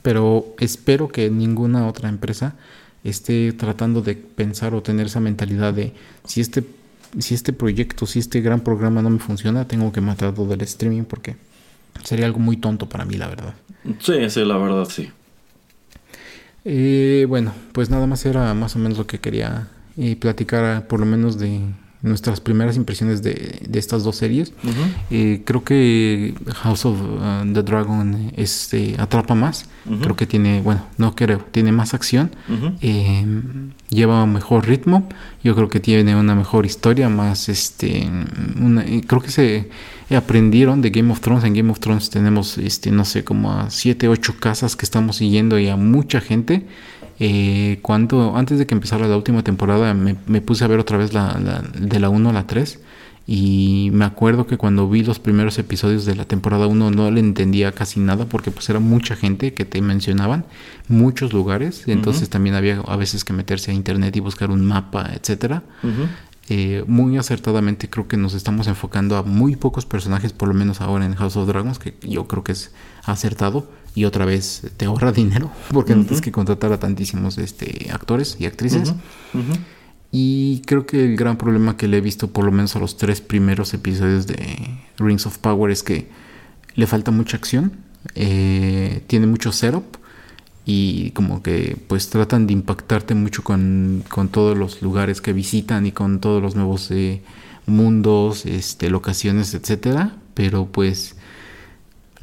Pero 0.00 0.46
espero 0.60 1.08
que 1.08 1.28
ninguna 1.28 1.86
otra 1.86 2.08
empresa 2.08 2.54
esté 3.04 3.52
tratando 3.52 4.00
de 4.00 4.14
pensar 4.14 4.74
o 4.74 4.82
tener 4.82 5.06
esa 5.06 5.20
mentalidad 5.20 5.74
de 5.74 5.92
si 6.24 6.40
este, 6.40 6.64
si 7.18 7.34
este 7.34 7.52
proyecto, 7.52 8.06
si 8.06 8.18
este 8.18 8.40
gran 8.40 8.60
programa 8.60 9.02
no 9.02 9.10
me 9.10 9.18
funciona, 9.18 9.68
tengo 9.68 9.92
que 9.92 10.00
matar 10.00 10.34
todo 10.34 10.54
el 10.54 10.62
streaming 10.62 11.02
porque 11.02 11.36
sería 12.02 12.24
algo 12.24 12.38
muy 12.38 12.56
tonto 12.56 12.88
para 12.88 13.04
mí, 13.04 13.16
la 13.16 13.28
verdad. 13.28 13.54
Sí, 13.98 14.30
sí, 14.30 14.42
la 14.42 14.56
verdad, 14.56 14.86
sí. 14.88 15.10
Eh, 16.64 17.26
bueno, 17.28 17.52
pues 17.72 17.90
nada 17.90 18.06
más 18.06 18.24
era 18.24 18.54
más 18.54 18.74
o 18.76 18.78
menos 18.78 18.96
lo 18.96 19.06
que 19.06 19.18
quería 19.18 19.68
eh, 19.98 20.16
platicar, 20.16 20.86
por 20.86 21.00
lo 21.00 21.06
menos 21.06 21.38
de 21.38 21.60
nuestras 22.02 22.40
primeras 22.40 22.76
impresiones 22.76 23.22
de, 23.22 23.60
de 23.66 23.78
estas 23.78 24.02
dos 24.02 24.16
series. 24.16 24.52
Eh, 25.10 25.42
creo 25.44 25.62
que 25.64 26.34
House 26.54 26.84
of 26.84 27.00
uh, 27.00 27.52
the 27.52 27.62
Dragon 27.62 28.32
este, 28.36 28.96
atrapa 28.98 29.34
más. 29.34 29.68
Creo 30.00 30.16
que 30.16 30.26
tiene, 30.26 30.60
bueno, 30.60 30.84
no 30.98 31.14
creo, 31.14 31.38
tiene 31.50 31.72
más 31.72 31.94
acción. 31.94 32.30
Eh, 32.80 33.24
lleva 33.88 34.24
un 34.24 34.32
mejor 34.32 34.66
ritmo. 34.66 35.08
Yo 35.44 35.54
creo 35.54 35.68
que 35.68 35.80
tiene 35.80 36.16
una 36.16 36.34
mejor 36.34 36.66
historia, 36.66 37.08
más 37.08 37.48
este. 37.48 38.08
creo 39.06 39.20
que 39.20 39.30
se 39.30 39.68
aprendieron 40.14 40.82
de 40.82 40.90
Game 40.90 41.12
of 41.12 41.20
Thrones. 41.20 41.44
En 41.44 41.54
Game 41.54 41.70
of 41.70 41.78
Thrones 41.78 42.10
tenemos, 42.10 42.58
este, 42.58 42.90
no 42.90 43.04
sé, 43.04 43.24
como 43.24 43.52
a 43.52 43.70
7, 43.70 44.08
8 44.08 44.34
casas 44.40 44.76
que 44.76 44.84
estamos 44.84 45.16
siguiendo 45.16 45.58
y 45.58 45.68
a 45.68 45.76
mucha 45.76 46.20
gente. 46.20 46.66
Eh, 47.24 47.78
cuando, 47.82 48.36
antes 48.36 48.58
de 48.58 48.66
que 48.66 48.74
empezara 48.74 49.06
la 49.06 49.16
última 49.16 49.44
temporada, 49.44 49.94
me, 49.94 50.40
puse 50.40 50.64
a 50.64 50.66
ver 50.66 50.80
otra 50.80 50.98
vez 50.98 51.12
la, 51.12 51.62
de 51.72 52.00
la 52.00 52.08
1 52.08 52.30
a 52.30 52.32
la 52.32 52.48
3. 52.48 52.80
Y 53.28 53.90
me 53.92 54.04
acuerdo 54.04 54.48
que 54.48 54.56
cuando 54.56 54.88
vi 54.88 55.04
los 55.04 55.20
primeros 55.20 55.56
episodios 55.60 56.04
de 56.04 56.16
la 56.16 56.24
temporada 56.24 56.66
1 56.66 56.90
no 56.90 57.10
le 57.12 57.20
entendía 57.20 57.70
casi 57.70 58.00
nada 58.00 58.24
porque 58.24 58.50
pues 58.50 58.68
era 58.68 58.80
mucha 58.80 59.14
gente 59.14 59.54
que 59.54 59.64
te 59.64 59.80
mencionaban, 59.80 60.44
muchos 60.88 61.32
lugares, 61.32 61.84
entonces 61.86 62.28
también 62.28 62.56
había 62.56 62.80
a 62.80 62.96
veces 62.96 63.24
que 63.24 63.32
meterse 63.32 63.70
a 63.70 63.74
internet 63.74 64.16
y 64.16 64.18
buscar 64.18 64.50
un 64.50 64.64
mapa, 64.64 65.08
etcétera. 65.14 65.62
Eh, 66.48 66.82
muy 66.88 67.16
acertadamente 67.16 67.88
creo 67.88 68.08
que 68.08 68.16
nos 68.16 68.34
estamos 68.34 68.66
enfocando 68.66 69.16
a 69.16 69.22
muy 69.22 69.54
pocos 69.54 69.86
personajes, 69.86 70.32
por 70.32 70.48
lo 70.48 70.54
menos 70.54 70.80
ahora 70.80 71.06
en 71.06 71.14
House 71.14 71.36
of 71.36 71.46
Dragons, 71.46 71.78
que 71.78 71.94
yo 72.02 72.26
creo 72.26 72.42
que 72.42 72.50
es 72.50 72.72
acertado 73.04 73.70
y 73.94 74.04
otra 74.04 74.24
vez 74.24 74.62
te 74.76 74.86
ahorra 74.86 75.12
dinero 75.12 75.50
porque 75.70 75.94
no 75.94 76.02
tienes 76.02 76.20
que 76.20 76.32
contratar 76.32 76.72
a 76.72 76.78
tantísimos 76.78 77.38
este, 77.38 77.88
actores 77.90 78.36
y 78.38 78.46
actrices. 78.46 78.94
Y 80.10 80.60
creo 80.66 80.84
que 80.84 81.04
el 81.04 81.16
gran 81.16 81.38
problema 81.38 81.76
que 81.76 81.88
le 81.88 81.98
he 81.98 82.00
visto 82.00 82.28
por 82.28 82.44
lo 82.44 82.52
menos 82.52 82.76
a 82.76 82.78
los 82.78 82.96
tres 82.96 83.20
primeros 83.20 83.72
episodios 83.72 84.26
de 84.26 84.78
Rings 84.98 85.26
of 85.26 85.38
Power 85.38 85.70
es 85.70 85.82
que 85.82 86.08
le 86.74 86.86
falta 86.86 87.10
mucha 87.10 87.36
acción, 87.36 87.72
eh, 88.14 89.02
tiene 89.06 89.26
mucho 89.26 89.52
setup 89.52 89.84
y 90.64 91.10
como 91.12 91.42
que 91.42 91.76
pues 91.88 92.10
tratan 92.10 92.46
de 92.46 92.52
impactarte 92.52 93.14
mucho 93.14 93.42
con, 93.42 94.04
con 94.08 94.28
todos 94.28 94.56
los 94.56 94.82
lugares 94.82 95.20
que 95.20 95.32
visitan 95.32 95.86
y 95.86 95.92
con 95.92 96.20
todos 96.20 96.42
los 96.42 96.56
nuevos 96.56 96.90
eh, 96.90 97.22
mundos, 97.66 98.46
este, 98.46 98.90
locaciones, 98.90 99.54
etcétera, 99.54 100.16
pero 100.34 100.66
pues 100.66 101.16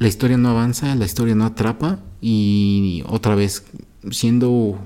la 0.00 0.08
historia 0.08 0.38
no 0.38 0.48
avanza, 0.48 0.94
la 0.94 1.04
historia 1.04 1.34
no 1.34 1.44
atrapa 1.44 1.98
y 2.22 3.04
otra 3.06 3.34
vez, 3.34 3.64
siendo 4.10 4.78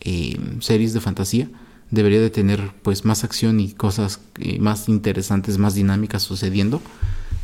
eh, 0.00 0.36
series 0.58 0.92
de 0.92 1.00
fantasía, 1.00 1.48
debería 1.92 2.20
de 2.20 2.30
tener 2.30 2.72
pues 2.82 3.04
más 3.04 3.22
acción 3.22 3.60
y 3.60 3.70
cosas 3.70 4.20
eh, 4.40 4.58
más 4.58 4.88
interesantes, 4.88 5.56
más 5.56 5.76
dinámicas 5.76 6.24
sucediendo. 6.24 6.82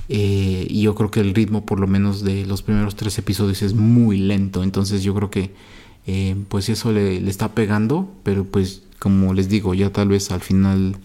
Eh, 0.08 0.66
y 0.68 0.82
yo 0.82 0.96
creo 0.96 1.12
que 1.12 1.20
el 1.20 1.32
ritmo 1.32 1.64
por 1.64 1.78
lo 1.78 1.86
menos 1.86 2.24
de 2.24 2.44
los 2.44 2.62
primeros 2.62 2.96
tres 2.96 3.16
episodios 3.18 3.62
es 3.62 3.74
muy 3.74 4.18
lento, 4.18 4.64
entonces 4.64 5.04
yo 5.04 5.14
creo 5.14 5.30
que 5.30 5.54
pues 6.48 6.68
eso 6.68 6.92
le, 6.92 7.20
le, 7.20 7.30
está 7.30 7.52
pegando, 7.52 8.12
pero 8.24 8.44
pues 8.44 8.82
como 8.98 9.32
les 9.32 9.48
digo, 9.48 9.74
ya 9.74 9.90
tal 9.90 10.08
vez 10.08 10.32
al 10.32 10.40
final... 10.40 10.96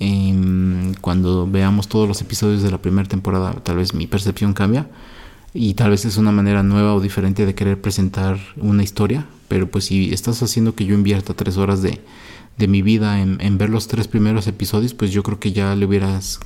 Em, 0.00 0.94
cuando 1.00 1.48
veamos 1.50 1.88
todos 1.88 2.06
los 2.06 2.20
episodios 2.20 2.62
de 2.62 2.70
la 2.70 2.78
primera 2.78 3.08
temporada, 3.08 3.52
tal 3.64 3.78
vez 3.78 3.94
mi 3.94 4.06
percepción 4.06 4.52
cambia 4.52 4.88
y 5.54 5.74
tal 5.74 5.90
vez 5.90 6.04
es 6.04 6.16
una 6.16 6.32
manera 6.32 6.62
nueva 6.62 6.94
o 6.94 7.00
diferente 7.00 7.46
de 7.46 7.54
querer 7.54 7.80
presentar 7.80 8.38
una 8.56 8.82
historia, 8.82 9.26
pero 9.48 9.70
pues 9.70 9.86
si 9.86 10.12
estás 10.12 10.42
haciendo 10.42 10.74
que 10.74 10.84
yo 10.84 10.94
invierta 10.94 11.34
tres 11.34 11.56
horas 11.56 11.82
de, 11.82 12.00
de 12.58 12.68
mi 12.68 12.82
vida 12.82 13.20
en, 13.20 13.58
ver 13.58 13.70
los 13.70 13.88
tres 13.88 14.08
primeros 14.08 14.46
episodios, 14.46 14.94
pues 14.94 15.10
yo 15.10 15.22
creo 15.22 15.38
que 15.38 15.52
ya 15.52 15.74
le 15.74 15.86
hubieras, 15.86 16.40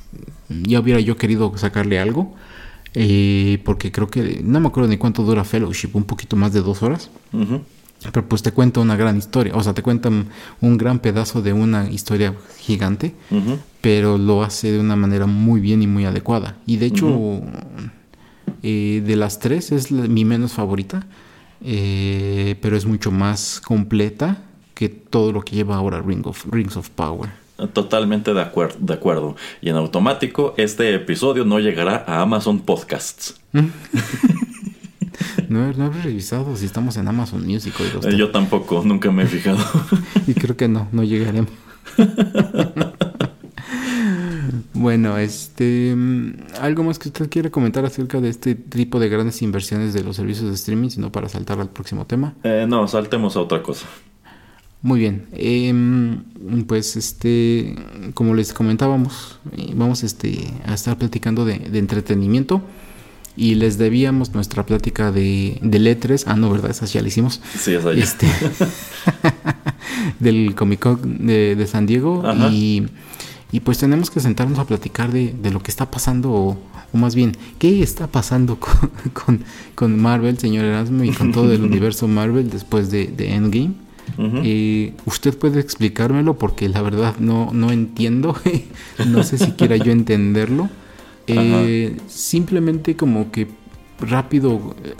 ya 0.49 0.79
hubiera 0.79 0.99
yo 0.99 1.17
querido 1.17 1.51
sacarle 1.57 1.99
algo. 1.99 2.33
Eh, 2.95 3.59
porque 3.65 3.91
creo 3.91 4.07
que 4.07 4.41
no 4.43 4.59
me 4.59 4.67
acuerdo 4.67 4.87
ni 4.87 4.97
cuánto 4.97 5.23
dura 5.23 5.43
Fellowship, 5.43 5.89
un 5.93 6.03
poquito 6.03 6.35
más 6.35 6.53
de 6.53 6.61
dos 6.61 6.83
horas. 6.83 7.09
Pero 7.31 8.27
pues 8.27 8.43
te 8.43 8.51
cuenta 8.51 8.81
una 8.81 8.95
gran 8.95 9.17
historia, 9.17 9.55
o 9.55 9.63
sea, 9.63 9.73
te 9.73 9.81
cuenta 9.81 10.11
un 10.61 10.77
gran 10.77 10.99
pedazo 10.99 11.41
de 11.41 11.53
una 11.53 11.89
historia 11.89 12.35
gigante, 12.59 13.15
pero 13.81 14.17
lo 14.17 14.43
hace 14.43 14.71
de 14.71 14.79
una 14.79 14.95
manera 14.95 15.25
muy 15.25 15.59
bien 15.59 15.81
y 15.81 15.87
muy 15.87 16.05
adecuada. 16.05 16.57
Y 16.67 16.77
de 16.77 16.85
hecho, 16.85 17.41
eh, 18.61 19.01
de 19.05 19.15
las 19.15 19.39
tres 19.39 19.71
es 19.71 19.91
mi 19.91 20.25
menos 20.25 20.53
favorita, 20.53 21.05
eh, 21.63 22.55
pero 22.61 22.77
es 22.77 22.85
mucho 22.85 23.11
más 23.11 23.61
completa 23.61 24.43
que 24.73 24.89
todo 24.89 25.31
lo 25.31 25.41
que 25.41 25.55
lleva 25.55 25.75
ahora 25.75 26.01
Ring 26.01 26.25
of, 26.25 26.45
Rings 26.51 26.77
of 26.77 26.89
Power. 26.89 27.29
Totalmente 27.73 28.33
de, 28.33 28.41
acuerdo, 28.41 28.77
de 28.79 28.93
acuerdo. 28.93 29.35
Y 29.61 29.69
en 29.69 29.75
automático, 29.75 30.53
este 30.57 30.93
episodio 30.95 31.45
no 31.45 31.59
llegará 31.59 32.03
a 32.07 32.21
Amazon 32.21 32.59
Podcasts. 32.59 33.39
No, 35.49 35.71
no 35.73 35.85
he 35.85 36.01
revisado 36.01 36.55
si 36.55 36.65
estamos 36.65 36.97
en 36.97 37.07
Amazon 37.07 37.45
Music. 37.45 37.73
Eh, 37.79 38.15
yo 38.17 38.31
tampoco, 38.31 38.81
nunca 38.83 39.11
me 39.11 39.23
he 39.23 39.27
fijado. 39.27 39.63
y 40.27 40.33
creo 40.33 40.57
que 40.57 40.67
no, 40.67 40.87
no 40.91 41.03
llegaremos. 41.03 41.51
bueno, 44.83 45.17
este, 45.17 45.95
algo 46.61 46.83
más 46.83 46.99
que 46.99 47.09
usted 47.09 47.29
quiere 47.29 47.49
comentar 47.49 47.85
acerca 47.85 48.21
de 48.21 48.29
este 48.29 48.53
tipo 48.53 48.99
de 48.99 49.09
grandes 49.09 49.41
inversiones 49.41 49.93
de 49.93 50.03
los 50.03 50.15
servicios 50.15 50.49
de 50.49 50.55
streaming, 50.55 50.89
sino 50.89 51.11
para 51.11 51.29
saltar 51.29 51.59
al 51.59 51.69
próximo 51.69 52.05
tema. 52.05 52.35
Eh, 52.43 52.65
no, 52.67 52.87
saltemos 52.87 53.35
a 53.35 53.41
otra 53.41 53.63
cosa. 53.63 53.87
Muy 54.81 54.99
bien, 54.99 55.27
em, 55.31 56.23
pues 56.67 56.97
este, 56.97 57.75
como 58.13 58.35
les 58.35 58.53
comentábamos, 58.53 59.39
eh, 59.57 59.71
vamos 59.73 60.03
este, 60.03 60.53
a 60.65 60.73
estar 60.73 60.97
platicando 60.97 61.45
de, 61.45 61.57
de 61.57 61.79
entretenimiento 61.79 62.61
y 63.35 63.55
les 63.55 63.77
debíamos 63.77 64.33
nuestra 64.33 64.65
plática 64.65 65.11
de, 65.11 65.57
de 65.61 65.79
letras. 65.79 66.25
Ah, 66.27 66.35
no, 66.35 66.51
¿verdad? 66.51 66.71
Esa 66.71 66.85
ya 66.85 67.01
la 67.01 67.07
hicimos. 67.07 67.41
Sí, 67.57 67.73
esa 67.73 67.93
ya. 67.93 68.03
Este, 68.03 68.27
del 70.19 70.53
Comic 70.55 70.79
Con 70.79 71.25
de, 71.25 71.67
San 71.67 71.85
Diego. 71.85 72.23
Y, 72.51 72.87
y, 73.53 73.59
pues 73.59 73.77
tenemos 73.77 74.09
que 74.09 74.19
sentarnos 74.19 74.59
a 74.59 74.65
platicar 74.65 75.11
de, 75.11 75.33
de 75.33 75.51
lo 75.51 75.61
que 75.61 75.71
está 75.71 75.89
pasando, 75.89 76.31
o, 76.31 76.57
más 76.91 77.15
bien, 77.15 77.37
¿qué 77.59 77.81
está 77.81 78.07
pasando 78.07 78.59
con, 78.59 78.91
con, 79.13 79.43
con, 79.75 80.01
Marvel, 80.01 80.37
señor 80.39 80.65
Erasmo, 80.65 81.03
y 81.03 81.11
con 81.11 81.31
todo 81.31 81.53
el 81.53 81.63
universo 81.63 82.07
Marvel 82.07 82.49
después 82.49 82.91
de, 82.91 83.07
de 83.07 83.33
Endgame? 83.33 83.83
Eh, 84.17 84.93
usted 85.05 85.37
puede 85.37 85.59
explicármelo 85.59 86.37
porque 86.37 86.69
la 86.69 86.81
verdad 86.81 87.15
no, 87.19 87.51
no 87.53 87.71
entiendo, 87.71 88.35
no 89.07 89.23
sé 89.23 89.37
si 89.37 89.51
quiera 89.51 89.77
yo 89.77 89.91
entenderlo. 89.91 90.69
Eh, 91.27 91.97
simplemente 92.07 92.95
como 92.95 93.31
que 93.31 93.47
rápido, 93.99 94.75
eh, 94.83 94.93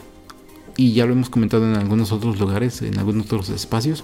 y 0.78 0.94
ya 0.94 1.06
lo 1.06 1.14
hemos 1.14 1.30
comentado 1.30 1.70
en 1.70 1.76
algunos 1.78 2.12
otros 2.12 2.40
lugares, 2.40 2.82
en 2.82 2.98
algunos 2.98 3.26
otros 3.26 3.50
espacios, 3.50 4.04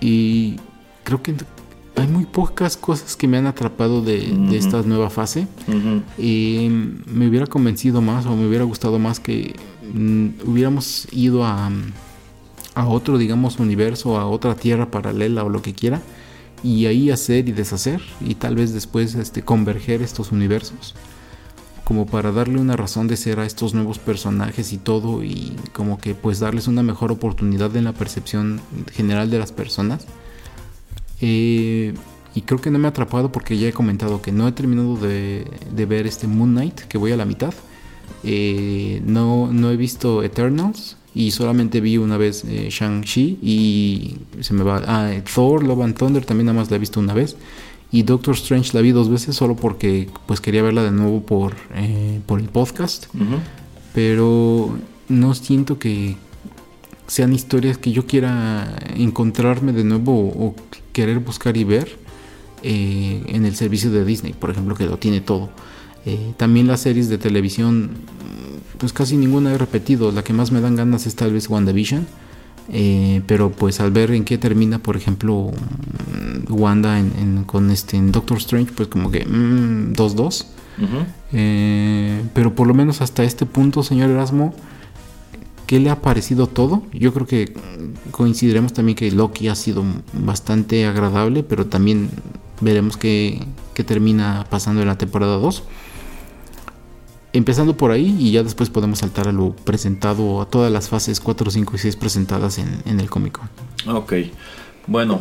y 0.00 0.56
creo 1.04 1.22
que 1.22 1.34
hay 1.96 2.06
muy 2.06 2.24
pocas 2.24 2.76
cosas 2.76 3.16
que 3.16 3.28
me 3.28 3.36
han 3.36 3.46
atrapado 3.46 4.02
de, 4.02 4.56
esta 4.56 4.82
nueva 4.82 5.10
fase. 5.10 5.46
y 6.18 6.68
me 7.06 7.28
hubiera 7.28 7.46
convencido 7.46 8.00
más 8.00 8.26
o 8.26 8.36
me 8.36 8.46
hubiera 8.46 8.64
gustado 8.64 8.98
más 8.98 9.20
que 9.20 9.54
mm, 9.92 10.28
hubiéramos 10.46 11.06
ido 11.12 11.44
a, 11.44 11.70
a 12.74 12.86
otro, 12.86 13.18
digamos, 13.18 13.58
universo, 13.58 14.18
a 14.18 14.26
otra 14.26 14.54
tierra 14.54 14.90
paralela 14.90 15.44
o 15.44 15.48
lo 15.48 15.62
que 15.62 15.74
quiera 15.74 16.00
y 16.62 16.86
ahí 16.86 17.10
hacer 17.10 17.48
y 17.48 17.52
deshacer 17.52 18.00
y 18.20 18.36
tal 18.36 18.54
vez 18.54 18.72
después 18.72 19.14
este, 19.14 19.42
converger 19.42 20.00
estos 20.00 20.32
universos 20.32 20.94
como 21.84 22.06
para 22.06 22.30
darle 22.30 22.60
una 22.60 22.76
razón 22.76 23.08
de 23.08 23.16
ser 23.16 23.40
a 23.40 23.46
estos 23.46 23.74
nuevos 23.74 23.98
personajes 23.98 24.72
y 24.72 24.78
todo 24.78 25.24
y 25.24 25.56
como 25.72 25.98
que 25.98 26.14
pues 26.14 26.38
darles 26.38 26.68
una 26.68 26.82
mejor 26.84 27.10
oportunidad 27.10 27.74
en 27.76 27.84
la 27.84 27.92
percepción 27.92 28.60
general 28.92 29.30
de 29.30 29.40
las 29.40 29.50
personas 29.50 30.06
eh, 31.22 31.94
y 32.34 32.42
creo 32.42 32.60
que 32.60 32.70
no 32.70 32.78
me 32.78 32.86
ha 32.88 32.90
atrapado 32.90 33.32
porque 33.32 33.56
ya 33.56 33.68
he 33.68 33.72
comentado 33.72 34.20
que 34.20 34.32
no 34.32 34.46
he 34.46 34.52
terminado 34.52 34.96
de, 34.96 35.46
ver 35.88 36.06
este 36.06 36.26
Moon 36.26 36.50
Knight 36.50 36.80
que 36.82 36.98
voy 36.98 37.12
a 37.12 37.16
la 37.16 37.24
mitad 37.24 37.54
eh, 38.24 39.02
no, 39.04 39.50
no 39.52 39.70
he 39.70 39.76
visto 39.76 40.22
Eternals 40.22 40.96
y 41.14 41.30
solamente 41.32 41.80
vi 41.80 41.98
una 41.98 42.16
vez 42.16 42.44
eh, 42.44 42.68
Shang-Chi 42.70 43.38
y 43.42 44.16
se 44.40 44.54
me 44.54 44.64
va. 44.64 44.82
Ah, 44.86 45.12
Thor, 45.34 45.62
Love 45.62 45.82
and 45.82 45.96
Thunder 45.96 46.24
también 46.24 46.46
nada 46.46 46.58
más 46.58 46.70
la 46.70 46.76
he 46.76 46.78
visto 46.78 47.00
una 47.00 47.12
vez. 47.12 47.36
Y 47.90 48.04
Doctor 48.04 48.34
Strange 48.34 48.70
la 48.72 48.80
vi 48.80 48.92
dos 48.92 49.10
veces 49.10 49.36
solo 49.36 49.54
porque 49.54 50.08
pues 50.26 50.40
quería 50.40 50.62
verla 50.62 50.82
de 50.82 50.92
nuevo 50.92 51.22
por, 51.22 51.54
eh, 51.74 52.20
por 52.24 52.40
el 52.40 52.48
podcast. 52.48 53.06
Pero 53.92 54.78
no 55.08 55.34
siento 55.34 55.78
que 55.78 56.16
sean 57.06 57.34
historias 57.34 57.76
que 57.76 57.92
yo 57.92 58.06
quiera 58.06 58.74
encontrarme 58.96 59.72
de 59.72 59.84
nuevo 59.84 60.28
o, 60.28 60.54
querer 60.92 61.18
buscar 61.18 61.56
y 61.56 61.64
ver 61.64 61.98
eh, 62.62 63.22
en 63.26 63.44
el 63.44 63.54
servicio 63.56 63.90
de 63.90 64.04
Disney, 64.04 64.32
por 64.32 64.50
ejemplo, 64.50 64.74
que 64.74 64.86
lo 64.86 64.98
tiene 64.98 65.20
todo. 65.20 65.50
también 66.36 66.66
las 66.66 66.80
series 66.80 67.08
de 67.08 67.18
televisión 67.18 67.90
pues 68.82 68.92
casi 68.92 69.16
ninguna 69.16 69.52
he 69.52 69.58
repetido. 69.58 70.10
La 70.10 70.24
que 70.24 70.32
más 70.32 70.50
me 70.50 70.60
dan 70.60 70.74
ganas 70.74 71.06
es 71.06 71.14
tal 71.14 71.32
vez 71.32 71.48
WandaVision. 71.48 72.04
Eh, 72.72 73.22
pero 73.26 73.52
pues 73.52 73.78
al 73.78 73.92
ver 73.92 74.10
en 74.10 74.24
qué 74.24 74.38
termina, 74.38 74.80
por 74.80 74.96
ejemplo, 74.96 75.52
mm, 75.52 76.52
Wanda 76.52 77.00
con 77.46 77.70
este 77.70 77.96
en 77.96 78.10
Doctor 78.10 78.38
Strange, 78.38 78.72
pues 78.74 78.88
como 78.88 79.12
que 79.12 79.24
2-2. 79.24 80.46
Mm, 80.78 80.84
eh, 81.32 82.22
pero 82.34 82.56
por 82.56 82.66
lo 82.66 82.74
menos 82.74 83.00
hasta 83.02 83.22
este 83.22 83.46
punto, 83.46 83.84
señor 83.84 84.10
Erasmo, 84.10 84.52
¿qué 85.66 85.80
le 85.80 85.90
ha 85.90 86.00
parecido 86.00 86.46
todo? 86.46 86.82
Yo 86.92 87.12
creo 87.12 87.26
que 87.26 87.54
coincidiremos 88.10 88.72
también 88.72 88.96
que 88.96 89.10
Loki 89.10 89.48
ha 89.48 89.54
sido 89.54 89.84
bastante 90.12 90.86
agradable, 90.86 91.42
pero 91.42 91.66
también 91.66 92.10
veremos 92.60 92.96
qué, 92.96 93.44
qué 93.74 93.84
termina 93.84 94.46
pasando 94.50 94.82
en 94.82 94.88
la 94.88 94.98
temporada 94.98 95.36
2 95.36 95.62
empezando 97.32 97.76
por 97.76 97.90
ahí 97.90 98.14
y 98.18 98.32
ya 98.32 98.42
después 98.42 98.70
podemos 98.70 98.98
saltar 99.00 99.28
a 99.28 99.32
lo 99.32 99.52
presentado, 99.52 100.40
a 100.40 100.46
todas 100.46 100.70
las 100.70 100.88
fases 100.88 101.20
4, 101.20 101.50
5 101.50 101.72
y 101.74 101.78
6 101.78 101.96
presentadas 101.96 102.58
en, 102.58 103.00
el 103.00 103.08
cómico. 103.10 103.40
Ok, 103.88 104.14
bueno, 104.86 105.20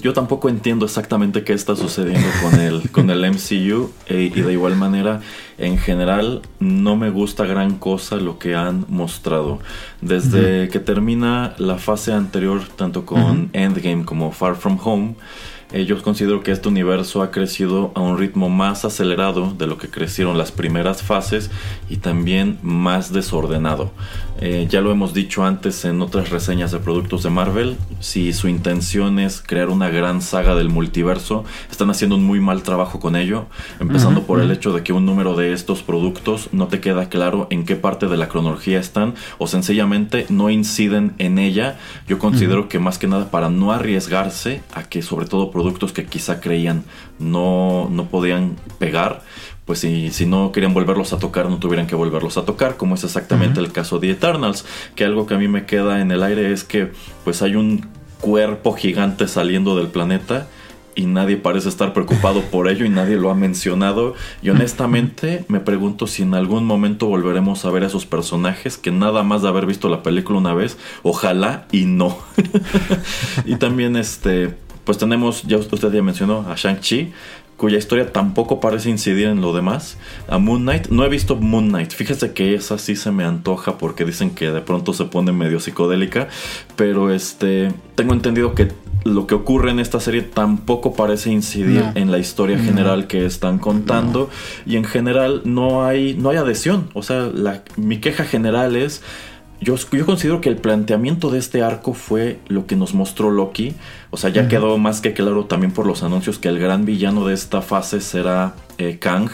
yo 0.00 0.12
tampoco 0.12 0.48
entiendo 0.48 0.84
exactamente 0.84 1.44
qué 1.44 1.52
está 1.52 1.76
sucediendo 1.76 2.26
con 2.42 2.60
el, 2.60 2.90
con 2.90 3.10
el 3.10 3.30
MCU 3.30 3.90
eh, 4.06 4.30
y 4.34 4.40
de 4.40 4.52
igual 4.52 4.76
manera, 4.76 5.20
en 5.58 5.78
general, 5.78 6.42
no 6.60 6.96
me 6.96 7.10
gusta 7.10 7.44
gran 7.44 7.76
cosa 7.76 8.16
lo 8.16 8.38
que 8.38 8.54
han 8.54 8.86
mostrado. 8.88 9.58
Desde 10.00 10.68
que 10.68 10.80
termina 10.80 11.54
la 11.58 11.78
fase 11.78 12.12
anterior, 12.12 12.62
tanto 12.76 13.06
con 13.06 13.50
Endgame 13.52 14.04
como 14.04 14.32
Far 14.32 14.56
From 14.56 14.78
Home, 14.82 15.14
yo 15.82 16.00
considero 16.02 16.44
que 16.44 16.52
este 16.52 16.68
universo 16.68 17.20
ha 17.20 17.32
crecido 17.32 17.90
a 17.96 18.00
un 18.00 18.16
ritmo 18.16 18.48
más 18.48 18.84
acelerado 18.84 19.52
de 19.58 19.66
lo 19.66 19.76
que 19.76 19.88
crecieron 19.88 20.38
las 20.38 20.52
primeras 20.52 21.02
fases 21.02 21.50
y 21.88 21.96
también 21.96 22.58
más 22.62 23.12
desordenado. 23.12 23.90
Eh, 24.40 24.68
ya 24.70 24.80
lo 24.80 24.92
hemos 24.92 25.14
dicho 25.14 25.44
antes 25.44 25.84
en 25.84 26.00
otras 26.00 26.30
reseñas 26.30 26.70
de 26.70 26.78
productos 26.78 27.24
de 27.24 27.30
Marvel, 27.30 27.76
si 27.98 28.32
su 28.32 28.46
intención 28.46 29.18
es 29.18 29.42
crear 29.42 29.68
una 29.68 29.88
gran 29.88 30.22
saga 30.22 30.54
del 30.54 30.68
multiverso, 30.68 31.44
están 31.70 31.90
haciendo 31.90 32.16
un 32.16 32.24
muy 32.24 32.38
mal 32.38 32.62
trabajo 32.62 33.00
con 33.00 33.16
ello, 33.16 33.46
empezando 33.80 34.22
por 34.22 34.40
el 34.40 34.52
hecho 34.52 34.72
de 34.72 34.84
que 34.84 34.92
un 34.92 35.06
número 35.06 35.34
de 35.34 35.52
estos 35.52 35.82
productos 35.82 36.50
no 36.52 36.68
te 36.68 36.80
queda 36.80 37.08
claro 37.08 37.48
en 37.50 37.64
qué 37.64 37.74
parte 37.74 38.06
de 38.06 38.16
la 38.16 38.28
cronología 38.28 38.78
están 38.78 39.14
o 39.38 39.48
sencillamente 39.48 40.26
no 40.28 40.50
inciden 40.50 41.14
en 41.18 41.38
ella. 41.38 41.78
Yo 42.06 42.20
considero 42.20 42.68
que 42.68 42.78
más 42.78 42.98
que 42.98 43.08
nada 43.08 43.30
para 43.30 43.50
no 43.50 43.72
arriesgarse 43.72 44.62
a 44.72 44.84
que 44.84 45.02
sobre 45.02 45.26
todo 45.26 45.50
productos 45.50 45.63
que 45.94 46.06
quizá 46.06 46.40
creían 46.40 46.84
no, 47.18 47.88
no 47.90 48.06
podían 48.08 48.56
pegar, 48.78 49.22
pues 49.64 49.80
si, 49.80 50.10
si, 50.10 50.26
no 50.26 50.52
querían 50.52 50.74
volverlos 50.74 51.12
a 51.12 51.18
tocar, 51.18 51.48
no 51.48 51.58
tuvieran 51.58 51.86
que 51.86 51.94
volverlos 51.94 52.36
a 52.36 52.44
tocar, 52.44 52.76
como 52.76 52.94
es 52.94 53.04
exactamente 53.04 53.60
el 53.60 53.72
caso 53.72 53.98
de 53.98 54.10
Eternals, 54.10 54.64
que 54.94 55.04
algo 55.04 55.26
que 55.26 55.34
a 55.34 55.38
mí 55.38 55.48
me 55.48 55.64
queda 55.64 56.00
en 56.00 56.10
el 56.10 56.22
aire 56.22 56.52
es 56.52 56.64
que 56.64 56.92
pues 57.24 57.42
hay 57.42 57.56
un 57.56 57.86
cuerpo 58.20 58.72
gigante 58.74 59.28
saliendo 59.28 59.76
del 59.76 59.88
planeta 59.88 60.48
y 60.94 61.06
nadie 61.06 61.36
parece 61.36 61.68
estar 61.68 61.92
preocupado 61.92 62.42
por 62.50 62.68
ello 62.68 62.84
y 62.84 62.88
nadie 62.88 63.16
lo 63.16 63.30
ha 63.30 63.34
mencionado. 63.34 64.14
Y 64.42 64.50
honestamente 64.50 65.44
me 65.48 65.60
pregunto 65.60 66.06
si 66.06 66.22
en 66.22 66.34
algún 66.34 66.64
momento 66.64 67.06
volveremos 67.06 67.64
a 67.64 67.70
ver 67.70 67.84
a 67.84 67.86
esos 67.86 68.06
personajes 68.06 68.78
que 68.78 68.90
nada 68.90 69.22
más 69.22 69.42
de 69.42 69.48
haber 69.48 69.66
visto 69.66 69.88
la 69.88 70.02
película 70.02 70.38
una 70.38 70.54
vez, 70.54 70.78
ojalá 71.02 71.66
y 71.72 71.84
no. 71.84 72.18
y 73.44 73.56
también 73.56 73.96
este, 73.96 74.54
pues 74.84 74.98
tenemos, 74.98 75.42
ya 75.44 75.56
usted 75.56 75.92
ya 75.92 76.02
mencionó 76.02 76.46
a 76.48 76.54
Shang-Chi, 76.54 77.12
cuya 77.56 77.78
historia 77.78 78.12
tampoco 78.12 78.60
parece 78.60 78.90
incidir 78.90 79.28
en 79.28 79.40
lo 79.40 79.54
demás. 79.54 79.96
A 80.28 80.38
Moon 80.38 80.62
Knight, 80.62 80.88
no 80.88 81.04
he 81.04 81.08
visto 81.08 81.36
Moon 81.36 81.68
Knight. 81.68 81.92
Fíjese 81.92 82.32
que 82.32 82.54
esa 82.54 82.78
sí 82.78 82.96
se 82.96 83.10
me 83.10 83.24
antoja 83.24 83.78
porque 83.78 84.04
dicen 84.04 84.30
que 84.30 84.50
de 84.50 84.60
pronto 84.60 84.92
se 84.92 85.04
pone 85.04 85.32
medio 85.32 85.60
psicodélica. 85.60 86.28
Pero 86.76 87.12
este, 87.12 87.72
tengo 87.94 88.12
entendido 88.12 88.54
que 88.54 88.72
lo 89.04 89.26
que 89.26 89.34
ocurre 89.34 89.70
en 89.70 89.80
esta 89.80 90.00
serie 90.00 90.22
tampoco 90.22 90.94
parece 90.94 91.30
incidir 91.30 91.84
en 91.94 92.10
la 92.10 92.18
historia 92.18 92.58
general 92.58 93.06
que 93.06 93.26
están 93.26 93.58
contando 93.58 94.30
y 94.64 94.76
en 94.76 94.84
general 94.84 95.42
no 95.44 95.84
hay 95.84 96.14
no 96.14 96.30
hay 96.30 96.38
adhesión 96.38 96.88
o 96.94 97.02
sea 97.02 97.28
la, 97.32 97.62
mi 97.76 97.98
queja 97.98 98.24
general 98.24 98.76
es 98.76 99.02
yo, 99.60 99.76
yo, 99.76 100.06
considero 100.06 100.40
que 100.40 100.48
el 100.48 100.56
planteamiento 100.56 101.30
de 101.30 101.38
este 101.38 101.62
arco 101.62 101.94
fue 101.94 102.38
lo 102.48 102.66
que 102.66 102.76
nos 102.76 102.94
mostró 102.94 103.30
Loki. 103.30 103.74
O 104.10 104.16
sea, 104.16 104.30
ya 104.30 104.48
quedó 104.48 104.78
más 104.78 105.00
que 105.00 105.12
claro 105.12 105.46
también 105.46 105.72
por 105.72 105.86
los 105.86 106.02
anuncios 106.02 106.38
que 106.38 106.48
el 106.48 106.58
gran 106.58 106.84
villano 106.84 107.26
de 107.26 107.34
esta 107.34 107.62
fase 107.62 108.00
será 108.00 108.54
eh, 108.78 108.98
Kang, 108.98 109.30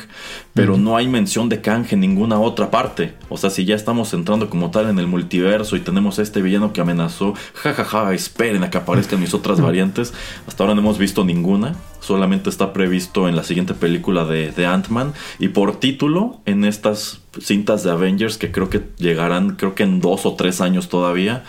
pero 0.55 0.77
no 0.77 0.97
hay 0.97 1.09
mención 1.09 1.49
de 1.49 1.61
Kang 1.61 1.87
en 1.91 2.01
ninguna 2.01 2.39
otra 2.39 2.71
parte. 2.71 3.15
O 3.29 3.37
sea, 3.37 3.51
si 3.51 3.65
ya 3.65 3.75
estamos 3.75 4.15
entrando 4.15 4.49
como 4.49 4.71
tal 4.71 4.89
en 4.89 4.99
el 4.99 5.07
multiverso 5.07 5.77
y 5.77 5.81
tenemos 5.81 6.19
a 6.19 6.23
este 6.23 6.43
villano 6.43 6.73
que 6.73 6.81
amenazó, 6.81 7.35
jajaja, 7.55 8.13
esperen 8.15 8.63
a 8.63 8.71
que 8.71 8.79
aparezcan 8.79 9.21
mis 9.21 9.35
otras 9.35 9.61
variantes. 9.61 10.13
Hasta 10.47 10.63
ahora 10.63 10.75
no 10.75 10.81
hemos 10.81 10.99
visto 10.99 11.25
ninguna, 11.25 11.75
solamente 12.01 12.51
está 12.51 12.73
previsto 12.73 13.29
en 13.29 13.37
la 13.37 13.45
siguiente 13.45 13.75
película 13.75 14.25
de, 14.25 14.51
de 14.53 14.67
Ant-Man 14.67 15.13
y 15.39 15.49
por 15.49 15.79
título 15.79 16.41
en 16.47 16.65
estas 16.65 17.21
cintas 17.41 17.85
de 17.85 17.91
Avengers 17.91 18.39
que 18.39 18.51
creo 18.51 18.71
que 18.71 18.83
llegarán, 18.97 19.57
creo 19.57 19.75
que 19.75 19.85
en 19.85 20.01
dos 20.01 20.27
o 20.27 20.35
tres 20.35 20.61
años 20.61 20.89
todavía, 20.89 21.45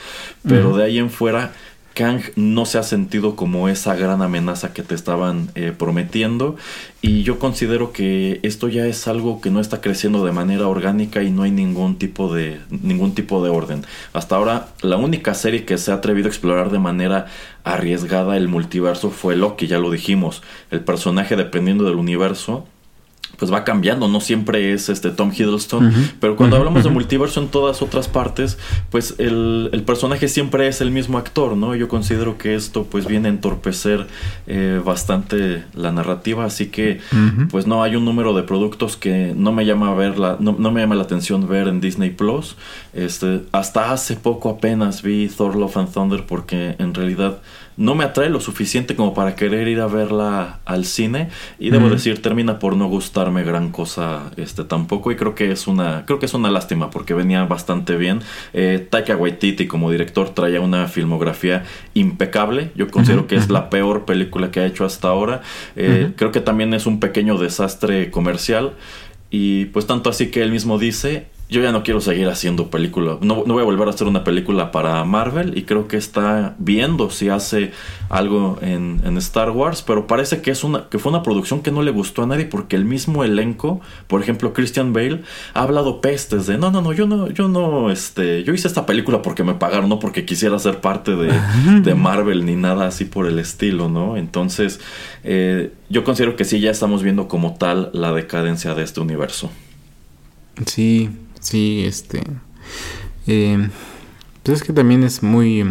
pero 0.47 0.75
de 0.75 0.83
ahí 0.83 0.99
en 0.99 1.09
fuera 1.09 1.53
Kang 1.93 2.21
no 2.35 2.65
se 2.65 2.77
ha 2.77 2.83
sentido 2.83 3.35
como 3.35 3.67
esa 3.67 3.95
gran 3.95 4.21
amenaza 4.21 4.73
que 4.73 4.81
te 4.81 4.95
estaban 4.95 5.49
eh, 5.55 5.73
prometiendo 5.77 6.55
y 7.01 7.23
yo 7.23 7.39
considero 7.39 7.91
que 7.91 8.39
esto 8.43 8.69
ya 8.69 8.85
es 8.85 9.07
algo 9.07 9.41
que 9.41 9.49
no 9.51 9.59
está 9.59 9.81
creciendo 9.81 10.23
de 10.25 10.31
manera 10.31 10.67
orgánica 10.67 11.21
y 11.23 11.31
no 11.31 11.43
hay 11.43 11.51
ningún 11.51 11.97
tipo 11.97 12.33
de 12.33 12.59
ningún 12.69 13.13
tipo 13.13 13.43
de 13.43 13.49
orden. 13.49 13.85
Hasta 14.13 14.35
ahora 14.35 14.69
la 14.81 14.97
única 14.97 15.33
serie 15.33 15.65
que 15.65 15.77
se 15.77 15.91
ha 15.91 15.95
atrevido 15.95 16.27
a 16.27 16.31
explorar 16.31 16.71
de 16.71 16.79
manera 16.79 17.27
arriesgada 17.63 18.37
el 18.37 18.47
multiverso 18.47 19.11
fue 19.11 19.35
Loki, 19.35 19.67
ya 19.67 19.79
lo 19.79 19.91
dijimos. 19.91 20.41
El 20.69 20.81
personaje 20.81 21.35
dependiendo 21.35 21.83
del 21.83 21.95
universo 21.95 22.65
pues 23.37 23.51
va 23.51 23.63
cambiando, 23.63 24.07
no 24.07 24.21
siempre 24.21 24.73
es 24.73 24.89
este 24.89 25.09
Tom 25.09 25.31
Hiddleston, 25.35 25.93
pero 26.19 26.35
cuando 26.35 26.57
hablamos 26.57 26.83
de 26.83 26.89
multiverso 26.89 27.41
en 27.41 27.47
todas 27.47 27.81
otras 27.81 28.07
partes, 28.07 28.57
pues 28.89 29.15
el, 29.17 29.69
personaje 29.85 30.27
siempre 30.27 30.67
es 30.67 30.79
el 30.79 30.91
mismo 30.91 31.17
actor, 31.17 31.57
¿no? 31.57 31.75
Yo 31.75 31.87
considero 31.87 32.37
que 32.37 32.55
esto 32.55 32.83
pues 32.83 33.07
viene 33.07 33.29
a 33.29 33.31
entorpecer 33.31 34.07
eh, 34.47 34.79
bastante 34.83 35.63
la 35.73 35.91
narrativa, 35.91 36.45
así 36.45 36.67
que 36.67 36.99
pues 37.49 37.65
no 37.65 37.83
hay 37.83 37.95
un 37.95 38.05
número 38.05 38.33
de 38.33 38.43
productos 38.43 38.95
que 38.95 39.33
no 39.35 39.51
me 39.51 39.65
llama 39.65 39.89
a 39.89 39.95
ver 39.95 40.19
la, 40.19 40.37
no, 40.39 40.55
no, 40.57 40.71
me 40.71 40.81
llama 40.81 40.95
la 40.95 41.03
atención 41.03 41.47
ver 41.47 41.67
en 41.67 41.81
Disney 41.81 42.11
Plus. 42.11 42.55
Este, 42.93 43.41
hasta 43.51 43.91
hace 43.91 44.15
poco 44.15 44.49
apenas 44.49 45.01
vi 45.01 45.27
Thor 45.27 45.55
Love 45.55 45.77
and 45.77 45.91
Thunder 45.91 46.25
porque 46.25 46.75
en 46.77 46.93
realidad 46.93 47.39
no 47.81 47.95
me 47.95 48.03
atrae 48.03 48.29
lo 48.29 48.39
suficiente 48.39 48.95
como 48.95 49.15
para 49.15 49.35
querer 49.35 49.67
ir 49.67 49.81
a 49.81 49.87
verla 49.87 50.59
al 50.65 50.85
cine. 50.85 51.29
Y 51.57 51.71
debo 51.71 51.89
decir 51.89 52.21
termina 52.21 52.59
por 52.59 52.75
no 52.75 52.87
gustarme 52.87 53.43
gran 53.43 53.71
cosa 53.71 54.31
este 54.37 54.63
tampoco. 54.63 55.11
Y 55.11 55.15
creo 55.15 55.33
que 55.33 55.51
es 55.51 55.65
una 55.65 56.05
creo 56.05 56.19
que 56.19 56.27
es 56.27 56.33
una 56.35 56.51
lástima 56.51 56.91
porque 56.91 57.15
venía 57.15 57.43
bastante 57.45 57.95
bien. 57.95 58.19
Eh, 58.53 58.85
Taika 58.87 59.17
Waititi 59.17 59.65
como 59.65 59.89
director 59.89 60.29
traía 60.29 60.61
una 60.61 60.87
filmografía 60.87 61.63
impecable. 61.95 62.71
Yo 62.75 62.87
considero 62.87 63.25
que 63.25 63.35
es 63.35 63.49
la 63.49 63.71
peor 63.71 64.05
película 64.05 64.51
que 64.51 64.59
ha 64.59 64.65
hecho 64.67 64.85
hasta 64.85 65.07
ahora. 65.07 65.41
Eh, 65.75 66.11
creo 66.15 66.31
que 66.31 66.41
también 66.41 66.75
es 66.75 66.85
un 66.85 66.99
pequeño 66.99 67.39
desastre 67.39 68.11
comercial. 68.11 68.73
Y 69.31 69.65
pues 69.65 69.87
tanto 69.87 70.09
así 70.09 70.29
que 70.29 70.43
él 70.43 70.51
mismo 70.51 70.77
dice 70.77 71.30
yo 71.51 71.61
ya 71.61 71.73
no 71.73 71.83
quiero 71.83 71.99
seguir 71.99 72.29
haciendo 72.29 72.69
película. 72.69 73.17
No, 73.19 73.43
voy 73.43 73.61
a 73.61 73.65
volver 73.65 73.85
a 73.89 73.91
hacer 73.91 74.07
una 74.07 74.23
película 74.23 74.71
para 74.71 75.03
Marvel 75.03 75.57
y 75.57 75.63
creo 75.63 75.89
que 75.89 75.97
está 75.97 76.55
viendo 76.59 77.09
si 77.09 77.27
hace 77.27 77.73
algo 78.07 78.57
en, 78.61 79.01
Star 79.17 79.51
Wars, 79.51 79.83
pero 79.85 80.07
parece 80.07 80.41
que 80.41 80.49
es 80.49 80.63
una 80.63 80.87
que 80.89 80.97
fue 80.97 81.11
una 81.11 81.21
producción 81.21 81.61
que 81.61 81.69
no 81.69 81.83
le 81.83 81.91
gustó 81.91 82.23
a 82.23 82.25
nadie 82.25 82.45
porque 82.45 82.77
el 82.77 82.85
mismo 82.85 83.25
elenco, 83.25 83.81
por 84.07 84.21
ejemplo 84.21 84.53
Christian 84.53 84.93
Bale, 84.93 85.23
ha 85.53 85.63
hablado 85.63 85.99
pestes 85.99 86.47
de 86.47 86.57
no, 86.57 86.71
no, 86.71 86.81
no, 86.81 86.93
yo 86.93 87.05
no, 87.05 87.29
yo 87.29 87.49
no, 87.49 87.91
este, 87.91 88.43
yo 88.43 88.53
hice 88.53 88.69
esta 88.69 88.85
película 88.85 89.21
porque 89.21 89.43
me 89.43 89.53
pagaron, 89.53 89.89
no 89.89 89.99
porque 89.99 90.23
quisiera 90.23 90.57
ser 90.57 90.79
parte 90.79 91.17
de, 91.17 91.33
de 91.83 91.95
Marvel 91.95 92.45
ni 92.45 92.55
nada 92.55 92.87
así 92.87 93.03
por 93.03 93.27
el 93.27 93.37
estilo, 93.37 93.89
¿no? 93.89 94.15
Entonces, 94.15 94.79
eh, 95.25 95.73
yo 95.89 96.05
considero 96.05 96.37
que 96.37 96.45
sí 96.45 96.61
ya 96.61 96.71
estamos 96.71 97.03
viendo 97.03 97.27
como 97.27 97.55
tal 97.55 97.89
la 97.93 98.13
decadencia 98.13 98.73
de 98.73 98.83
este 98.83 99.01
universo. 99.01 99.51
Sí, 100.65 101.09
Sí, 101.41 101.83
este. 101.85 102.23
Eh, 103.27 103.69
pues 104.43 104.61
es 104.61 104.63
que 104.63 104.73
también 104.73 105.03
es 105.03 105.21
muy. 105.21 105.63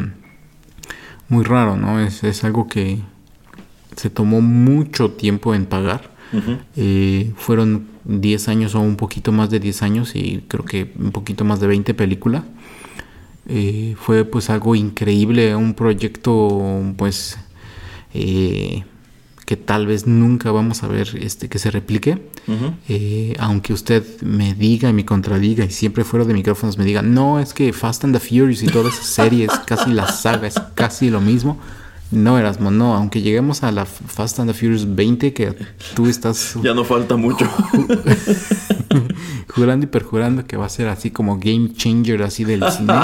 Muy 1.29 1.45
raro, 1.45 1.77
¿no? 1.77 2.01
Es, 2.01 2.25
es 2.25 2.45
algo 2.45 2.68
que 2.68 2.99
se 3.97 4.11
tomó 4.11 4.41
mucho 4.41 5.11
tiempo 5.12 5.55
en 5.55 5.66
pagar. 5.66 6.11
Eh, 6.77 7.33
fueron 7.37 7.89
10 8.05 8.49
años 8.49 8.75
o 8.75 8.81
un 8.81 8.97
poquito 8.97 9.33
más 9.33 9.51
de 9.51 9.59
10 9.59 9.83
años 9.83 10.14
y 10.14 10.45
creo 10.47 10.64
que 10.64 10.93
un 10.99 11.11
poquito 11.11 11.45
más 11.45 11.61
de 11.61 11.66
20 11.66 11.93
películas. 11.95 12.45
Eh, 13.49 13.97
fue 13.99 14.25
pues 14.25 14.49
algo 14.49 14.75
increíble, 14.75 15.57
un 15.57 15.75
proyecto 15.75 16.83
pues 16.97 17.37
eh, 18.14 18.85
que 19.51 19.57
tal 19.57 19.85
vez 19.85 20.07
nunca 20.07 20.53
vamos 20.53 20.85
a 20.85 20.87
ver 20.87 21.19
este 21.21 21.49
que 21.49 21.59
se 21.59 21.73
replique. 21.73 22.23
Eh, 22.89 23.35
aunque 23.41 23.73
usted 23.73 24.05
me 24.23 24.55
diga 24.55 24.89
y 24.89 24.93
me 24.93 25.05
contradiga 25.05 25.65
y 25.65 25.71
siempre 25.71 26.05
fuera 26.05 26.25
de 26.25 26.35
micrófonos 26.35 26.79
me 26.79 26.85
diga, 26.85 27.03
no, 27.03 27.41
es 27.41 27.53
que 27.53 27.73
Fast 27.73 28.05
and 28.05 28.17
the 28.17 28.21
Furious 28.21 28.63
y 28.63 28.69
todas 28.69 28.95
esas 28.95 29.07
series, 29.17 29.51
casi 29.67 29.93
la 29.93 30.07
saga 30.07 30.47
es 30.47 30.55
casi 30.77 31.11
lo 31.11 31.21
mismo. 31.21 31.59
No, 32.13 32.39
Erasmo, 32.39 32.71
no, 32.71 32.95
aunque 32.95 33.23
lleguemos 33.23 33.65
a 33.65 33.73
la 33.73 33.87
Fast 33.87 34.39
and 34.39 34.53
the 34.53 34.57
Furious 34.57 34.95
20, 34.95 35.33
que 35.33 35.53
tú 35.97 36.07
estás... 36.07 36.55
ya 36.63 36.73
no 36.73 36.85
falta 36.85 37.17
mucho. 37.17 37.45
jurando 39.49 39.85
y 39.85 39.89
perjurando 39.89 40.47
que 40.47 40.57
va 40.57 40.67
a 40.67 40.69
ser 40.69 40.87
así 40.87 41.11
como 41.11 41.41
game 41.41 41.73
changer 41.73 42.23
así 42.23 42.45
del 42.45 42.63
cine. 42.71 42.95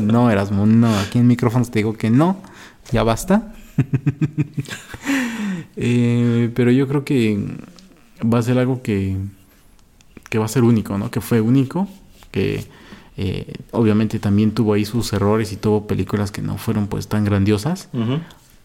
no, 0.00 0.30
Erasmo, 0.30 0.64
no, 0.64 0.88
aquí 1.00 1.18
en 1.18 1.26
micrófonos 1.26 1.70
te 1.70 1.80
digo 1.80 1.92
que 1.92 2.08
no, 2.08 2.38
ya 2.90 3.02
basta. 3.02 3.52
Eh, 5.82 6.50
pero 6.54 6.70
yo 6.70 6.86
creo 6.88 7.04
que 7.04 7.38
va 8.22 8.38
a 8.38 8.42
ser 8.42 8.58
algo 8.58 8.82
que, 8.82 9.16
que 10.28 10.38
va 10.38 10.44
a 10.44 10.48
ser 10.48 10.62
único, 10.62 10.98
¿no? 10.98 11.10
Que 11.10 11.22
fue 11.22 11.40
único, 11.40 11.88
que 12.30 12.64
eh, 13.16 13.52
obviamente 13.72 14.18
también 14.18 14.52
tuvo 14.52 14.74
ahí 14.74 14.84
sus 14.84 15.12
errores 15.12 15.52
y 15.52 15.56
tuvo 15.56 15.86
películas 15.86 16.30
que 16.30 16.42
no 16.42 16.56
fueron 16.56 16.86
pues 16.86 17.06
tan 17.08 17.24
grandiosas, 17.24 17.88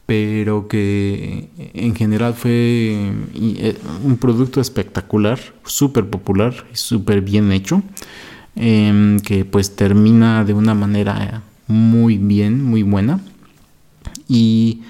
pero 0.05 0.68
que 0.68 1.49
en 1.74 1.95
general 1.95 2.36
fue 2.36 3.11
eh, 3.34 3.78
un 4.03 4.18
producto 4.18 4.61
espectacular, 4.61 5.39
súper 5.66 6.09
popular 6.09 6.53
y 6.72 6.76
súper 6.78 7.22
bien 7.22 7.51
hecho, 7.51 7.82
em, 8.55 9.20
que 9.20 9.45
pues 9.45 9.76
termina 9.76 10.45
de 10.45 10.53
una 10.53 10.74
manera 10.74 11.41
muy 11.68 12.18
bien, 12.18 12.63
muy 12.63 12.84
buena. 12.84 13.20
Y 14.28 14.82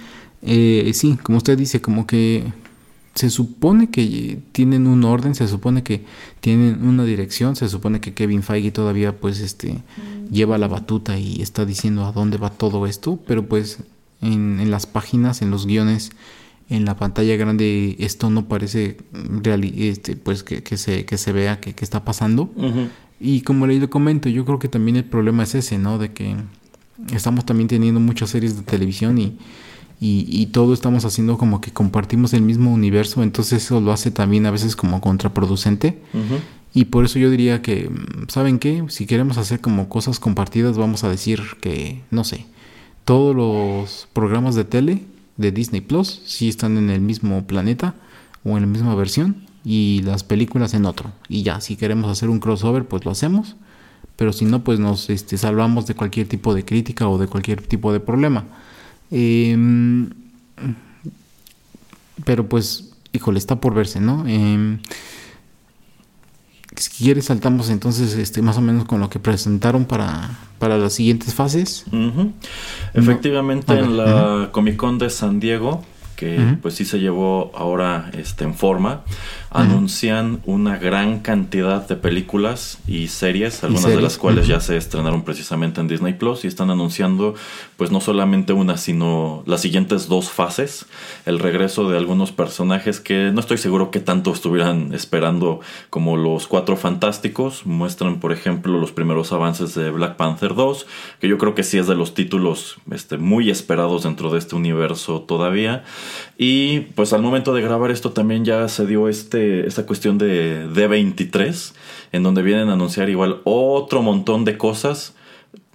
eh, 0.45 0.91
sí, 0.93 1.17
como 1.21 1.37
usted 1.37 1.57
dice, 1.57 1.81
como 1.81 2.05
que 2.05 2.43
se 3.15 3.29
supone 3.29 3.89
que 3.89 4.39
tienen 4.51 4.87
un 4.87 5.05
orden, 5.05 5.35
se 5.35 5.47
supone 5.47 5.83
que 5.83 6.03
tienen 6.41 6.85
una 6.85 7.05
dirección, 7.05 7.55
se 7.55 7.69
supone 7.69 8.01
que 8.01 8.13
Kevin 8.13 8.43
Feige 8.43 8.71
todavía 8.71 9.17
pues 9.17 9.39
este 9.39 9.81
lleva 10.29 10.57
la 10.57 10.67
batuta 10.67 11.17
y 11.17 11.41
está 11.41 11.65
diciendo 11.65 12.05
a 12.05 12.11
dónde 12.11 12.37
va 12.37 12.49
todo 12.49 12.85
esto, 12.85 13.17
pero 13.25 13.47
pues 13.47 13.79
en, 14.21 14.69
las 14.69 14.85
páginas, 14.85 15.41
en 15.41 15.49
los 15.49 15.65
guiones, 15.65 16.11
en 16.69 16.83
la 16.83 16.97
pantalla 16.97 17.37
grande 17.37 17.95
esto 17.99 18.29
no 18.29 18.49
parece 18.49 18.97
real, 19.13 19.63
este, 19.63 20.17
pues 20.17 20.43
que, 20.43 20.61
se, 20.77 21.05
que 21.05 21.17
se 21.17 21.31
vea 21.31 21.61
que, 21.61 21.73
está 21.79 22.03
pasando. 22.03 22.51
Y 23.17 23.41
como 23.41 23.65
le 23.65 23.87
comento, 23.87 24.27
yo 24.27 24.43
creo 24.43 24.59
que 24.59 24.67
también 24.67 24.97
el 24.97 25.05
problema 25.05 25.43
es 25.43 25.55
ese, 25.55 25.77
¿no? 25.77 25.97
De 25.97 26.11
que 26.11 26.35
estamos 27.13 27.45
también 27.45 27.69
teniendo 27.69 28.01
muchas 28.01 28.31
series 28.31 28.57
de 28.57 28.63
televisión 28.63 29.17
y 29.17 29.37
y, 29.99 30.45
todo 30.47 30.73
estamos 30.73 31.05
haciendo 31.05 31.37
como 31.37 31.61
que 31.61 31.71
compartimos 31.71 32.33
el 32.33 32.41
mismo 32.41 32.71
universo, 32.71 33.23
entonces 33.23 33.63
eso 33.63 33.81
lo 33.81 33.91
hace 33.91 34.11
también 34.11 34.45
a 34.45 34.51
veces 34.51 34.75
como 34.75 35.01
contraproducente. 35.01 36.01
Y 36.73 36.85
por 36.85 37.05
eso 37.05 37.19
yo 37.19 37.29
diría 37.29 37.61
que, 37.61 37.89
¿saben 38.27 38.59
qué? 38.59 38.83
Si 38.89 39.05
queremos 39.05 39.37
hacer 39.37 39.61
como 39.61 39.87
cosas 39.87 40.19
compartidas, 40.19 40.77
vamos 40.77 41.03
a 41.05 41.09
decir 41.09 41.41
que, 41.61 42.01
no 42.11 42.25
sé, 42.25 42.45
todos 43.05 43.35
los 43.35 44.07
programas 44.11 44.55
de 44.55 44.65
tele 44.65 45.03
de 45.37 45.51
Disney 45.51 45.81
Plus 45.81 46.21
sí 46.25 46.49
están 46.49 46.77
en 46.77 46.89
el 46.89 46.99
mismo 46.99 47.47
planeta 47.47 47.95
o 48.43 48.57
en 48.57 48.61
la 48.61 48.67
misma 48.67 48.93
versión 48.95 49.45
y 49.63 50.01
las 50.03 50.23
películas 50.23 50.73
en 50.73 50.85
otro. 50.85 51.11
Y 51.29 51.43
ya, 51.43 51.61
si 51.61 51.77
queremos 51.77 52.11
hacer 52.11 52.29
un 52.29 52.39
crossover, 52.39 52.85
pues 52.85 53.05
lo 53.05 53.11
hacemos. 53.11 53.55
Pero 54.15 54.33
si 54.33 54.45
no, 54.45 54.63
pues 54.63 54.79
nos 54.79 55.09
este, 55.09 55.37
salvamos 55.37 55.87
de 55.87 55.95
cualquier 55.95 56.27
tipo 56.27 56.53
de 56.53 56.63
crítica 56.63 57.07
o 57.07 57.17
de 57.17 57.27
cualquier 57.27 57.61
tipo 57.61 57.91
de 57.91 57.99
problema. 57.99 58.45
Em, 59.17 60.09
pero 62.25 62.49
pues, 62.49 62.93
híjole, 63.13 63.39
está 63.39 63.61
por 63.61 63.73
verse, 63.73 64.01
¿no? 64.01 64.27
Em, 64.27 64.79
si 66.75 66.89
quieres 67.03 67.25
saltamos 67.25 67.69
entonces 67.69 68.15
este 68.15 68.41
más 68.41 68.57
o 68.57 68.61
menos 68.61 68.83
con 68.83 68.99
lo 68.99 69.09
que 69.09 69.19
presentaron 69.19 69.85
para, 69.85 70.37
para 70.59 70.77
las 70.77 70.91
siguientes 70.91 71.33
fases. 71.33 71.85
Efectivamente, 72.93 73.79
en 73.79 73.95
la 73.95 74.49
Comic 74.51 74.75
Con 74.75 74.97
de 74.97 75.09
San 75.09 75.39
Diego, 75.39 75.85
que 76.17 76.57
pues 76.61 76.73
sí 76.73 76.83
se 76.83 76.99
llevó 76.99 77.53
ahora 77.55 78.11
este, 78.17 78.43
en 78.43 78.53
forma, 78.53 79.03
anuncian 79.55 80.41
una 80.45 80.77
gran 80.77 81.19
cantidad 81.19 81.87
de 81.87 81.95
películas 81.95 82.79
y 82.87 83.07
series, 83.07 83.63
algunas 83.63 83.87
de 83.87 84.01
las 84.01 84.17
cuales 84.17 84.47
ya 84.47 84.59
se 84.59 84.77
estrenaron 84.77 85.23
precisamente 85.23 85.81
en 85.81 85.87
Disney 85.87 86.13
Plus 86.13 86.43
y 86.43 86.47
están 86.47 86.69
anunciando 86.69 87.35
pues 87.77 87.91
no 87.91 88.01
solamente 88.01 88.53
una, 88.53 88.77
sino 88.77 89.43
las 89.45 89.61
siguientes 89.61 90.07
dos 90.07 90.29
fases, 90.29 90.85
el 91.25 91.39
regreso 91.39 91.89
de 91.89 91.97
algunos 91.97 92.31
personajes 92.31 92.99
que 92.99 93.31
no 93.33 93.39
estoy 93.39 93.57
seguro 93.57 93.91
que 93.91 93.99
tanto 93.99 94.31
estuvieran 94.31 94.93
esperando 94.93 95.59
como 95.89 96.17
los 96.17 96.47
Cuatro 96.47 96.77
Fantásticos, 96.77 97.65
muestran 97.65 98.19
por 98.19 98.31
ejemplo 98.31 98.77
los 98.79 98.91
primeros 98.91 99.31
avances 99.31 99.75
de 99.75 99.91
Black 99.91 100.15
Panther 100.15 100.55
2, 100.55 100.87
que 101.19 101.27
yo 101.27 101.37
creo 101.37 101.55
que 101.55 101.63
sí 101.63 101.77
es 101.77 101.87
de 101.87 101.95
los 101.95 102.13
títulos 102.13 102.77
este, 102.91 103.17
muy 103.17 103.49
esperados 103.49 104.03
dentro 104.03 104.31
de 104.31 104.39
este 104.39 104.55
universo 104.55 105.21
todavía, 105.21 105.83
y 106.37 106.81
pues 106.95 107.13
al 107.13 107.21
momento 107.21 107.53
de 107.53 107.61
grabar 107.61 107.91
esto 107.91 108.11
también 108.11 108.45
ya 108.45 108.67
se 108.67 108.85
dio 108.85 109.07
este 109.07 109.44
esta 109.65 109.85
cuestión 109.85 110.17
de 110.17 110.67
D23, 110.67 111.73
en 112.11 112.23
donde 112.23 112.41
vienen 112.41 112.69
a 112.69 112.73
anunciar 112.73 113.09
igual 113.09 113.41
otro 113.43 114.01
montón 114.01 114.45
de 114.45 114.57
cosas 114.57 115.15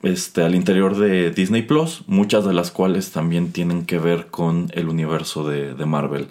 este, 0.03 0.43
al 0.43 0.55
interior 0.55 0.97
de 0.97 1.31
Disney 1.31 1.63
Plus, 1.63 2.03
muchas 2.07 2.45
de 2.45 2.55
las 2.55 2.71
cuales 2.71 3.11
también 3.11 3.53
tienen 3.53 3.85
que 3.85 3.99
ver 3.99 4.29
con 4.29 4.71
el 4.75 4.89
universo 4.89 5.49
de, 5.49 5.75
de 5.75 5.87
Marvel. 5.87 6.29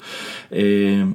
Eh, 0.52 1.06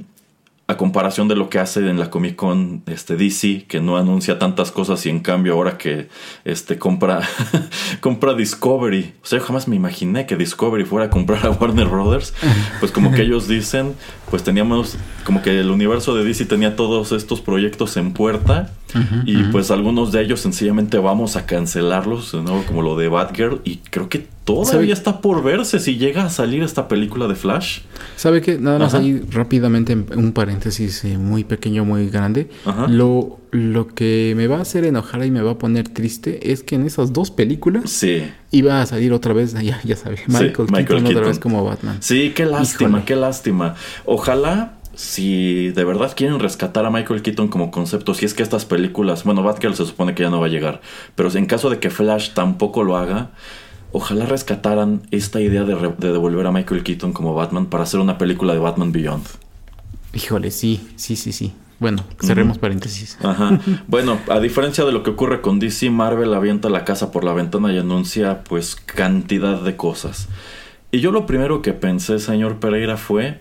a 0.66 0.79
comparación 0.79 1.29
de 1.29 1.37
lo 1.37 1.51
que 1.51 1.59
hace 1.59 1.81
en 1.81 1.99
la 1.99 2.09
Comic 2.09 2.37
Con 2.37 2.83
este 2.87 3.16
DC, 3.16 3.66
que 3.68 3.81
no 3.81 3.99
anuncia 3.99 4.39
tantas 4.39 4.70
cosas 4.70 5.05
y 5.05 5.11
en 5.11 5.20
cambio 5.20 5.53
ahora 5.53 5.77
que 5.77 6.09
este 6.45 6.79
compra 6.79 7.20
compra 8.01 8.33
Discovery, 8.33 9.14
o 9.22 9.27
sea, 9.27 9.41
yo 9.41 9.45
jamás 9.45 9.68
me 9.68 9.77
imaginé 9.77 10.25
que 10.25 10.37
Discovery 10.37 10.85
fuera 10.85 11.07
a 11.07 11.11
comprar 11.11 11.45
a 11.47 11.51
Warner 11.51 11.87
Brothers, 11.87 12.33
pues 12.81 12.93
como 12.93 13.12
que 13.12 13.22
ellos 13.22 13.47
dicen, 13.47 13.95
pues 14.35 14.43
teníamos 14.43 14.97
como 15.22 15.43
que 15.43 15.61
el 15.61 15.70
universo 15.70 16.16
de 16.16 16.24
DC 16.24 16.47
tenía 16.47 16.74
todos 16.74 17.12
estos 17.12 17.41
proyectos 17.41 17.97
en 17.97 18.12
puerta 18.12 18.72
y 19.24 19.45
pues 19.45 19.70
algunos 19.70 20.11
de 20.11 20.22
ellos 20.22 20.41
sencillamente 20.41 20.99
vamos 20.99 21.37
a 21.37 21.47
cancelarlos, 21.47 22.35
¿no? 22.35 22.64
como 22.66 22.82
lo 22.82 22.97
de 22.97 23.07
Batgirl 23.07 23.61
y 23.62 23.76
creo 23.76 24.09
que 24.09 24.26
todavía 24.45 24.93
está 24.93 25.20
por 25.20 25.45
verse 25.45 25.78
si 25.78 25.99
llega 25.99 26.24
a 26.24 26.30
salir 26.30 26.64
esta 26.64 26.89
película 26.89 27.28
de 27.28 27.37
Flash. 27.37 27.82
¿Sabe 28.16 28.41
qué? 28.41 28.59
Nada 28.59 28.80
más 28.80 28.95
ahí 28.95 29.22
rápidamente 29.30 29.95
un 29.95 30.32
paréntesis 30.32 31.05
eh, 31.05 31.16
muy 31.16 31.45
pequeño, 31.45 31.85
muy 31.85 32.09
grande. 32.11 32.51
Lo, 32.89 33.39
lo 33.55 33.87
que 33.87 34.35
me 34.37 34.49
va 34.49 34.59
a 34.59 34.63
hacer 34.63 34.85
enojar 34.85 35.25
y 35.25 35.31
me 35.31 35.41
va 35.41 35.53
a 35.53 35.59
poner 35.59 35.89
triste 35.89 36.53
es 36.53 36.65
que 36.65 36.75
en 36.75 36.85
esas 36.85 37.13
dos 37.13 37.31
películas 37.31 37.89
sí. 37.89 38.25
iba 38.51 38.83
a 38.83 38.87
salir 38.87 39.13
otra 39.13 39.33
vez, 39.33 39.53
ya, 39.63 39.81
ya 39.85 39.97
sabes, 39.97 40.23
Michael, 40.27 40.67
Keaton, 40.67 41.07
otra 41.07 41.27
vez 41.27 41.39
como 41.39 41.65
Batman. 41.65 41.99
Sí, 42.01 42.33
qué 42.35 42.47
lástima, 42.47 43.05
qué 43.05 43.15
lástima. 43.15 43.77
Ojalá 44.05 44.75
si 44.97 45.71
de 45.71 45.85
verdad 45.85 46.13
quieren 46.17 46.41
rescatar 46.41 46.85
a 46.85 46.91
Michael 46.91 47.23
Keaton 47.23 47.49
como 47.49 47.71
concepto, 47.71 48.15
si 48.15 48.27
es 48.27 48.35
que 48.35 48.43
estas 48.43 48.65
películas, 48.65 49.25
bueno, 49.25 49.43
Batgirl 49.43 49.75
se 49.75 49.87
supone 49.87 50.15
que 50.15 50.25
ya 50.25 50.31
no 50.31 50.41
va 50.41 50.47
a 50.47 50.51
llegar, 50.51 50.81
pero 51.15 51.31
en 51.33 51.47
caso 51.47 51.71
de 51.71 51.79
que 51.79 51.91
Flash 51.91 52.31
tampoco 52.31 52.83
lo 52.83 52.97
haga, 52.97 53.31
ojalá 53.93 54.27
rescataran 54.27 55.03
esta 55.13 55.41
idea 55.41 55.63
de, 55.65 55.75
devolver 55.99 56.47
a 56.47 56.53
Michael 56.53 56.83
Keaton 56.83 57.13
como 57.13 57.35
Batman 57.35 57.67
para 57.67 57.85
hacer 57.85 58.01
una 58.01 58.19
película 58.19 58.53
de 58.53 58.59
Batman 58.59 58.91
Beyond. 58.91 59.27
Híjole, 60.13 60.51
sí, 60.51 60.89
sí, 60.97 61.17
sí, 61.17 61.33
sí. 61.33 61.53
Bueno, 61.81 62.05
cerremos 62.20 62.59
paréntesis. 62.59 63.18
Ajá. 63.22 63.61
Bueno, 63.87 64.18
a 64.31 64.41
diferencia 64.41 64.85
de 64.85 64.93
lo 64.93 65.03
que 65.03 65.11
ocurre 65.11 65.41
con 65.41 65.59
DC, 65.59 65.91
Marvel 65.91 66.33
avienta 66.35 66.68
la 66.68 66.85
casa 66.85 67.11
por 67.11 67.25
la 67.25 67.33
ventana 67.33 67.72
y 67.72 67.79
anuncia 67.79 68.45
pues 68.45 68.77
cantidad 68.77 69.61
de 69.61 69.77
cosas. 69.77 70.29
Y 70.91 71.01
yo 71.01 71.11
lo 71.11 71.27
primero 71.27 71.62
que 71.62 71.72
pensé, 71.72 72.18
señor 72.18 72.61
Pereira, 72.61 72.97
fue 72.97 73.41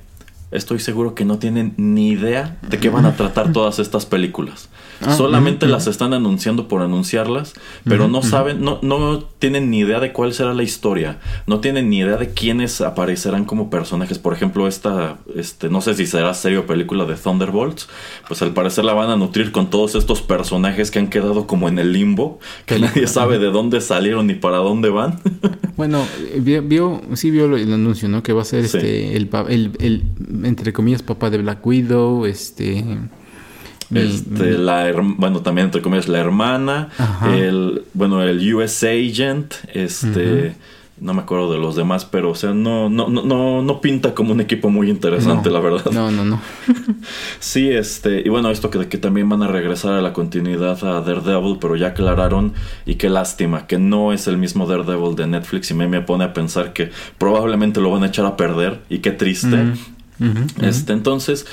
estoy 0.53 0.79
seguro 0.79 1.15
que 1.15 1.25
no 1.25 1.39
tienen 1.39 1.73
ni 1.77 2.09
idea 2.09 2.57
de 2.67 2.79
qué 2.79 2.89
van 2.89 3.05
a 3.05 3.15
tratar 3.15 3.51
todas 3.51 3.79
estas 3.79 4.05
películas. 4.05 4.69
Ah, 5.05 5.15
Solamente 5.15 5.67
las 5.67 5.87
están 5.87 6.13
anunciando 6.13 6.67
por 6.67 6.81
anunciarlas, 6.81 7.53
pero 7.83 8.07
no 8.07 8.21
saben, 8.21 8.61
no, 8.61 8.79
no 8.81 9.23
tienen 9.39 9.69
ni 9.69 9.79
idea 9.79 9.99
de 9.99 10.13
cuál 10.13 10.33
será 10.33 10.53
la 10.53 10.63
historia, 10.63 11.19
no 11.45 11.59
tienen 11.59 11.89
ni 11.89 11.99
idea 11.99 12.17
de 12.17 12.29
quiénes 12.33 12.79
aparecerán 12.81 13.45
como 13.45 13.69
personajes. 13.69 14.19
Por 14.19 14.33
ejemplo, 14.33 14.67
esta, 14.67 15.17
este, 15.35 15.69
no 15.69 15.81
sé 15.81 15.95
si 15.95 16.05
será 16.05 16.33
serie 16.33 16.59
o 16.59 16.65
película 16.65 17.05
de 17.05 17.15
Thunderbolts, 17.15 17.89
pues 18.27 18.41
al 18.41 18.53
parecer 18.53 18.85
la 18.85 18.93
van 18.93 19.09
a 19.09 19.15
nutrir 19.15 19.51
con 19.51 19.69
todos 19.69 19.95
estos 19.95 20.21
personajes 20.21 20.91
que 20.91 20.99
han 20.99 21.09
quedado 21.09 21.47
como 21.47 21.67
en 21.67 21.79
el 21.79 21.91
limbo, 21.91 22.39
que 22.65 22.79
nadie 22.79 23.07
sabe 23.07 23.39
de 23.39 23.47
dónde 23.47 23.81
salieron 23.81 24.27
ni 24.27 24.35
para 24.35 24.57
dónde 24.57 24.89
van. 24.89 25.19
bueno, 25.77 26.05
vio, 26.39 27.01
sí 27.13 27.31
vio 27.31 27.55
el 27.55 27.73
anuncio, 27.73 28.07
¿no? 28.07 28.23
Que 28.23 28.33
va 28.33 28.43
a 28.43 28.45
ser 28.45 28.65
este 28.65 29.17
el, 29.17 29.29
el 29.79 30.03
entre 30.43 30.73
comillas, 30.73 31.03
papá 31.03 31.29
de 31.29 31.39
Black 31.39 31.65
Widow, 31.65 32.25
este... 32.25 32.83
Este, 33.93 34.57
la 34.57 34.91
bueno, 34.95 35.41
también 35.41 35.65
entre 35.65 35.81
comillas 35.81 36.07
la 36.07 36.19
hermana, 36.19 36.89
el, 37.25 37.83
bueno, 37.93 38.23
el 38.23 38.53
US 38.53 38.83
Agent, 38.83 39.53
este, 39.73 40.55
no 40.99 41.13
me 41.13 41.21
acuerdo 41.21 41.51
de 41.51 41.59
los 41.59 41.75
demás, 41.75 42.05
pero 42.05 42.31
o 42.31 42.35
sea, 42.35 42.53
no, 42.53 42.89
no, 42.89 43.09
no, 43.09 43.61
no 43.61 43.81
pinta 43.81 44.13
como 44.13 44.31
un 44.31 44.41
equipo 44.41 44.69
muy 44.69 44.89
interesante, 44.89 45.49
la 45.49 45.59
verdad. 45.59 45.91
No, 45.91 46.11
no, 46.11 46.23
no. 46.23 46.39
sí, 47.39 47.69
este, 47.69 48.21
y 48.23 48.29
bueno, 48.29 48.49
esto 48.51 48.69
que, 48.69 48.87
que 48.87 48.97
también 48.97 49.27
van 49.27 49.41
a 49.43 49.47
regresar 49.47 49.93
a 49.93 50.01
la 50.01 50.13
continuidad 50.13 50.81
a 50.83 51.01
Daredevil, 51.01 51.57
pero 51.59 51.75
ya 51.75 51.87
aclararon, 51.87 52.53
y 52.85 52.95
qué 52.95 53.09
lástima, 53.09 53.65
que 53.67 53.79
no 53.79 54.13
es 54.13 54.27
el 54.27 54.37
mismo 54.37 54.67
Daredevil 54.67 55.15
de 55.15 55.27
Netflix, 55.27 55.71
y 55.71 55.73
me, 55.73 55.87
me 55.87 56.01
pone 56.01 56.25
a 56.25 56.33
pensar 56.33 56.73
que 56.73 56.91
probablemente 57.17 57.81
lo 57.81 57.91
van 57.91 58.03
a 58.03 58.07
echar 58.07 58.25
a 58.25 58.37
perder, 58.37 58.81
y 58.89 58.99
qué 58.99 59.11
triste. 59.11 59.73
este, 60.61 60.93
entonces, 60.93 61.47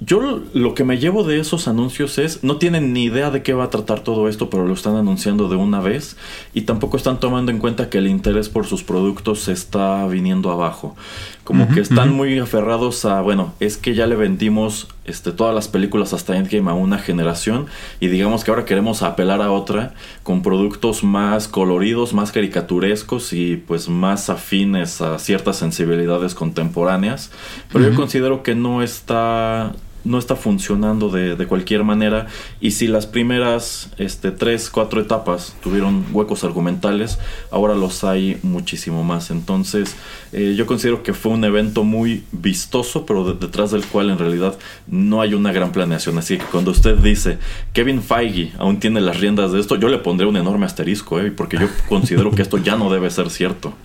yo 0.00 0.42
lo 0.52 0.74
que 0.74 0.84
me 0.84 0.98
llevo 0.98 1.24
de 1.24 1.38
esos 1.38 1.68
anuncios 1.68 2.18
es, 2.18 2.42
no 2.42 2.56
tienen 2.56 2.92
ni 2.92 3.04
idea 3.04 3.30
de 3.30 3.42
qué 3.42 3.54
va 3.54 3.64
a 3.64 3.70
tratar 3.70 4.00
todo 4.00 4.28
esto, 4.28 4.50
pero 4.50 4.66
lo 4.66 4.74
están 4.74 4.96
anunciando 4.96 5.48
de 5.48 5.56
una 5.56 5.80
vez 5.80 6.16
y 6.52 6.62
tampoco 6.62 6.96
están 6.96 7.20
tomando 7.20 7.52
en 7.52 7.58
cuenta 7.58 7.88
que 7.88 7.98
el 7.98 8.08
interés 8.08 8.48
por 8.48 8.66
sus 8.66 8.82
productos 8.82 9.40
se 9.40 9.52
está 9.52 10.06
viniendo 10.06 10.50
abajo. 10.50 10.96
Como 11.44 11.68
que 11.68 11.80
están 11.80 12.10
muy 12.10 12.38
aferrados 12.38 13.04
a, 13.04 13.20
bueno, 13.20 13.52
es 13.60 13.76
que 13.76 13.94
ya 13.94 14.06
le 14.06 14.16
vendimos 14.16 14.88
este, 15.04 15.30
todas 15.30 15.54
las 15.54 15.68
películas 15.68 16.14
hasta 16.14 16.36
Endgame 16.38 16.70
a 16.70 16.74
una 16.74 16.98
generación 16.98 17.66
y 18.00 18.08
digamos 18.08 18.44
que 18.44 18.50
ahora 18.50 18.64
queremos 18.64 19.02
apelar 19.02 19.42
a 19.42 19.52
otra 19.52 19.92
con 20.22 20.42
productos 20.42 21.04
más 21.04 21.46
coloridos, 21.46 22.14
más 22.14 22.32
caricaturescos 22.32 23.34
y 23.34 23.56
pues 23.56 23.90
más 23.90 24.30
afines 24.30 25.02
a 25.02 25.18
ciertas 25.18 25.56
sensibilidades 25.56 26.34
contemporáneas. 26.34 27.30
Pero 27.70 27.90
yo 27.90 27.94
considero 27.94 28.42
que 28.42 28.54
no 28.54 28.82
está 28.82 29.74
no 30.04 30.18
está 30.18 30.36
funcionando 30.36 31.08
de, 31.08 31.36
de, 31.36 31.46
cualquier 31.46 31.84
manera 31.84 32.26
y 32.60 32.72
si 32.72 32.86
las 32.86 33.06
primeras 33.06 33.90
este, 33.98 34.30
tres, 34.30 34.70
cuatro 34.70 35.00
etapas 35.00 35.56
tuvieron 35.62 36.04
huecos 36.12 36.44
argumentales, 36.44 37.18
ahora 37.50 37.74
los 37.74 38.04
hay 38.04 38.38
muchísimo 38.42 39.02
más. 39.02 39.30
Entonces 39.30 39.96
eh, 40.32 40.54
yo 40.56 40.66
considero 40.66 41.02
que 41.02 41.14
fue 41.14 41.32
un 41.32 41.44
evento 41.44 41.84
muy 41.84 42.24
vistoso, 42.32 43.06
pero 43.06 43.34
detrás 43.34 43.70
del 43.70 43.84
cual 43.84 44.10
en 44.10 44.18
realidad 44.18 44.58
no 44.86 45.20
hay 45.20 45.34
una 45.34 45.52
gran 45.52 45.72
planeación. 45.72 46.18
Así 46.18 46.38
que 46.38 46.44
cuando 46.44 46.70
usted 46.70 46.96
dice 46.96 47.38
Kevin 47.72 48.02
Feige 48.02 48.52
aún 48.58 48.78
tiene 48.78 49.00
las 49.00 49.20
riendas 49.20 49.52
de 49.52 49.60
esto, 49.60 49.76
yo 49.76 49.88
le 49.88 49.98
pondré 49.98 50.26
un 50.26 50.36
enorme 50.36 50.66
asterisco, 50.66 51.20
¿eh? 51.20 51.30
porque 51.30 51.58
yo 51.58 51.68
considero 51.88 52.30
que 52.30 52.42
esto 52.42 52.58
ya 52.58 52.76
no 52.76 52.92
debe 52.92 53.10
ser 53.10 53.30
cierto. 53.30 53.74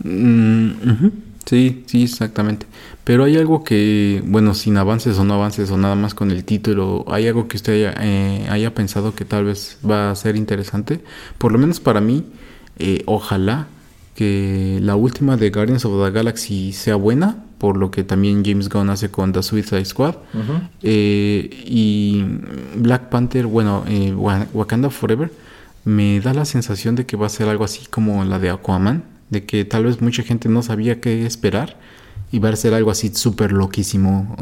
Mm, 0.00 1.08
sí, 1.48 1.84
sí, 1.86 2.04
exactamente. 2.04 2.66
Pero 3.04 3.24
hay 3.24 3.36
algo 3.36 3.64
que, 3.64 4.22
bueno, 4.26 4.54
sin 4.54 4.76
avances 4.76 5.18
o 5.18 5.24
no 5.24 5.34
avances 5.34 5.70
o 5.70 5.78
nada 5.78 5.94
más 5.94 6.14
con 6.14 6.30
el 6.30 6.44
título, 6.44 7.06
hay 7.08 7.26
algo 7.26 7.48
que 7.48 7.56
usted 7.56 7.72
haya, 7.72 7.94
eh, 8.02 8.46
haya 8.50 8.74
pensado 8.74 9.14
que 9.14 9.24
tal 9.24 9.46
vez 9.46 9.78
va 9.88 10.10
a 10.10 10.14
ser 10.14 10.36
interesante. 10.36 11.00
Por 11.38 11.52
lo 11.52 11.58
menos 11.58 11.80
para 11.80 12.02
mí, 12.02 12.24
eh, 12.78 13.02
ojalá 13.06 13.66
que 14.14 14.78
la 14.82 14.94
última 14.94 15.36
de 15.36 15.50
Guardians 15.50 15.84
of 15.86 16.04
the 16.04 16.10
Galaxy 16.10 16.72
sea 16.72 16.96
buena, 16.96 17.44
por 17.56 17.78
lo 17.78 17.90
que 17.90 18.04
también 18.04 18.44
James 18.44 18.68
Gunn 18.68 18.90
hace 18.90 19.10
con 19.10 19.32
The 19.32 19.42
Suicide 19.42 19.84
Squad. 19.86 20.16
Eh, 20.82 21.48
y 21.64 22.24
Black 22.76 23.08
Panther, 23.08 23.46
bueno, 23.46 23.84
Wakanda 24.52 24.90
Forever, 24.90 25.32
me 25.84 26.20
da 26.20 26.34
la 26.34 26.44
sensación 26.44 26.94
de 26.94 27.06
que 27.06 27.16
va 27.16 27.26
a 27.26 27.30
ser 27.30 27.48
algo 27.48 27.64
así 27.64 27.86
como 27.86 28.22
la 28.24 28.38
de 28.38 28.50
Aquaman, 28.50 29.02
de 29.30 29.44
que 29.44 29.64
tal 29.64 29.84
vez 29.84 30.00
mucha 30.00 30.22
gente 30.22 30.48
no 30.48 30.62
sabía 30.62 31.00
qué 31.00 31.26
esperar 31.26 31.76
y 32.30 32.38
va 32.38 32.50
a 32.50 32.56
ser 32.56 32.74
algo 32.74 32.90
así 32.90 33.10
súper 33.14 33.52
loquísimo 33.52 34.36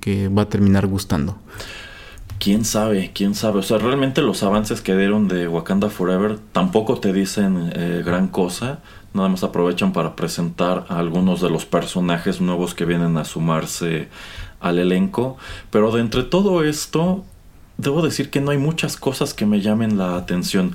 que 0.00 0.28
va 0.28 0.42
a 0.42 0.48
terminar 0.48 0.86
gustando. 0.86 1.38
Quién 2.38 2.64
sabe, 2.64 3.10
quién 3.14 3.34
sabe. 3.34 3.60
O 3.60 3.62
sea, 3.62 3.78
realmente 3.78 4.20
los 4.20 4.42
avances 4.42 4.80
que 4.80 4.96
dieron 4.96 5.28
de 5.28 5.48
Wakanda 5.48 5.88
Forever 5.88 6.38
tampoco 6.52 6.98
te 6.98 7.12
dicen 7.12 7.72
eh, 7.74 8.02
gran 8.04 8.28
cosa. 8.28 8.80
Nada 9.14 9.28
más 9.28 9.44
aprovechan 9.44 9.92
para 9.92 10.16
presentar 10.16 10.84
a 10.88 10.98
algunos 10.98 11.40
de 11.40 11.48
los 11.48 11.64
personajes 11.64 12.40
nuevos 12.40 12.74
que 12.74 12.84
vienen 12.84 13.16
a 13.16 13.24
sumarse 13.24 14.08
al 14.60 14.78
elenco. 14.78 15.36
Pero 15.70 15.92
de 15.92 16.00
entre 16.00 16.24
todo 16.24 16.64
esto, 16.64 17.24
debo 17.78 18.02
decir 18.02 18.30
que 18.30 18.40
no 18.40 18.50
hay 18.50 18.58
muchas 18.58 18.96
cosas 18.96 19.32
que 19.32 19.46
me 19.46 19.60
llamen 19.60 19.96
la 19.96 20.16
atención. 20.16 20.74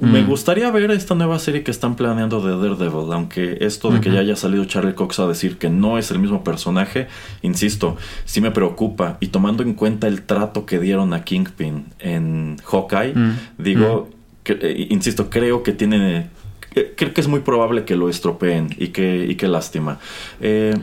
Me 0.00 0.22
Mm. 0.22 0.26
gustaría 0.28 0.70
ver 0.70 0.90
esta 0.92 1.14
nueva 1.16 1.38
serie 1.40 1.64
que 1.64 1.72
están 1.72 1.96
planeando 1.96 2.40
de 2.40 2.52
Daredevil, 2.56 3.12
aunque 3.12 3.58
esto 3.60 3.90
de 3.90 4.00
que 4.00 4.10
ya 4.12 4.20
haya 4.20 4.36
salido 4.36 4.64
Charlie 4.64 4.94
Cox 4.94 5.18
a 5.18 5.26
decir 5.26 5.58
que 5.58 5.70
no 5.70 5.98
es 5.98 6.10
el 6.12 6.20
mismo 6.20 6.44
personaje, 6.44 7.08
insisto, 7.42 7.96
sí 8.24 8.40
me 8.40 8.52
preocupa. 8.52 9.16
Y 9.20 9.28
tomando 9.28 9.64
en 9.64 9.74
cuenta 9.74 10.06
el 10.06 10.22
trato 10.22 10.66
que 10.66 10.78
dieron 10.78 11.12
a 11.14 11.24
Kingpin 11.24 11.86
en 11.98 12.58
Hawkeye, 12.64 13.14
Mm. 13.14 13.32
digo, 13.58 14.08
que, 14.44 14.52
eh, 14.62 14.86
insisto, 14.90 15.30
creo 15.30 15.62
que 15.64 15.72
tiene... 15.72 16.30
que- 16.72 16.94
Creo 16.94 17.12
que 17.12 17.20
es 17.20 17.26
muy 17.28 17.40
probable 17.40 17.84
que 17.84 17.96
lo 17.96 18.08
estropeen 18.08 18.68
y 18.78 18.88
que, 18.88 19.26
y 19.28 19.34
qué 19.34 19.48
lástima. 19.48 19.98
Eh, 20.40 20.74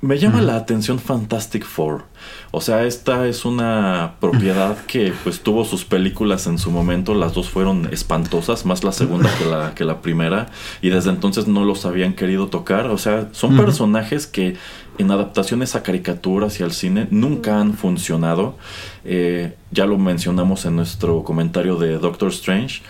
me 0.00 0.18
llama 0.18 0.42
la 0.42 0.54
atención 0.56 0.98
Fantastic 1.00 1.64
Four. 1.64 2.04
O 2.56 2.60
sea, 2.60 2.84
esta 2.84 3.26
es 3.26 3.44
una 3.44 4.14
propiedad 4.20 4.76
que 4.86 5.12
pues 5.24 5.40
tuvo 5.40 5.64
sus 5.64 5.84
películas 5.84 6.46
en 6.46 6.58
su 6.58 6.70
momento. 6.70 7.12
Las 7.14 7.34
dos 7.34 7.50
fueron 7.50 7.88
espantosas, 7.92 8.64
más 8.64 8.84
la 8.84 8.92
segunda 8.92 9.28
que 9.36 9.44
la, 9.44 9.74
que 9.74 9.84
la 9.84 10.00
primera. 10.00 10.46
Y 10.80 10.90
desde 10.90 11.10
entonces 11.10 11.48
no 11.48 11.64
los 11.64 11.84
habían 11.84 12.14
querido 12.14 12.46
tocar. 12.46 12.86
O 12.86 12.98
sea, 12.98 13.28
son 13.32 13.56
personajes 13.56 14.28
que 14.28 14.56
en 14.98 15.10
adaptaciones 15.10 15.74
a 15.74 15.82
caricaturas 15.82 16.60
y 16.60 16.62
al 16.62 16.72
cine 16.72 17.08
nunca 17.10 17.60
han 17.60 17.74
funcionado. 17.74 18.56
Eh, 19.04 19.54
ya 19.72 19.86
lo 19.86 19.98
mencionamos 19.98 20.64
en 20.64 20.76
nuestro 20.76 21.24
comentario 21.24 21.76
de 21.76 21.98
Doctor 21.98 22.28
Strange. 22.28 22.82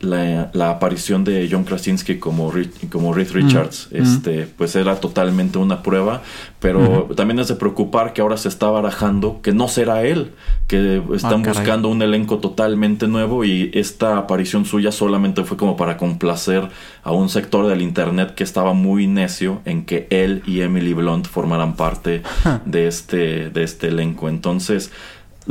La, 0.00 0.50
la 0.54 0.70
aparición 0.70 1.24
de 1.24 1.46
John 1.50 1.64
Krasinski 1.64 2.18
como, 2.18 2.50
como 2.90 3.12
Reed 3.12 3.32
Richards 3.32 3.88
Mm. 3.92 3.96
este, 4.02 4.46
pues 4.56 4.74
era 4.74 4.96
totalmente 4.96 5.58
una 5.58 5.82
prueba, 5.82 6.22
pero 6.58 7.08
también 7.14 7.38
es 7.38 7.48
de 7.48 7.54
preocupar 7.54 8.12
que 8.14 8.22
ahora 8.22 8.36
se 8.38 8.48
está 8.48 8.68
barajando 8.70 9.40
que 9.42 9.52
no 9.52 9.68
será 9.68 10.02
él, 10.04 10.32
que 10.68 11.02
están 11.14 11.44
Ah, 11.44 11.48
buscando 11.50 11.88
un 11.88 12.00
elenco 12.00 12.38
totalmente 12.38 13.08
nuevo 13.08 13.44
y 13.44 13.70
esta 13.74 14.16
aparición 14.16 14.64
suya 14.64 14.90
solamente 14.90 15.44
fue 15.44 15.56
como 15.58 15.76
para 15.76 15.96
complacer 15.98 16.68
a 17.02 17.12
un 17.12 17.28
sector 17.28 17.66
del 17.66 17.82
internet 17.82 18.34
que 18.34 18.44
estaba 18.44 18.72
muy 18.72 19.06
necio 19.06 19.60
en 19.66 19.84
que 19.84 20.06
él 20.10 20.42
y 20.46 20.60
Emily 20.62 20.94
Blunt 20.94 21.26
formaran 21.26 21.76
parte 21.76 22.22
de 22.64 22.86
este, 22.86 23.50
de 23.50 23.62
este 23.64 23.88
elenco. 23.88 24.28
Entonces, 24.30 24.90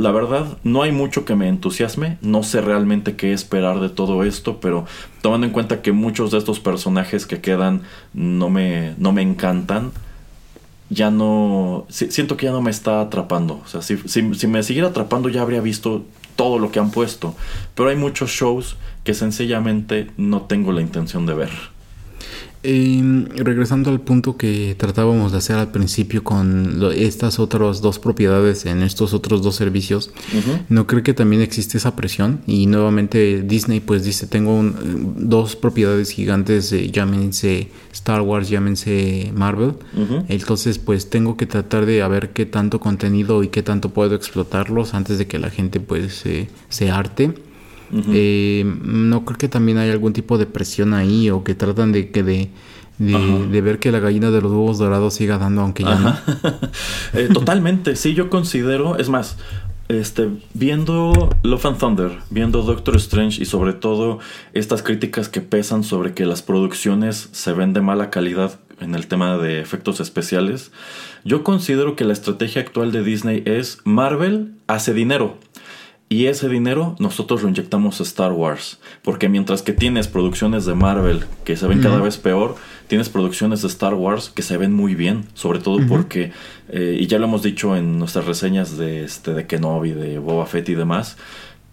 la 0.00 0.10
verdad, 0.12 0.58
no 0.64 0.82
hay 0.82 0.92
mucho 0.92 1.24
que 1.24 1.34
me 1.36 1.48
entusiasme. 1.48 2.16
No 2.22 2.42
sé 2.42 2.60
realmente 2.60 3.16
qué 3.16 3.32
esperar 3.32 3.80
de 3.80 3.88
todo 3.88 4.24
esto, 4.24 4.58
pero 4.60 4.86
tomando 5.22 5.46
en 5.46 5.52
cuenta 5.52 5.82
que 5.82 5.92
muchos 5.92 6.30
de 6.30 6.38
estos 6.38 6.58
personajes 6.60 7.26
que 7.26 7.40
quedan 7.40 7.82
no 8.14 8.48
me, 8.50 8.94
no 8.98 9.12
me 9.12 9.22
encantan, 9.22 9.92
ya 10.88 11.10
no. 11.10 11.86
si- 11.88 12.10
siento 12.10 12.36
que 12.36 12.46
ya 12.46 12.52
no 12.52 12.62
me 12.62 12.70
está 12.70 13.00
atrapando. 13.00 13.60
O 13.64 13.68
sea, 13.68 13.82
si, 13.82 13.96
si, 14.08 14.34
si 14.34 14.46
me 14.46 14.62
siguiera 14.62 14.88
atrapando, 14.88 15.28
ya 15.28 15.42
habría 15.42 15.60
visto 15.60 16.04
todo 16.36 16.58
lo 16.58 16.72
que 16.72 16.78
han 16.78 16.90
puesto. 16.90 17.34
Pero 17.74 17.90
hay 17.90 17.96
muchos 17.96 18.30
shows 18.30 18.76
que 19.04 19.14
sencillamente 19.14 20.10
no 20.16 20.42
tengo 20.42 20.72
la 20.72 20.80
intención 20.80 21.26
de 21.26 21.34
ver. 21.34 21.50
Eh, 22.62 23.24
regresando 23.36 23.88
al 23.88 24.02
punto 24.02 24.36
que 24.36 24.74
tratábamos 24.78 25.32
de 25.32 25.38
hacer 25.38 25.56
al 25.56 25.70
principio 25.70 26.22
con 26.22 26.78
lo- 26.78 26.90
estas 26.90 27.38
otras 27.38 27.80
dos 27.80 27.98
propiedades 27.98 28.66
en 28.66 28.82
estos 28.82 29.14
otros 29.14 29.40
dos 29.42 29.56
servicios, 29.56 30.10
¿no 30.68 30.86
creo 30.86 31.02
que 31.02 31.14
también 31.14 31.40
existe 31.40 31.78
esa 31.78 31.96
presión? 31.96 32.42
Y 32.46 32.66
nuevamente 32.66 33.40
Disney 33.40 33.80
pues 33.80 34.04
dice, 34.04 34.26
tengo 34.26 34.54
un- 34.54 35.14
dos 35.30 35.56
propiedades 35.56 36.10
gigantes, 36.10 36.70
eh, 36.72 36.90
llámense 36.90 37.68
Star 37.94 38.20
Wars, 38.20 38.50
llámense 38.50 39.32
Marvel, 39.34 39.72
entonces 40.28 40.76
pues 40.78 41.08
tengo 41.08 41.38
que 41.38 41.46
tratar 41.46 41.86
de 41.86 42.02
a 42.02 42.08
ver 42.08 42.30
qué 42.34 42.44
tanto 42.44 42.78
contenido 42.78 43.42
y 43.42 43.48
qué 43.48 43.62
tanto 43.62 43.88
puedo 43.88 44.14
explotarlos 44.14 44.92
antes 44.92 45.16
de 45.16 45.26
que 45.26 45.38
la 45.38 45.48
gente 45.48 45.80
pues 45.80 46.26
eh, 46.26 46.48
se 46.68 46.90
arte. 46.90 47.32
Eh, 47.92 48.64
no 48.84 49.24
creo 49.24 49.38
que 49.38 49.48
también 49.48 49.78
hay 49.78 49.90
algún 49.90 50.12
tipo 50.12 50.38
de 50.38 50.46
presión 50.46 50.94
ahí 50.94 51.30
o 51.30 51.42
que 51.42 51.54
tratan 51.54 51.92
de 51.92 52.10
que 52.10 52.22
de, 52.22 52.50
de, 52.98 53.14
Ajá. 53.16 53.46
de 53.50 53.60
ver 53.60 53.78
que 53.78 53.90
la 53.90 53.98
gallina 53.98 54.30
de 54.30 54.40
los 54.40 54.52
huevos 54.52 54.78
dorados 54.78 55.14
siga 55.14 55.38
dando 55.38 55.62
aunque 55.62 55.82
ya 55.82 55.96
no. 55.96 56.16
Eh, 57.14 57.28
totalmente, 57.32 57.96
sí, 57.96 58.14
yo 58.14 58.30
considero, 58.30 58.96
es 58.98 59.08
más, 59.08 59.36
este, 59.90 60.28
viendo 60.54 61.30
Love 61.42 61.66
and 61.66 61.78
Thunder, 61.78 62.18
viendo 62.30 62.62
Doctor 62.62 62.96
Strange 62.96 63.42
y 63.42 63.44
sobre 63.44 63.72
todo 63.72 64.20
estas 64.52 64.82
críticas 64.82 65.28
que 65.28 65.40
pesan 65.40 65.82
sobre 65.82 66.14
que 66.14 66.26
las 66.26 66.42
producciones 66.42 67.28
se 67.32 67.52
ven 67.52 67.72
de 67.72 67.80
mala 67.80 68.10
calidad 68.10 68.60
en 68.80 68.94
el 68.94 69.08
tema 69.08 69.36
de 69.36 69.60
efectos 69.60 69.98
especiales, 69.98 70.70
yo 71.24 71.42
considero 71.42 71.96
que 71.96 72.04
la 72.04 72.12
estrategia 72.12 72.62
actual 72.62 72.92
de 72.92 73.02
Disney 73.02 73.42
es 73.46 73.78
Marvel 73.84 74.52
hace 74.68 74.94
dinero. 74.94 75.38
Y 76.12 76.26
ese 76.26 76.48
dinero 76.48 76.96
nosotros 76.98 77.44
lo 77.44 77.48
inyectamos 77.48 78.00
a 78.00 78.02
Star 78.02 78.32
Wars. 78.32 78.80
Porque 79.02 79.28
mientras 79.28 79.62
que 79.62 79.72
tienes 79.72 80.08
producciones 80.08 80.64
de 80.66 80.74
Marvel 80.74 81.24
que 81.44 81.56
se 81.56 81.68
ven 81.68 81.80
cada 81.80 81.94
Ujú. 81.94 82.04
vez 82.04 82.16
peor, 82.18 82.56
tienes 82.88 83.08
producciones 83.08 83.62
de 83.62 83.68
Star 83.68 83.94
Wars 83.94 84.28
que 84.28 84.42
se 84.42 84.56
ven 84.56 84.72
muy 84.74 84.96
bien. 84.96 85.26
Sobre 85.34 85.60
todo 85.60 85.76
Ujú. 85.76 85.86
porque, 85.86 86.32
eh, 86.68 86.96
y 87.00 87.06
ya 87.06 87.20
lo 87.20 87.26
hemos 87.26 87.44
dicho 87.44 87.76
en 87.76 88.00
nuestras 88.00 88.24
reseñas 88.24 88.76
de, 88.76 89.04
este, 89.04 89.34
de 89.34 89.46
Kenobi, 89.46 89.92
de 89.92 90.18
Boba 90.18 90.46
Fett 90.46 90.68
y 90.68 90.74
demás, 90.74 91.16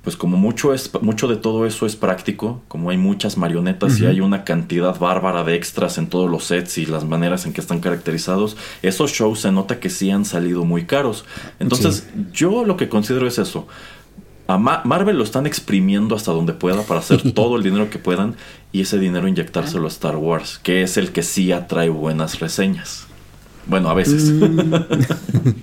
pues 0.03 0.15
como 0.15 0.37
mucho, 0.37 0.71
es, 0.73 0.89
mucho 1.01 1.27
de 1.27 1.35
todo 1.35 1.65
eso 1.65 1.87
es 1.87 1.95
práctico, 1.95 2.61
como 2.67 2.91
hay 2.91 2.97
muchas 2.97 3.37
marionetas 3.37 3.97
y 3.99 4.03
Ujú. 4.03 4.11
hay 4.11 4.21
una 4.21 4.43
cantidad 4.43 4.97
bárbara 4.99 5.43
de 5.43 5.55
extras 5.55 5.97
en 5.97 6.07
todos 6.07 6.29
los 6.29 6.43
sets 6.45 6.77
y 6.77 6.85
las 6.85 7.03
maneras 7.05 7.47
en 7.47 7.53
que 7.53 7.59
están 7.59 7.79
caracterizados, 7.79 8.55
esos 8.83 9.11
shows 9.11 9.39
se 9.41 9.51
nota 9.51 9.79
que 9.79 9.89
sí 9.89 10.11
han 10.11 10.25
salido 10.25 10.63
muy 10.63 10.85
caros. 10.85 11.25
Entonces, 11.59 12.07
yo 12.31 12.63
lo 12.65 12.77
que 12.77 12.87
considero 12.87 13.27
es 13.27 13.39
eso. 13.39 13.67
A 14.47 14.57
Ma- 14.57 14.81
Marvel 14.85 15.17
lo 15.17 15.23
están 15.23 15.45
exprimiendo 15.45 16.15
hasta 16.15 16.31
donde 16.31 16.53
pueda 16.53 16.83
para 16.83 17.01
hacer 17.01 17.31
todo 17.33 17.57
el 17.57 17.63
dinero 17.63 17.89
que 17.89 17.99
puedan 17.99 18.35
y 18.71 18.81
ese 18.81 18.97
dinero 18.99 19.27
inyectárselo 19.27 19.85
a 19.85 19.89
Star 19.89 20.15
Wars, 20.17 20.59
que 20.63 20.81
es 20.83 20.97
el 20.97 21.11
que 21.11 21.23
sí 21.23 21.51
atrae 21.51 21.89
buenas 21.89 22.39
reseñas. 22.39 23.05
Bueno, 23.67 23.89
a 23.89 23.93
veces. 23.93 24.31
Mm. 24.31 24.73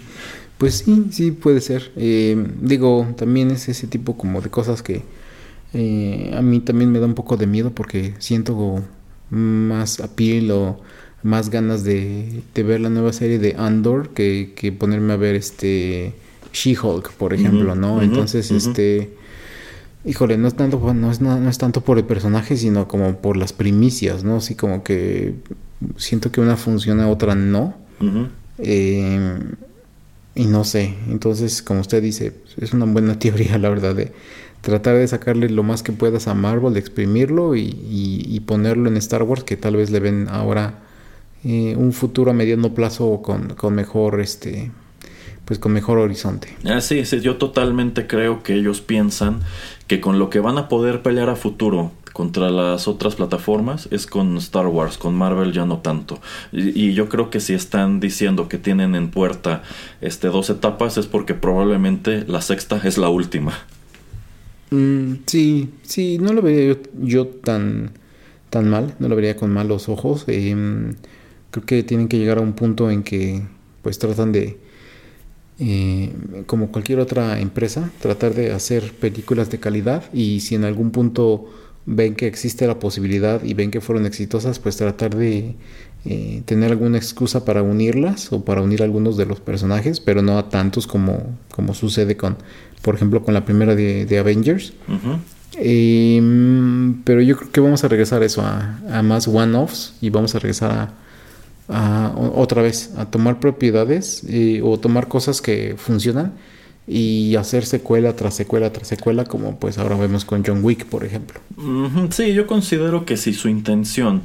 Pues 0.59 0.79
sí, 0.79 1.07
sí 1.11 1.33
puede 1.33 1.61
ser. 1.61 1.91
Eh, 1.97 2.37
digo, 2.61 3.09
también 3.19 3.51
es 3.51 3.69
ese 3.69 3.87
tipo 3.89 4.17
como 4.17 4.41
de 4.41 4.51
cosas 4.51 4.83
que 4.83 5.03
eh, 5.73 6.33
a 6.37 6.43
mí 6.43 6.61
también 6.61 6.93
me 6.93 7.01
da 7.01 7.07
un 7.07 7.15
poco 7.15 7.37
de 7.37 7.47
miedo 7.47 7.73
porque 7.75 8.15
siento 8.19 8.83
más 9.31 10.01
appeal 10.01 10.51
o 10.53 10.81
más 11.23 11.51
ganas 11.51 11.83
de, 11.85 12.43
de 12.55 12.63
ver 12.63 12.81
la 12.81 12.89
nueva 12.89 13.13
serie 13.13 13.39
de 13.39 13.57
Andor 13.59 14.11
que, 14.11 14.53
que 14.55 14.71
ponerme 14.73 15.13
a 15.15 15.17
ver 15.17 15.35
este 15.35 16.15
She-Hulk, 16.55 17.13
por 17.13 17.35
ejemplo, 17.35 17.75
¿no? 17.75 18.01
Entonces, 18.07 18.51
este 18.57 19.11
híjole, 20.07 20.37
no 20.39 20.49
es 20.49 20.55
tanto 20.55 20.93
no 20.95 21.11
es, 21.11 21.21
no, 21.21 21.39
no 21.41 21.49
es 21.51 21.59
tanto 21.59 21.81
por 21.83 21.99
el 21.99 22.05
personaje, 22.05 22.57
sino 22.57 22.87
como 22.89 23.17
por 23.17 23.37
las 23.37 23.53
primicias, 23.53 24.23
¿no? 24.25 24.37
Así 24.37 24.55
como 24.55 24.83
que 24.85 25.35
siento 25.97 26.31
que 26.31 26.41
una 26.41 26.57
funciona, 26.57 27.09
otra 27.09 27.35
no. 27.35 27.75
Eh, 28.59 29.39
y 30.37 30.45
no 30.47 30.65
sé, 30.65 30.95
entonces 31.09 31.63
como 31.63 31.81
usted 31.81 32.03
dice, 32.03 32.33
es 32.61 32.73
una 32.73 32.85
buena 32.87 33.19
teoría 33.19 33.57
la 33.59 33.69
verdad 33.69 33.95
de 33.95 34.13
tratar 34.61 34.97
de 34.97 35.07
sacarle 35.09 35.49
lo 35.49 35.63
más 35.63 35.83
que 35.83 35.93
puedas 35.93 36.27
a 36.29 36.35
Marvel, 36.35 36.73
de 36.75 36.81
exprimirlo 36.81 37.55
y, 37.57 37.61
y- 37.63 38.27
y 38.29 38.41
ponerlo 38.41 38.89
en 38.89 38.97
Star 38.97 39.23
Wars 39.23 39.45
que 39.45 39.57
tal 39.57 39.77
vez 39.77 39.91
le 39.91 40.01
ven 40.01 40.27
ahora 40.29 40.81
eh, 41.45 41.77
un 41.77 41.93
futuro 41.93 42.31
a 42.31 42.35
mediano 42.35 42.75
plazo 42.75 43.21
con, 43.23 43.55
con 43.55 43.75
mejor 43.75 44.21
este 44.21 44.71
pues 45.45 45.59
con 45.59 45.73
mejor 45.73 45.99
horizonte. 45.99 46.57
Ah, 46.65 46.81
sí, 46.81 47.05
sí, 47.05 47.21
yo 47.21 47.37
totalmente 47.37 48.07
creo 48.07 48.43
que 48.43 48.55
ellos 48.55 48.81
piensan 48.81 49.41
que 49.87 50.01
con 50.01 50.19
lo 50.19 50.31
que 50.31 50.41
van 50.41 50.59
a 50.59 50.69
poder 50.69 51.03
pelear 51.03 51.29
a 51.29 51.37
futuro 51.37 51.93
contra 52.13 52.49
las 52.49 52.87
otras 52.87 53.17
plataformas 53.17 53.89
es 53.91 54.07
con 54.07 54.37
Star 54.39 54.69
Wars, 54.69 54.99
con 54.99 55.15
Marvel 55.15 55.53
ya 55.53 55.67
no 55.67 55.79
tanto. 55.79 56.21
Y, 56.53 56.89
y 56.89 56.95
yo 56.95 57.09
creo 57.09 57.29
que 57.29 57.41
si 57.41 57.55
están 57.55 58.01
diciendo 58.01 58.49
que 58.49 58.57
tienen 58.57 58.95
en 58.95 59.11
puerta 59.11 59.63
este 60.01 60.29
dos 60.29 60.49
etapas 60.49 60.97
es 60.97 61.07
porque 61.07 61.35
probablemente 61.35 62.25
la 62.27 62.41
sexta 62.41 62.81
es 62.85 62.99
la 62.99 63.09
última. 63.09 63.53
Mm, 64.71 65.25
sí, 65.27 65.71
sí, 65.83 66.19
no 66.19 66.33
lo 66.33 66.43
vería 66.43 66.75
yo, 66.75 66.81
yo 67.01 67.27
tan, 67.27 67.93
tan 68.51 68.69
mal, 68.69 68.95
no 68.99 69.09
lo 69.09 69.17
vería 69.17 69.37
con 69.37 69.53
malos 69.53 69.89
ojos. 69.89 70.25
Em, 70.27 70.95
creo 71.51 71.65
que 71.65 71.83
tienen 71.83 72.09
que 72.09 72.19
llegar 72.19 72.39
a 72.39 72.41
un 72.41 72.55
punto 72.55 72.91
en 72.91 73.03
que 73.03 73.43
pues 73.83 73.99
tratan 73.99 74.33
de, 74.33 74.59
eh, 75.61 76.13
como 76.47 76.73
cualquier 76.73 76.99
otra 76.99 77.41
empresa, 77.41 77.91
tratar 78.01 78.35
de 78.35 78.53
hacer 78.53 78.93
películas 78.93 79.51
de 79.51 79.61
calidad 79.61 80.05
y 80.13 80.41
si 80.41 80.57
en 80.57 80.65
algún 80.65 80.91
punto 80.91 81.49
ven 81.87 82.15
que 82.17 82.27
existe 82.27 82.67
la 82.67 82.79
posibilidad 82.79 83.43
y 83.45 83.55
ven 83.55 83.71
que 83.71 83.81
fueron 83.81 84.07
exitosas, 84.07 84.59
pues 84.59 84.77
tratar 84.77 85.15
de 85.15 85.55
eh, 86.07 86.43
tener 86.45 86.73
alguna 86.73 86.99
excusa 86.99 87.45
para 87.45 87.63
unirlas 87.63 88.33
o 88.33 88.45
para 88.45 88.63
unir 88.63 88.83
algunos 88.83 89.17
de 89.17 89.27
los 89.27 89.41
personajes, 89.41 90.01
pero 90.01 90.23
no 90.23 90.39
a 90.39 90.49
tantos 90.49 90.87
como, 90.87 91.39
como 91.51 91.73
sucede 91.73 92.17
con, 92.17 92.37
por 92.83 92.97
ejemplo, 92.97 93.23
con 93.23 93.35
la 93.35 93.45
primera 93.45 93.77
de, 93.77 94.07
de 94.07 94.19
Avengers. 94.19 94.73
Eh, 95.57 96.21
mm, 96.21 97.03
pero 97.05 97.21
yo 97.21 97.37
creo 97.37 97.53
que 97.53 97.61
vamos 97.61 97.85
a 97.85 97.89
regresar 97.89 98.23
a 98.23 98.27
eso, 98.27 98.43
a, 98.43 98.81
a 98.91 99.03
más 99.03 99.29
one-offs 99.29 99.95
y 100.01 100.11
vamos 100.11 100.35
a 100.35 100.41
regresar 100.41 100.73
a, 100.73 100.95
a- 101.69 102.13
otra 102.17 102.63
vez 102.63 102.93
a 102.97 103.07
tomar 103.07 103.41
propiedades 103.41 104.23
eh, 104.29 104.61
o 104.63 104.79
tomar 104.79 105.09
cosas 105.09 105.41
que 105.41 105.75
funcionan 105.79 106.33
y 106.87 107.35
hacer 107.37 107.65
secuela 107.65 108.15
tras 108.15 108.35
secuela 108.35 108.71
tras 108.73 108.89
secuela, 108.89 109.25
como 109.25 109.59
pues 109.59 109.79
ahora 109.79 109.97
vemos 109.97 110.25
con 110.25 110.45
John 110.45 110.61
Wick, 110.63 110.85
por 110.87 111.05
ejemplo. 111.05 111.41
Sí, 112.11 112.35
yo 112.35 112.47
considero 112.47 113.07
que 113.07 113.17
si 113.17 113.33
su 113.33 113.49
intención 113.49 114.23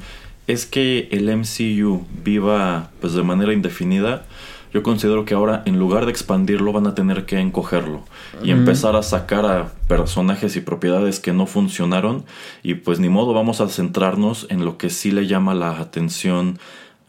es 0.47 0.65
que 0.65 1.07
el 1.11 1.29
MCU 1.29 2.05
viva 2.23 2.89
pues 2.99 3.13
de 3.13 3.23
manera 3.23 3.53
indefinida, 3.53 4.25
yo 4.73 4.83
considero 4.83 5.23
que 5.25 5.33
ahora 5.33 5.63
en 5.65 5.79
lugar 5.79 6.05
de 6.05 6.11
expandirlo 6.11 6.73
van 6.73 6.85
a 6.85 6.93
tener 6.95 7.25
que 7.25 7.39
encogerlo 7.39 8.03
y 8.43 8.51
empezar 8.51 8.95
a 8.95 9.03
sacar 9.03 9.45
a 9.45 9.71
personajes 9.87 10.55
y 10.55 10.61
propiedades 10.61 11.19
que 11.19 11.33
no 11.33 11.45
funcionaron 11.47 12.25
y 12.61 12.75
pues 12.75 12.99
ni 12.99 13.09
modo 13.09 13.33
vamos 13.33 13.61
a 13.61 13.67
centrarnos 13.69 14.45
en 14.49 14.65
lo 14.65 14.77
que 14.77 14.89
sí 14.91 15.11
le 15.11 15.25
llama 15.27 15.55
la 15.55 15.79
atención 15.79 16.59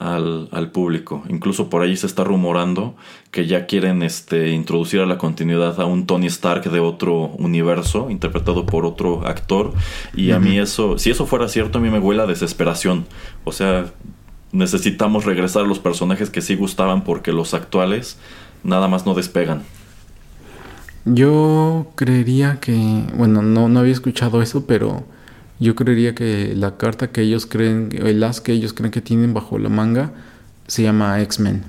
al, 0.00 0.48
al, 0.50 0.70
público. 0.70 1.22
Incluso 1.28 1.68
por 1.68 1.82
ahí 1.82 1.96
se 1.96 2.06
está 2.06 2.24
rumorando 2.24 2.96
que 3.30 3.46
ya 3.46 3.66
quieren 3.66 4.02
este, 4.02 4.48
introducir 4.48 5.00
a 5.00 5.06
la 5.06 5.18
continuidad 5.18 5.78
a 5.78 5.84
un 5.84 6.06
Tony 6.06 6.26
Stark 6.26 6.68
de 6.70 6.80
otro 6.80 7.26
universo, 7.38 8.10
interpretado 8.10 8.64
por 8.64 8.86
otro 8.86 9.26
actor. 9.26 9.72
Y 10.16 10.32
a 10.32 10.40
mí 10.40 10.58
eso, 10.58 10.98
si 10.98 11.10
eso 11.10 11.26
fuera 11.26 11.48
cierto, 11.48 11.78
a 11.78 11.80
mí 11.82 11.90
me 11.90 11.98
huele 11.98 12.22
a 12.22 12.26
desesperación. 12.26 13.06
O 13.44 13.52
sea, 13.52 13.92
necesitamos 14.52 15.26
regresar 15.26 15.64
a 15.64 15.68
los 15.68 15.78
personajes 15.78 16.30
que 16.30 16.40
sí 16.40 16.56
gustaban 16.56 17.04
porque 17.04 17.32
los 17.32 17.52
actuales 17.52 18.18
nada 18.64 18.88
más 18.88 19.04
no 19.04 19.14
despegan. 19.14 19.62
Yo 21.04 21.92
creería 21.94 22.58
que, 22.58 23.04
bueno, 23.16 23.42
no, 23.42 23.68
no 23.68 23.80
había 23.80 23.92
escuchado 23.92 24.40
eso, 24.40 24.64
pero 24.66 25.04
yo 25.60 25.74
creería 25.74 26.14
que 26.14 26.54
la 26.56 26.76
carta 26.76 27.12
que 27.12 27.20
ellos 27.20 27.46
creen, 27.46 27.90
el 27.92 28.24
as 28.24 28.40
que 28.40 28.52
ellos 28.52 28.72
creen 28.72 28.90
que 28.90 29.02
tienen 29.02 29.34
bajo 29.34 29.58
la 29.58 29.68
manga, 29.68 30.12
se 30.66 30.82
llama 30.82 31.20
X-Men. 31.20 31.62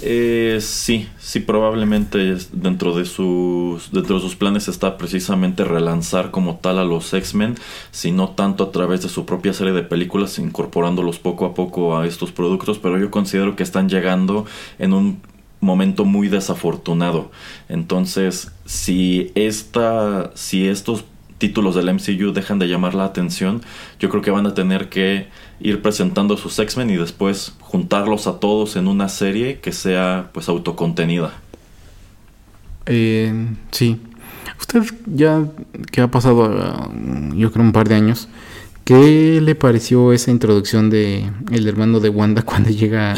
Eh, 0.00 0.58
sí, 0.60 1.08
sí, 1.18 1.40
probablemente 1.40 2.36
dentro 2.52 2.94
de 2.94 3.04
sus 3.04 3.90
dentro 3.90 4.16
de 4.16 4.22
sus 4.22 4.36
planes 4.36 4.68
está 4.68 4.96
precisamente 4.96 5.64
relanzar 5.64 6.30
como 6.30 6.58
tal 6.58 6.78
a 6.78 6.84
los 6.84 7.12
X-Men, 7.12 7.56
si 7.90 8.12
no 8.12 8.30
tanto 8.30 8.62
a 8.62 8.70
través 8.70 9.02
de 9.02 9.08
su 9.08 9.26
propia 9.26 9.52
serie 9.52 9.72
de 9.72 9.82
películas, 9.82 10.38
incorporándolos 10.38 11.18
poco 11.18 11.46
a 11.46 11.54
poco 11.54 11.98
a 11.98 12.06
estos 12.06 12.30
productos, 12.30 12.78
pero 12.78 12.98
yo 12.98 13.10
considero 13.10 13.56
que 13.56 13.64
están 13.64 13.88
llegando 13.88 14.46
en 14.78 14.92
un 14.92 15.20
momento 15.60 16.04
muy 16.04 16.28
desafortunado. 16.28 17.32
Entonces, 17.68 18.52
si 18.64 19.32
esta, 19.34 20.30
si 20.36 20.68
estos 20.68 21.04
títulos 21.38 21.74
del 21.74 21.92
MCU 21.92 22.32
dejan 22.32 22.58
de 22.58 22.68
llamar 22.68 22.94
la 22.94 23.04
atención, 23.04 23.62
yo 23.98 24.08
creo 24.08 24.22
que 24.22 24.30
van 24.30 24.46
a 24.46 24.54
tener 24.54 24.88
que 24.88 25.28
ir 25.60 25.80
presentando 25.80 26.36
sus 26.36 26.58
X-Men 26.58 26.90
y 26.90 26.96
después 26.96 27.54
juntarlos 27.60 28.26
a 28.26 28.40
todos 28.40 28.76
en 28.76 28.88
una 28.88 29.08
serie 29.08 29.60
que 29.60 29.72
sea 29.72 30.30
pues 30.32 30.48
autocontenida. 30.48 31.32
Eh, 32.86 33.32
sí. 33.70 34.00
Usted 34.58 34.82
ya 35.06 35.44
que 35.92 36.00
ha 36.00 36.10
pasado 36.10 36.90
yo 37.34 37.52
creo 37.52 37.64
un 37.64 37.72
par 37.72 37.88
de 37.88 37.94
años, 37.94 38.28
¿qué 38.84 39.40
le 39.40 39.54
pareció 39.54 40.12
esa 40.12 40.30
introducción 40.30 40.90
de 40.90 41.30
el 41.52 41.68
hermano 41.68 42.00
de 42.00 42.08
Wanda 42.08 42.42
cuando 42.44 42.70
llega 42.70 43.14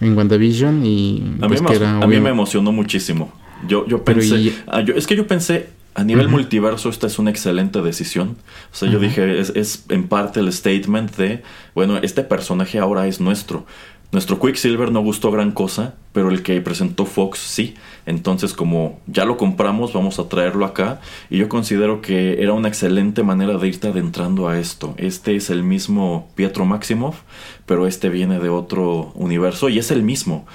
en 0.00 0.16
WandaVision 0.16 0.84
y 0.84 1.22
a, 1.40 1.48
mí, 1.48 1.56
pues, 1.62 1.80
me, 1.80 1.86
a 1.86 2.06
mí 2.06 2.20
me 2.20 2.30
emocionó 2.30 2.72
muchísimo. 2.72 3.32
Yo, 3.68 3.86
yo 3.86 4.02
pensé, 4.02 4.52
ah, 4.66 4.80
es 4.80 5.06
que 5.06 5.14
yo 5.14 5.28
pensé 5.28 5.68
a 5.94 6.04
nivel 6.04 6.28
multiverso, 6.28 6.88
esta 6.88 7.06
es 7.06 7.18
una 7.18 7.30
excelente 7.30 7.82
decisión. 7.82 8.36
O 8.72 8.74
sea, 8.76 8.90
yo 8.90 8.98
dije, 8.98 9.38
es, 9.38 9.52
es, 9.54 9.84
en 9.88 10.08
parte 10.08 10.40
el 10.40 10.52
statement 10.52 11.16
de, 11.16 11.42
bueno, 11.74 11.98
este 11.98 12.22
personaje 12.22 12.78
ahora 12.78 13.06
es 13.06 13.20
nuestro. 13.20 13.66
Nuestro 14.12 14.38
Quicksilver 14.38 14.92
no 14.92 15.00
gustó 15.00 15.30
gran 15.30 15.52
cosa, 15.52 15.94
pero 16.12 16.28
el 16.28 16.42
que 16.42 16.60
presentó 16.60 17.06
Fox 17.06 17.38
sí. 17.38 17.74
Entonces, 18.04 18.52
como 18.52 19.00
ya 19.06 19.24
lo 19.24 19.38
compramos, 19.38 19.94
vamos 19.94 20.18
a 20.18 20.28
traerlo 20.28 20.66
acá. 20.66 21.00
Y 21.30 21.38
yo 21.38 21.48
considero 21.48 22.02
que 22.02 22.42
era 22.42 22.52
una 22.52 22.68
excelente 22.68 23.22
manera 23.22 23.56
de 23.56 23.68
irte 23.68 23.88
adentrando 23.88 24.48
a 24.48 24.58
esto. 24.58 24.94
Este 24.98 25.34
es 25.34 25.48
el 25.48 25.62
mismo 25.62 26.28
Pietro 26.34 26.66
Maximoff, 26.66 27.20
pero 27.64 27.86
este 27.86 28.10
viene 28.10 28.38
de 28.38 28.50
otro 28.50 29.12
universo 29.14 29.70
y 29.70 29.78
es 29.78 29.90
el 29.90 30.02
mismo. 30.02 30.46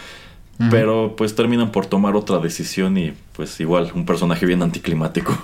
Pero 0.72 1.16
pues 1.16 1.36
terminan 1.36 1.72
por 1.72 1.86
tomar 1.86 2.16
otra 2.16 2.40
decisión 2.40 2.98
y 2.98 3.14
pues 3.34 3.60
igual, 3.60 3.92
un 3.94 4.06
personaje 4.06 4.46
bien 4.46 4.64
anticlimático. 4.64 5.38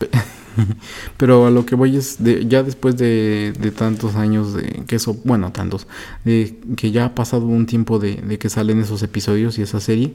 Pero 1.16 1.46
a 1.46 1.50
lo 1.50 1.64
que 1.66 1.74
voy 1.74 1.96
es, 1.96 2.22
de, 2.22 2.46
ya 2.46 2.62
después 2.62 2.96
de, 2.96 3.52
tantos 3.76 4.16
años 4.16 4.54
de 4.54 4.82
que 4.86 4.96
eso, 4.96 5.16
bueno, 5.24 5.52
tantos, 5.52 5.86
de 6.24 6.58
que 6.76 6.90
ya 6.90 7.06
ha 7.06 7.14
pasado 7.14 7.46
un 7.46 7.66
tiempo 7.66 7.98
de, 7.98 8.38
que 8.38 8.48
salen 8.48 8.80
esos 8.80 9.02
episodios 9.02 9.58
y 9.58 9.62
esa 9.62 9.80
serie, 9.80 10.14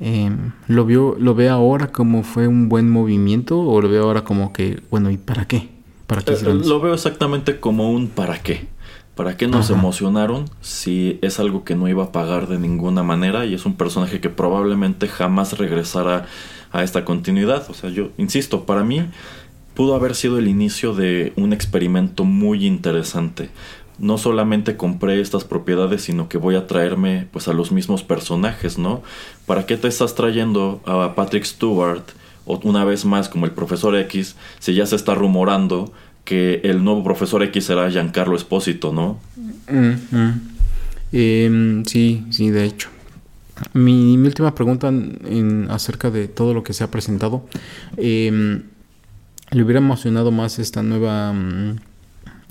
em, 0.00 0.52
¿lo, 0.68 0.84
vio, 0.84 1.16
¿lo 1.18 1.34
ve 1.34 1.48
ahora 1.48 1.88
como 1.88 2.22
fue 2.22 2.46
un 2.46 2.68
buen 2.68 2.90
movimiento 2.90 3.58
o 3.60 3.80
lo 3.80 3.88
ve 3.88 3.98
ahora 3.98 4.22
como 4.24 4.52
que, 4.52 4.80
bueno, 4.90 5.10
¿y 5.10 5.16
para 5.16 5.46
qué? 5.46 5.68
¿Para 6.06 6.22
qué 6.22 6.34
eh, 6.34 6.54
lo 6.64 6.80
veo 6.80 6.94
exactamente 6.94 7.58
como 7.58 7.90
un 7.90 8.08
para 8.08 8.42
qué. 8.42 8.68
¿Para 9.14 9.36
qué 9.36 9.46
nos 9.46 9.68
emocionaron 9.68 10.46
si 10.62 11.18
es 11.20 11.38
algo 11.38 11.64
que 11.64 11.74
no 11.74 11.86
iba 11.86 12.04
a 12.04 12.12
pagar 12.12 12.48
de 12.48 12.58
ninguna 12.58 13.02
manera 13.02 13.44
y 13.44 13.52
es 13.52 13.66
un 13.66 13.74
personaje 13.74 14.20
que 14.20 14.30
probablemente 14.30 15.06
jamás 15.06 15.58
regresara 15.58 16.24
a 16.70 16.82
esta 16.82 17.04
continuidad? 17.04 17.68
O 17.68 17.74
sea, 17.74 17.90
yo 17.90 18.08
insisto, 18.16 18.64
para 18.64 18.84
mí 18.84 19.04
pudo 19.74 19.94
haber 19.94 20.14
sido 20.14 20.38
el 20.38 20.48
inicio 20.48 20.94
de 20.94 21.34
un 21.36 21.52
experimento 21.52 22.24
muy 22.24 22.66
interesante. 22.66 23.50
No 23.98 24.16
solamente 24.16 24.78
compré 24.78 25.20
estas 25.20 25.44
propiedades, 25.44 26.02
sino 26.02 26.30
que 26.30 26.38
voy 26.38 26.54
a 26.54 26.66
traerme 26.66 27.28
pues 27.30 27.48
a 27.48 27.52
los 27.52 27.70
mismos 27.70 28.02
personajes, 28.02 28.78
¿no? 28.78 29.02
¿Para 29.44 29.66
qué 29.66 29.76
te 29.76 29.88
estás 29.88 30.14
trayendo 30.14 30.80
a 30.86 31.14
Patrick 31.14 31.44
Stewart 31.44 32.04
o 32.46 32.58
una 32.64 32.86
vez 32.86 33.04
más 33.04 33.28
como 33.28 33.44
el 33.44 33.52
profesor 33.52 33.94
X 33.94 34.36
si 34.58 34.74
ya 34.74 34.86
se 34.86 34.96
está 34.96 35.14
rumorando 35.14 35.92
que 36.24 36.60
el 36.64 36.84
nuevo 36.84 37.02
profesor 37.02 37.42
X 37.42 37.64
será 37.64 37.90
Giancarlo 37.90 38.36
Espósito, 38.36 38.92
¿no? 38.92 39.18
Mm, 39.68 40.16
mm. 40.16 40.40
Em, 41.12 41.84
sí, 41.84 42.24
sí, 42.30 42.50
de 42.50 42.64
hecho. 42.64 42.88
Mi, 43.74 44.16
última 44.16 44.54
pregunta 44.54 44.88
en, 44.88 45.66
acerca 45.70 46.10
de 46.10 46.28
todo 46.28 46.54
lo 46.54 46.62
que 46.62 46.72
se 46.72 46.84
ha 46.84 46.90
presentado. 46.90 47.46
Em, 47.96 48.62
¿Le 49.50 49.62
hubiera 49.62 49.78
emocionado 49.78 50.30
más 50.30 50.58
esta 50.58 50.82
nueva... 50.82 51.32
Mm, 51.32 51.76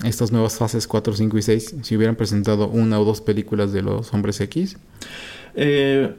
estas 0.04 0.32
nuevas 0.32 0.56
fases 0.56 0.88
4, 0.88 1.14
5 1.14 1.38
y 1.38 1.42
6 1.42 1.76
si 1.82 1.96
hubieran 1.96 2.16
presentado 2.16 2.68
una 2.68 2.98
o 2.98 3.04
dos 3.04 3.20
películas 3.20 3.72
de 3.72 3.82
los 3.82 4.12
hombres 4.12 4.40
X? 4.40 4.76
Eh, 5.54 6.12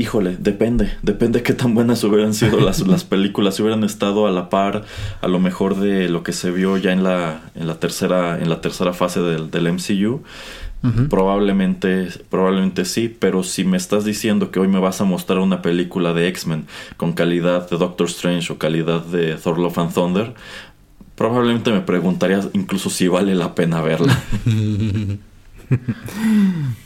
Híjole, 0.00 0.36
depende, 0.38 0.92
depende 1.02 1.42
qué 1.42 1.54
tan 1.54 1.74
buenas 1.74 2.04
hubieran 2.04 2.32
sido 2.32 2.60
las, 2.64 2.86
las 2.86 3.02
películas, 3.02 3.56
si 3.56 3.62
hubieran 3.62 3.82
estado 3.82 4.28
a 4.28 4.30
la 4.30 4.48
par 4.48 4.84
a 5.20 5.28
lo 5.28 5.40
mejor 5.40 5.74
de 5.74 6.08
lo 6.08 6.22
que 6.22 6.32
se 6.32 6.52
vio 6.52 6.76
ya 6.76 6.92
en 6.92 7.02
la, 7.02 7.42
en 7.56 7.66
la 7.66 7.80
tercera, 7.80 8.38
en 8.38 8.48
la 8.48 8.60
tercera 8.60 8.92
fase 8.92 9.20
del, 9.20 9.50
del 9.50 9.72
MCU. 9.72 10.22
Probablemente, 11.10 12.06
probablemente 12.30 12.84
sí, 12.84 13.08
pero 13.08 13.42
si 13.42 13.64
me 13.64 13.76
estás 13.76 14.04
diciendo 14.04 14.52
que 14.52 14.60
hoy 14.60 14.68
me 14.68 14.78
vas 14.78 15.00
a 15.00 15.04
mostrar 15.04 15.40
una 15.40 15.60
película 15.60 16.14
de 16.14 16.28
X-Men 16.28 16.66
con 16.96 17.14
calidad 17.14 17.68
de 17.68 17.78
Doctor 17.78 18.06
Strange 18.06 18.52
o 18.52 18.58
calidad 18.58 19.04
de 19.04 19.34
Thor 19.34 19.58
Love 19.58 19.78
and 19.78 19.92
Thunder, 19.92 20.34
probablemente 21.16 21.72
me 21.72 21.80
preguntarías 21.80 22.48
incluso 22.52 22.90
si 22.90 23.08
vale 23.08 23.34
la 23.34 23.56
pena 23.56 23.82
verla. 23.82 24.22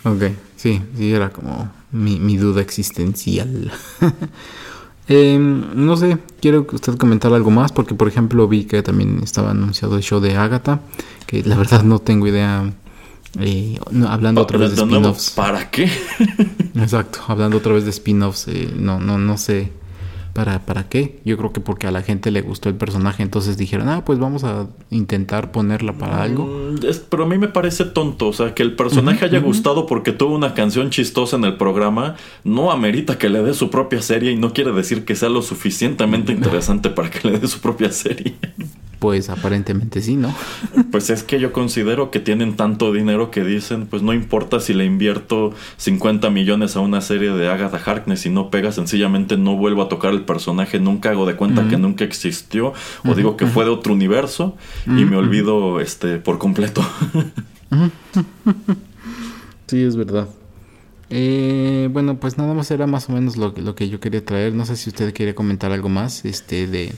ok, 0.04 0.22
sí, 0.56 0.80
sí, 0.96 1.12
era 1.12 1.28
como 1.28 1.70
mi, 1.93 2.36
duda 2.36 2.61
existencial. 2.61 3.72
Em, 5.09 5.64
no 5.74 5.97
sé, 5.97 6.16
quiero 6.40 6.64
que 6.64 6.76
usted 6.76 6.97
comentar 6.97 7.34
algo 7.34 7.51
más, 7.51 7.72
porque 7.72 7.93
por 7.93 8.07
ejemplo 8.07 8.47
vi 8.47 8.64
que 8.64 8.84
también 8.84 9.20
estaba 9.22 9.51
anunciado 9.51 9.97
el 9.97 10.03
show 10.03 10.20
de 10.20 10.36
Agatha, 10.36 10.80
que 11.26 11.43
la 11.43 11.57
verdad 11.57 11.82
no 11.82 11.99
tengo 11.99 12.28
idea. 12.28 12.72
Eh, 13.40 13.80
hablando 14.07 14.43
otra 14.43 14.59
vez 14.59 14.76
de 14.76 14.82
spin-offs. 14.82 15.30
¿Para 15.30 15.70
qué? 15.70 15.90
Exacto, 16.76 17.18
hablando 17.26 17.59
otra 17.59 17.72
vez 17.72 17.84
de 17.84 17.90
spin-offs, 17.90 18.47
eh, 18.47 18.72
no, 18.78 19.01
no, 19.01 19.18
no 19.18 19.36
sé 19.36 19.72
¿Para, 20.33 20.61
¿Para 20.61 20.89
qué? 20.89 21.20
Yo 21.24 21.37
creo 21.37 21.53
que 21.53 21.61
porque 21.61 21.87
a 21.87 21.91
la 21.91 22.03
gente 22.03 22.30
le 22.30 22.41
gustó 22.41 22.70
el 22.70 22.74
personaje, 22.74 23.22
entonces 23.22 23.59
dijeron, 23.59 23.91
ah, 23.91 24.03
pues 24.05 24.18
vamos 24.18 24.45
a 24.45 24.66
intentar 24.91 25.53
ponerla 25.53 25.93
para 25.93 26.22
algo. 26.22 26.47
Mm, 26.47 26.80
pero 27.11 27.24
a 27.24 27.26
mí 27.26 27.37
me 27.37 27.49
parece 27.49 27.85
tonto, 27.85 28.28
o 28.28 28.33
sea, 28.33 28.55
que 28.55 28.62
el 28.62 28.74
personaje 28.74 29.26
haya 29.26 29.41
gustado 29.41 29.87
porque 29.87 30.12
tuvo 30.12 30.35
una 30.35 30.55
canción 30.55 30.89
chistosa 30.89 31.37
en 31.37 31.45
el 31.45 31.59
programa, 31.59 32.16
no 32.45 32.72
amerita 32.72 33.18
que 33.18 33.28
le 33.28 33.43
dé 33.43 33.53
su 33.53 33.68
propia 33.68 34.01
serie 34.01 34.33
y 34.33 34.37
no 34.37 34.55
quiere 34.55 34.72
decir 34.72 35.05
que 35.05 35.16
sea 35.16 35.28
lo 35.28 35.43
suficientemente 35.43 36.33
interesante 36.33 36.89
para 36.89 37.11
que 37.11 37.28
le 37.28 37.39
dé 37.39 37.47
su 37.47 37.61
propia 37.61 37.93
serie. 37.93 38.35
Pues 39.03 39.30
aparentemente 39.30 40.00
sí, 40.00 40.14
¿no? 40.14 40.32
Pues 40.92 41.11
es 41.11 41.24
que 41.24 41.40
yo 41.40 41.53
considero 41.53 42.12
que 42.12 42.20
tienen 42.20 42.55
tanto 42.55 42.92
dinero 42.92 43.32
que 43.32 43.42
dicen, 43.42 43.88
pues 43.88 44.00
no 44.00 44.12
importa 44.12 44.61
si 44.61 44.74
le 44.74 44.84
invierto 44.84 45.53
50 45.78 46.30
millones 46.30 46.76
a 46.76 46.80
una 46.80 47.00
serie 47.00 47.32
de 47.32 47.48
Agatha 47.48 47.80
Harkness 47.84 48.26
y 48.26 48.30
no 48.30 48.48
pega, 48.48 48.70
sencillamente 48.70 49.36
no 49.36 49.57
vuelvo 49.57 49.82
a 49.82 49.88
tocar 49.88 50.12
el 50.12 50.22
personaje, 50.22 50.78
nunca 50.78 51.11
hago 51.11 51.26
de 51.26 51.34
cuenta 51.34 51.66
que 51.66 51.78
nunca 51.78 52.05
existió 52.05 52.74
o 53.05 53.14
digo 53.16 53.36
que 53.36 53.46
fue 53.46 53.64
de 53.64 53.70
otro 53.70 53.92
universo 53.92 54.57
y 54.86 55.05
me 55.05 55.16
olvido 55.16 55.80
este 55.80 56.18
por 56.18 56.38
completo. 56.38 56.86
sí, 59.66 59.82
es 59.82 59.96
verdad. 59.96 60.28
Eh, 61.11 61.88
bueno, 61.92 62.20
pues 62.20 62.38
nada 62.38 62.55
más 62.55 62.70
era 62.70 62.86
más 62.86 63.09
o 63.09 63.12
menos 63.12 63.36
lo, 63.36 63.53
lo 63.57 63.74
que 63.74 63.88
yo 63.88 63.98
quería 63.98 64.24
traer. 64.24 64.55
No 64.55 64.64
sé 64.64 64.76
si 64.76 64.90
usted 64.90 65.12
quiere 65.12 65.34
comentar 65.34 65.72
algo 65.72 65.88
más 65.88 66.24
este, 66.24 66.68
de, 66.68 66.92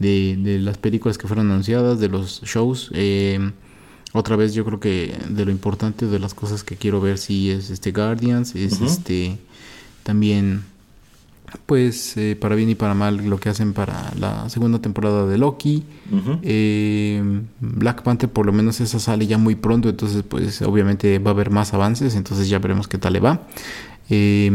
de, 0.00 0.36
de 0.36 0.58
las 0.58 0.78
películas 0.78 1.18
que 1.18 1.28
fueron 1.28 1.50
anunciadas, 1.50 2.00
de 2.00 2.08
los 2.08 2.42
shows. 2.42 2.90
Eh, 2.94 3.52
otra 4.12 4.34
vez 4.34 4.54
yo 4.54 4.64
creo 4.64 4.80
que 4.80 5.14
de 5.28 5.44
lo 5.44 5.52
importante 5.52 6.06
de 6.06 6.18
las 6.18 6.34
cosas 6.34 6.64
que 6.64 6.74
quiero 6.74 7.00
ver 7.00 7.18
si 7.18 7.50
es 7.50 7.70
este 7.70 7.92
Guardians, 7.92 8.56
es 8.56 8.80
este 8.80 9.38
también 10.02 10.62
pues 11.66 12.16
eh, 12.16 12.36
para 12.40 12.54
bien 12.54 12.70
y 12.70 12.74
para 12.74 12.94
mal 12.94 13.28
lo 13.28 13.38
que 13.38 13.48
hacen 13.48 13.72
para 13.72 14.12
la 14.18 14.48
segunda 14.48 14.80
temporada 14.80 15.26
de 15.26 15.38
Loki. 15.38 15.84
Eh, 16.42 17.22
Black 17.60 18.02
Panther 18.02 18.28
por 18.28 18.46
lo 18.46 18.52
menos 18.52 18.80
esa 18.80 18.98
sale 18.98 19.26
ya 19.26 19.38
muy 19.38 19.54
pronto, 19.54 19.88
entonces 19.88 20.24
pues 20.26 20.62
obviamente 20.62 21.18
va 21.18 21.30
a 21.30 21.34
haber 21.34 21.50
más 21.50 21.74
avances, 21.74 22.14
entonces 22.14 22.48
ya 22.48 22.58
veremos 22.58 22.88
qué 22.88 22.98
tal 22.98 23.12
le 23.12 23.20
va. 23.20 23.46
Eh, 24.08 24.50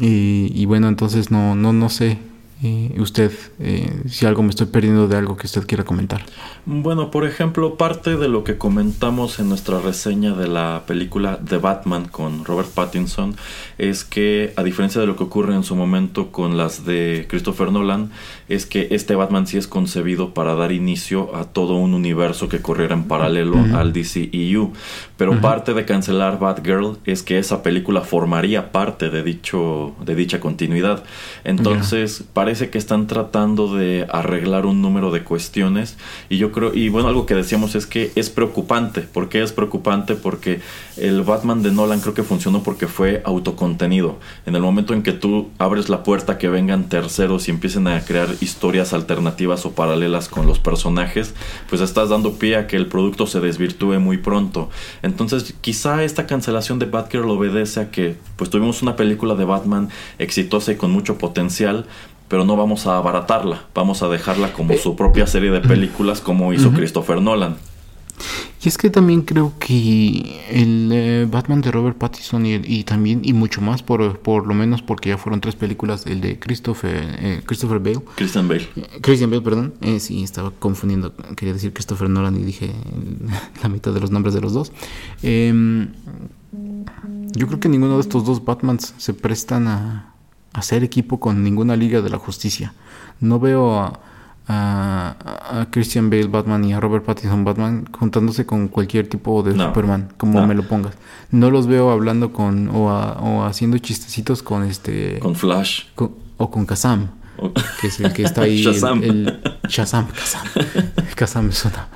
y, 0.00 0.52
y, 0.54 0.66
bueno, 0.66 0.88
entonces 0.88 1.30
no, 1.30 1.54
no, 1.54 1.72
no 1.72 1.88
sé 1.88 2.18
eh, 2.64 2.94
usted, 2.98 3.30
eh, 3.60 4.04
si 4.08 4.24
algo 4.24 4.42
me 4.42 4.48
estoy 4.48 4.68
perdiendo 4.68 5.06
de 5.06 5.18
algo 5.18 5.36
que 5.36 5.46
usted 5.46 5.66
quiera 5.66 5.84
comentar. 5.84 6.22
Bueno, 6.64 7.10
por 7.10 7.26
ejemplo, 7.26 7.74
parte 7.74 8.16
de 8.16 8.26
lo 8.28 8.42
que 8.42 8.56
comentamos 8.56 9.38
en 9.38 9.50
nuestra 9.50 9.80
reseña 9.80 10.32
de 10.32 10.48
la 10.48 10.84
película 10.86 11.38
The 11.46 11.58
Batman 11.58 12.08
con 12.08 12.46
Robert 12.46 12.70
Pattinson 12.70 13.36
es 13.76 14.04
que, 14.04 14.54
a 14.56 14.62
diferencia 14.62 14.98
de 14.98 15.06
lo 15.06 15.14
que 15.14 15.24
ocurre 15.24 15.54
en 15.54 15.62
su 15.62 15.76
momento 15.76 16.32
con 16.32 16.56
las 16.56 16.86
de 16.86 17.26
Christopher 17.28 17.70
Nolan, 17.70 18.10
es 18.48 18.64
que 18.64 18.88
este 18.92 19.14
Batman 19.14 19.46
sí 19.46 19.58
es 19.58 19.66
concebido 19.66 20.32
para 20.32 20.54
dar 20.54 20.72
inicio 20.72 21.36
a 21.36 21.44
todo 21.44 21.74
un 21.74 21.92
universo 21.92 22.48
que 22.48 22.62
corriera 22.62 22.94
en 22.94 23.04
paralelo 23.04 23.58
al 23.74 23.92
DCEU. 23.92 24.72
Pero 25.18 25.38
parte 25.42 25.74
de 25.74 25.84
cancelar 25.84 26.38
Batgirl 26.38 26.96
es 27.04 27.22
que 27.22 27.38
esa 27.38 27.62
película 27.62 28.00
formaría 28.00 28.72
parte 28.72 29.10
de, 29.10 29.22
dicho, 29.22 29.94
de 30.02 30.14
dicha 30.14 30.40
continuidad. 30.40 31.04
Entonces, 31.44 32.24
parece 32.32 32.53
que 32.54 32.78
están 32.78 33.06
tratando 33.06 33.74
de 33.74 34.06
arreglar 34.10 34.66
un 34.66 34.80
número 34.80 35.10
de 35.10 35.24
cuestiones 35.24 35.96
y 36.28 36.38
yo 36.38 36.52
creo, 36.52 36.74
y 36.74 36.88
bueno, 36.88 37.08
algo 37.08 37.26
que 37.26 37.34
decíamos 37.34 37.74
es 37.74 37.86
que 37.86 38.12
es 38.14 38.30
preocupante. 38.30 39.00
¿Por 39.00 39.28
qué 39.28 39.42
es 39.42 39.52
preocupante? 39.52 40.14
Porque 40.14 40.60
el 40.96 41.22
Batman 41.22 41.62
de 41.62 41.72
Nolan 41.72 42.00
creo 42.00 42.14
que 42.14 42.22
funcionó 42.22 42.62
porque 42.62 42.86
fue 42.86 43.22
autocontenido. 43.24 44.18
En 44.46 44.54
el 44.54 44.62
momento 44.62 44.94
en 44.94 45.02
que 45.02 45.12
tú 45.12 45.50
abres 45.58 45.88
la 45.88 46.02
puerta 46.02 46.38
que 46.38 46.48
vengan 46.48 46.88
terceros 46.88 47.48
y 47.48 47.50
empiecen 47.50 47.88
a 47.88 48.04
crear 48.04 48.28
historias 48.40 48.92
alternativas 48.92 49.66
o 49.66 49.72
paralelas 49.72 50.28
con 50.28 50.46
los 50.46 50.58
personajes, 50.58 51.34
pues 51.68 51.80
estás 51.80 52.08
dando 52.08 52.34
pie 52.34 52.56
a 52.56 52.66
que 52.66 52.76
el 52.76 52.86
producto 52.86 53.26
se 53.26 53.40
desvirtúe 53.40 53.98
muy 53.98 54.18
pronto. 54.18 54.70
Entonces, 55.02 55.54
quizá 55.60 56.04
esta 56.04 56.26
cancelación 56.26 56.78
de 56.78 56.86
Batgirl 56.86 57.28
obedece 57.30 57.80
a 57.80 57.90
que 57.90 58.16
pues 58.36 58.50
tuvimos 58.50 58.82
una 58.82 58.96
película 58.96 59.34
de 59.34 59.44
Batman 59.44 59.88
exitosa 60.18 60.72
y 60.72 60.76
con 60.76 60.90
mucho 60.90 61.18
potencial, 61.18 61.86
pero 62.28 62.44
no 62.44 62.56
vamos 62.56 62.86
a 62.86 62.96
abaratarla, 62.96 63.64
vamos 63.74 64.02
a 64.02 64.08
dejarla 64.08 64.52
como 64.52 64.74
su 64.76 64.96
propia 64.96 65.26
serie 65.26 65.50
de 65.50 65.60
películas 65.60 66.20
como 66.20 66.52
hizo 66.52 66.70
Christopher 66.72 67.20
Nolan. 67.20 67.56
Y 68.64 68.68
es 68.68 68.78
que 68.78 68.88
también 68.88 69.22
creo 69.22 69.52
que 69.58 70.40
el 70.48 70.90
eh, 70.90 71.26
Batman 71.30 71.60
de 71.60 71.70
Robert 71.70 71.98
Pattinson 71.98 72.46
y, 72.46 72.54
y, 72.54 72.84
también, 72.84 73.20
y 73.22 73.34
mucho 73.34 73.60
más, 73.60 73.82
por, 73.82 74.20
por 74.20 74.46
lo 74.46 74.54
menos 74.54 74.80
porque 74.80 75.10
ya 75.10 75.18
fueron 75.18 75.42
tres 75.42 75.54
películas, 75.54 76.06
el 76.06 76.22
de 76.22 76.38
Christopher, 76.38 77.16
eh, 77.18 77.42
Christopher 77.44 77.78
Bale. 77.78 78.00
Christian 78.14 78.48
Bale. 78.48 78.66
Christian 79.02 79.28
Bale, 79.28 79.42
perdón. 79.42 79.74
Eh, 79.82 80.00
sí, 80.00 80.22
estaba 80.22 80.50
confundiendo. 80.50 81.14
Quería 81.36 81.52
decir 81.52 81.74
Christopher 81.74 82.08
Nolan 82.08 82.36
y 82.36 82.42
dije 82.42 82.72
la 83.62 83.68
mitad 83.68 83.92
de 83.92 84.00
los 84.00 84.10
nombres 84.10 84.34
de 84.34 84.40
los 84.40 84.54
dos. 84.54 84.72
Eh, 85.22 85.86
yo 87.32 87.46
creo 87.46 87.60
que 87.60 87.68
ninguno 87.68 87.96
de 87.96 88.00
estos 88.00 88.24
dos 88.24 88.44
Batmans 88.44 88.94
se 88.96 89.12
prestan 89.12 89.68
a 89.68 90.13
hacer 90.54 90.82
equipo 90.82 91.20
con 91.20 91.42
ninguna 91.44 91.76
Liga 91.76 92.00
de 92.00 92.08
la 92.08 92.18
Justicia. 92.18 92.72
No 93.20 93.38
veo 93.38 93.78
a 93.78 94.00
a, 94.46 95.60
a, 95.60 95.70
Christian 95.70 96.10
Bale 96.10 96.26
Batman 96.26 96.64
y 96.64 96.72
a 96.72 96.80
Robert 96.80 97.04
Pattinson 97.04 97.44
Batman 97.44 97.86
juntándose 97.92 98.44
con 98.44 98.68
cualquier 98.68 99.08
tipo 99.08 99.42
de 99.42 99.54
no, 99.54 99.68
Superman, 99.68 100.12
como 100.16 100.40
no. 100.40 100.46
me 100.46 100.54
lo 100.54 100.68
pongas. 100.68 100.94
No 101.30 101.50
los 101.50 101.66
veo 101.66 101.90
hablando 101.90 102.32
con 102.32 102.68
o, 102.68 102.90
a, 102.90 103.12
o 103.20 103.44
haciendo 103.44 103.78
chistecitos 103.78 104.42
con 104.42 104.64
este 104.64 105.18
con 105.20 105.34
Flash 105.34 105.84
con, 105.94 106.14
o 106.36 106.50
con 106.50 106.66
Kazam, 106.66 107.08
que 107.80 107.86
es 107.86 108.00
el 108.00 108.12
que 108.12 108.24
está 108.24 108.42
ahí 108.42 108.62
Shazam. 108.62 109.02
El, 109.02 109.28
el 109.28 109.68
Shazam, 109.68 110.08
Kazam. 110.08 110.46
Kazam 111.14 111.48
es 111.48 111.64
una 111.64 111.88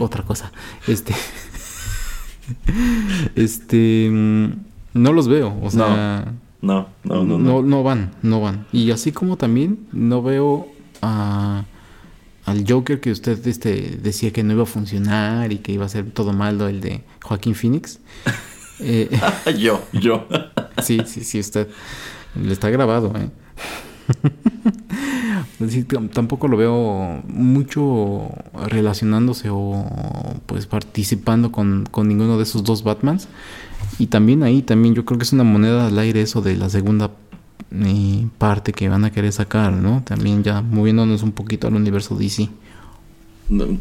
otra 0.00 0.22
cosa. 0.22 0.50
Este 0.86 1.14
este 3.34 4.08
no 4.10 5.12
los 5.12 5.28
veo, 5.28 5.54
o 5.62 5.70
sea, 5.70 6.24
no, 6.24 6.32
no, 6.62 6.88
no, 7.04 7.24
no, 7.24 7.62
no 7.62 7.82
van, 7.82 8.12
no 8.22 8.40
van. 8.40 8.66
Y 8.72 8.90
así 8.90 9.12
como 9.12 9.36
también 9.36 9.86
no 9.92 10.22
veo 10.22 10.68
a 11.02 11.64
al 12.50 12.64
Joker 12.68 13.00
que 13.00 13.12
usted 13.12 13.46
este, 13.46 13.98
decía 14.02 14.32
que 14.32 14.42
no 14.42 14.52
iba 14.52 14.64
a 14.64 14.66
funcionar 14.66 15.52
y 15.52 15.58
que 15.58 15.72
iba 15.72 15.86
a 15.86 15.88
ser 15.88 16.10
todo 16.10 16.32
malo, 16.32 16.68
el 16.68 16.80
de 16.80 17.02
Joaquín 17.22 17.54
Phoenix. 17.54 18.00
Eh, 18.82 19.10
yo, 19.58 19.82
yo. 19.92 20.26
sí, 20.82 21.00
sí, 21.04 21.22
sí, 21.22 21.38
usted. 21.38 21.68
Le 22.34 22.50
está 22.50 22.70
grabado, 22.70 23.12
¿eh? 23.14 23.28
sí, 25.68 25.84
tampoco 25.84 26.48
lo 26.48 26.56
veo 26.56 27.20
mucho 27.28 28.30
relacionándose 28.68 29.50
o 29.50 29.84
pues 30.46 30.64
participando 30.64 31.52
con, 31.52 31.84
con 31.90 32.08
ninguno 32.08 32.38
de 32.38 32.44
esos 32.44 32.64
dos 32.64 32.82
Batmans. 32.82 33.28
Y 34.00 34.06
también 34.06 34.42
ahí, 34.42 34.62
también 34.62 34.94
yo 34.94 35.04
creo 35.04 35.18
que 35.18 35.24
es 35.24 35.32
una 35.34 35.44
moneda 35.44 35.88
al 35.88 35.98
aire 35.98 36.22
eso 36.22 36.40
de 36.40 36.56
la 36.56 36.70
segunda 36.70 37.10
eh, 37.70 38.26
parte 38.38 38.72
que 38.72 38.88
van 38.88 39.04
a 39.04 39.12
querer 39.12 39.30
sacar, 39.30 39.74
¿no? 39.74 40.02
También 40.06 40.42
ya 40.42 40.62
moviéndonos 40.62 41.22
un 41.22 41.32
poquito 41.32 41.66
al 41.66 41.74
universo 41.74 42.16
DC. 42.16 42.48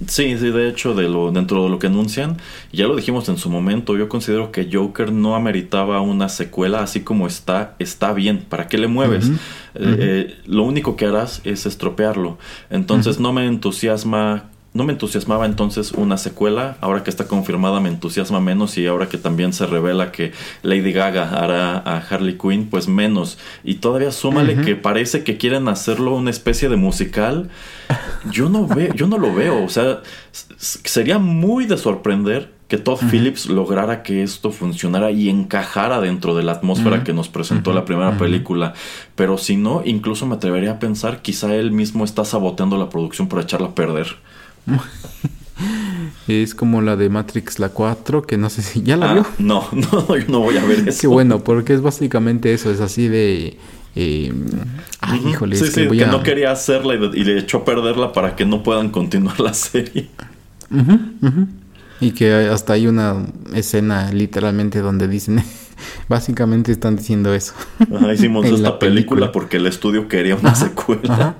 Sí, 0.07 0.37
sí, 0.37 0.49
de 0.49 0.67
hecho, 0.67 0.93
de 0.93 1.07
lo, 1.07 1.31
dentro 1.31 1.63
de 1.63 1.69
lo 1.69 1.79
que 1.79 1.87
anuncian, 1.87 2.35
ya 2.73 2.85
lo 2.87 2.97
dijimos 2.97 3.29
en 3.29 3.37
su 3.37 3.49
momento, 3.49 3.95
yo 3.95 4.09
considero 4.09 4.51
que 4.51 4.67
Joker 4.69 5.13
no 5.13 5.35
ameritaba 5.35 6.01
una 6.01 6.27
secuela 6.27 6.81
así 6.81 6.99
como 6.99 7.25
está, 7.25 7.75
está 7.79 8.11
bien, 8.11 8.45
¿para 8.49 8.67
qué 8.67 8.77
le 8.77 8.87
mueves? 8.87 9.29
Uh 9.29 9.31
-huh. 9.31 9.35
eh, 9.75 9.95
eh, 9.99 10.35
lo 10.47 10.63
único 10.63 10.97
que 10.97 11.05
harás 11.05 11.39
es 11.45 11.65
estropearlo, 11.65 12.39
entonces 12.69 13.15
uh 13.15 13.19
-huh. 13.19 13.23
no 13.23 13.33
me 13.33 13.45
entusiasma 13.45 14.48
no 14.73 14.83
me 14.83 14.93
entusiasmaba 14.93 15.45
entonces 15.45 15.91
una 15.93 16.17
secuela, 16.17 16.77
ahora 16.81 17.03
que 17.03 17.09
está 17.09 17.27
confirmada 17.27 17.79
me 17.79 17.89
entusiasma 17.89 18.39
menos 18.39 18.77
y 18.77 18.85
ahora 18.85 19.09
que 19.09 19.17
también 19.17 19.51
se 19.51 19.65
revela 19.65 20.11
que 20.11 20.31
Lady 20.61 20.91
Gaga 20.91 21.29
hará 21.29 21.77
a 21.77 21.97
Harley 21.97 22.37
Quinn, 22.37 22.67
pues 22.69 22.87
menos. 22.87 23.39
Y 23.63 23.75
todavía 23.75 24.11
súmale 24.11 24.53
uh 24.53 24.57
-huh. 24.57 24.65
que 24.65 24.75
parece 24.75 25.23
que 25.23 25.37
quieren 25.37 25.67
hacerlo 25.67 26.15
una 26.15 26.29
especie 26.29 26.69
de 26.69 26.75
musical. 26.75 27.49
Yo 28.31 28.49
no 28.49 28.67
veo, 28.67 28.93
yo 28.93 29.07
no 29.07 29.17
lo 29.17 29.33
veo, 29.33 29.63
o 29.63 29.69
sea, 29.69 30.01
sería 30.57 31.17
muy 31.17 31.65
de 31.65 31.77
sorprender 31.77 32.51
que 32.67 32.77
Todd 32.77 32.99
uh 33.01 33.05
-huh. 33.05 33.09
Phillips 33.09 33.47
lograra 33.47 34.03
que 34.03 34.21
esto 34.21 34.51
funcionara 34.51 35.09
y 35.09 35.29
encajara 35.29 35.99
dentro 35.99 36.35
de 36.35 36.43
la 36.43 36.51
atmósfera 36.51 36.97
uh 36.97 36.99
-huh. 36.99 37.03
que 37.03 37.13
nos 37.13 37.27
presentó 37.27 37.73
la 37.73 37.85
primera 37.85 38.19
película. 38.19 38.73
Pero 39.15 39.39
si 39.39 39.57
no, 39.57 39.81
incluso 39.83 40.27
me 40.27 40.35
atrevería 40.35 40.73
a 40.73 40.79
pensar, 40.79 41.23
quizá 41.23 41.55
él 41.55 41.71
mismo 41.71 42.05
está 42.05 42.23
saboteando 42.23 42.77
la 42.77 42.89
producción 42.89 43.27
para 43.27 43.41
echarla 43.41 43.69
a 43.69 43.75
perder. 43.75 44.07
Es 46.27 46.53
como 46.53 46.81
la 46.81 46.95
de 46.95 47.09
Matrix, 47.09 47.59
la 47.59 47.69
4, 47.69 48.21
que 48.21 48.37
no 48.37 48.49
sé 48.49 48.61
si 48.61 48.83
ya 48.83 48.95
la 48.97 49.09
ah, 49.09 49.13
vio. 49.13 49.25
No, 49.39 49.67
no, 49.71 50.15
yo 50.15 50.25
no 50.27 50.39
voy 50.41 50.57
a 50.57 50.65
ver 50.65 50.87
eso. 50.87 51.01
Qué 51.01 51.07
bueno, 51.07 51.43
porque 51.43 51.73
es 51.73 51.81
básicamente 51.81 52.53
eso, 52.53 52.71
es 52.71 52.79
así 52.81 53.07
de... 53.07 53.57
Eh, 53.95 54.31
ay, 55.01 55.21
híjole, 55.27 55.55
sí, 55.55 55.63
es 55.63 55.73
sí, 55.73 55.81
que, 55.81 55.87
voy 55.87 55.97
que 55.97 56.05
a... 56.05 56.11
no 56.11 56.21
quería 56.21 56.51
hacerla 56.51 56.93
y, 56.93 57.19
y, 57.19 57.23
le 57.23 57.39
echó 57.39 57.57
a 57.57 57.65
perderla 57.65 58.13
para 58.13 58.35
que 58.35 58.45
no 58.45 58.61
puedan 58.61 58.89
continuar 58.89 59.39
la 59.39 59.53
serie. 59.55 60.09
Uh 60.69 60.75
-huh, 60.77 61.11
uh 61.21 61.27
-huh. 61.27 61.47
Y 61.99 62.11
que 62.11 62.31
hasta 62.31 62.73
hay 62.73 62.87
una 62.87 63.25
escena 63.53 64.11
literalmente 64.11 64.79
donde 64.79 65.07
dicen, 65.07 65.43
básicamente 66.07 66.71
están 66.71 66.95
diciendo 66.95 67.33
eso. 67.33 67.53
Ajá, 67.79 68.13
hicimos 68.13 68.45
esta 68.45 68.77
película, 68.77 68.79
película, 68.79 69.31
porque 69.31 69.57
el 69.57 69.65
estudio 69.65 70.07
quería 70.07 70.35
una 70.35 70.51
ajá, 70.51 70.67
secuela. 70.67 71.13
Ajá. 71.13 71.35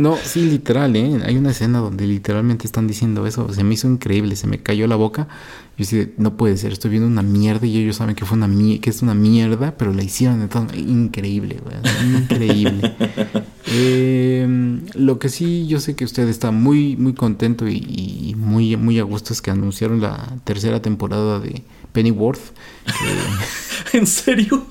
No, 0.00 0.16
sí, 0.16 0.48
literal, 0.48 0.96
¿eh? 0.96 1.20
Hay 1.26 1.36
una 1.36 1.50
escena 1.50 1.78
donde 1.78 2.06
literalmente 2.06 2.66
están 2.66 2.86
diciendo 2.86 3.26
eso. 3.26 3.52
Se 3.52 3.62
me 3.64 3.74
hizo 3.74 3.86
increíble, 3.86 4.34
se 4.34 4.46
me 4.46 4.62
cayó 4.62 4.86
la 4.86 4.96
boca. 4.96 5.28
Yo 5.76 5.84
dije, 5.84 6.14
no 6.16 6.38
puede 6.38 6.56
ser, 6.56 6.72
estoy 6.72 6.92
viendo 6.92 7.06
una 7.06 7.20
mierda 7.20 7.66
y 7.66 7.76
ellos 7.76 7.96
saben 7.96 8.14
que 8.14 8.24
fue 8.24 8.38
una 8.38 8.48
que 8.80 8.88
es 8.88 9.02
una 9.02 9.12
mierda, 9.12 9.76
pero 9.76 9.92
la 9.92 10.02
hicieron 10.02 10.40
entonces 10.40 10.78
increíble, 10.78 11.60
güey. 11.62 11.76
Increíble. 12.16 12.96
eh, 13.66 14.80
lo 14.94 15.18
que 15.18 15.28
sí, 15.28 15.66
yo 15.66 15.80
sé 15.80 15.94
que 15.94 16.06
usted 16.06 16.26
está 16.28 16.50
muy, 16.50 16.96
muy 16.96 17.12
contento 17.12 17.68
y, 17.68 17.76
y, 17.76 18.34
muy, 18.36 18.78
muy 18.78 18.98
a 19.00 19.02
gusto 19.02 19.34
es 19.34 19.42
que 19.42 19.50
anunciaron 19.50 20.00
la 20.00 20.34
tercera 20.44 20.80
temporada 20.80 21.40
de 21.40 21.62
Pennyworth. 21.92 22.40
Que... 22.86 23.98
¿En 23.98 24.06
serio? 24.06 24.66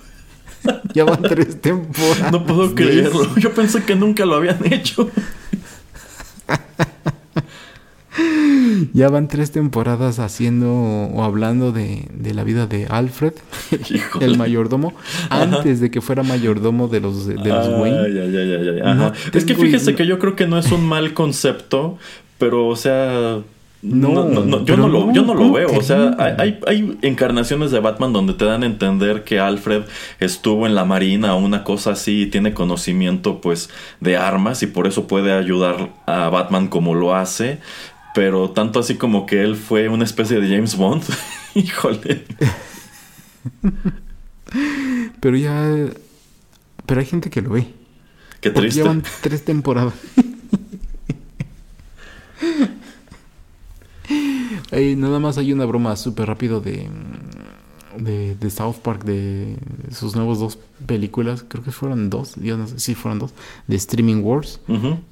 ya 0.93 1.05
van 1.05 1.21
tres 1.21 1.59
temporadas. 1.61 2.31
No 2.31 2.45
puedo 2.45 2.73
creerlo. 2.75 3.35
Yo 3.37 3.53
pensé 3.53 3.83
que 3.83 3.95
nunca 3.95 4.25
lo 4.25 4.35
habían 4.35 4.59
hecho. 4.71 5.09
ya 8.93 9.09
van 9.09 9.27
tres 9.27 9.51
temporadas 9.51 10.19
haciendo 10.19 10.73
o 10.73 11.23
hablando 11.23 11.71
de, 11.71 12.07
de 12.13 12.33
la 12.33 12.43
vida 12.43 12.67
de 12.67 12.85
Alfred, 12.87 13.33
Híjole. 13.89 14.25
el 14.25 14.37
mayordomo, 14.37 14.93
antes 15.29 15.79
de 15.79 15.91
que 15.91 16.01
fuera 16.01 16.23
mayordomo 16.23 16.87
de 16.87 16.99
los, 16.99 17.27
de 17.27 17.35
los 17.35 17.67
Ay, 17.67 17.73
Wayne. 17.73 17.99
ay, 17.99 18.17
ay, 18.19 18.37
ay, 18.37 18.69
ay, 18.69 18.79
ajá. 18.83 19.13
No 19.33 19.39
es 19.39 19.45
que 19.45 19.55
fíjese 19.55 19.95
que 19.95 20.05
yo 20.05 20.19
creo 20.19 20.35
que 20.35 20.47
no 20.47 20.57
es 20.57 20.71
un 20.71 20.85
mal 20.87 21.13
concepto, 21.13 21.97
pero 22.37 22.67
o 22.67 22.75
sea... 22.75 23.39
No, 23.81 24.25
No, 24.25 24.43
no, 24.43 24.65
yo, 24.65 24.75
no 24.75 24.89
lo, 24.89 25.13
yo 25.13 25.21
no 25.21 25.33
lo 25.33 25.39
¿cómo 25.39 25.53
veo. 25.53 25.69
O 25.77 25.81
sea, 25.81 26.13
hay, 26.19 26.59
hay, 26.67 26.97
encarnaciones 27.01 27.71
de 27.71 27.79
Batman 27.79 28.11
donde 28.11 28.33
te 28.33 28.43
dan 28.43 28.63
a 28.63 28.65
entender 28.65 29.23
que 29.23 29.39
Alfred 29.39 29.83
estuvo 30.19 30.67
en 30.67 30.75
la 30.75 30.83
marina 30.83 31.33
o 31.33 31.39
una 31.39 31.63
cosa 31.63 31.91
así 31.91 32.23
y 32.23 32.25
tiene 32.25 32.53
conocimiento 32.53 33.39
pues 33.39 33.69
de 34.01 34.17
armas 34.17 34.63
y 34.63 34.67
por 34.67 34.85
eso 34.85 35.07
puede 35.07 35.31
ayudar 35.31 35.93
a 36.05 36.27
Batman 36.29 36.67
como 36.67 36.93
lo 36.93 37.15
hace. 37.15 37.59
Pero 38.13 38.49
tanto 38.49 38.79
así 38.79 38.95
como 38.95 39.25
que 39.25 39.43
él 39.43 39.55
fue 39.55 39.87
una 39.87 40.03
especie 40.03 40.41
de 40.41 40.53
James 40.53 40.75
Bond. 40.75 41.03
Híjole. 41.55 42.25
Pero 45.21 45.37
ya. 45.37 45.87
Pero 46.85 46.99
hay 46.99 47.05
gente 47.05 47.29
que 47.29 47.41
lo 47.41 47.51
ve. 47.51 47.67
Qué 48.41 48.51
Porque 48.51 48.69
triste. 48.69 48.81
llevan 48.81 49.03
tres 49.21 49.45
temporadas. 49.45 49.93
Nada 54.71 55.19
más 55.19 55.37
hay 55.37 55.53
una 55.53 55.65
broma 55.65 55.95
súper 55.95 56.27
rápido 56.27 56.61
de, 56.61 56.87
de, 57.97 58.35
de 58.35 58.49
South 58.49 58.75
Park, 58.83 59.03
de 59.03 59.55
sus 59.91 60.15
nuevos 60.15 60.39
dos 60.39 60.59
películas, 60.85 61.43
creo 61.47 61.63
que 61.63 61.71
fueron 61.71 62.09
dos, 62.09 62.35
yo 62.35 62.57
no 62.57 62.67
sé 62.67 62.79
si 62.79 62.95
fueron 62.95 63.19
dos, 63.19 63.33
de 63.67 63.75
Streaming 63.75 64.21
Wars. 64.23 64.61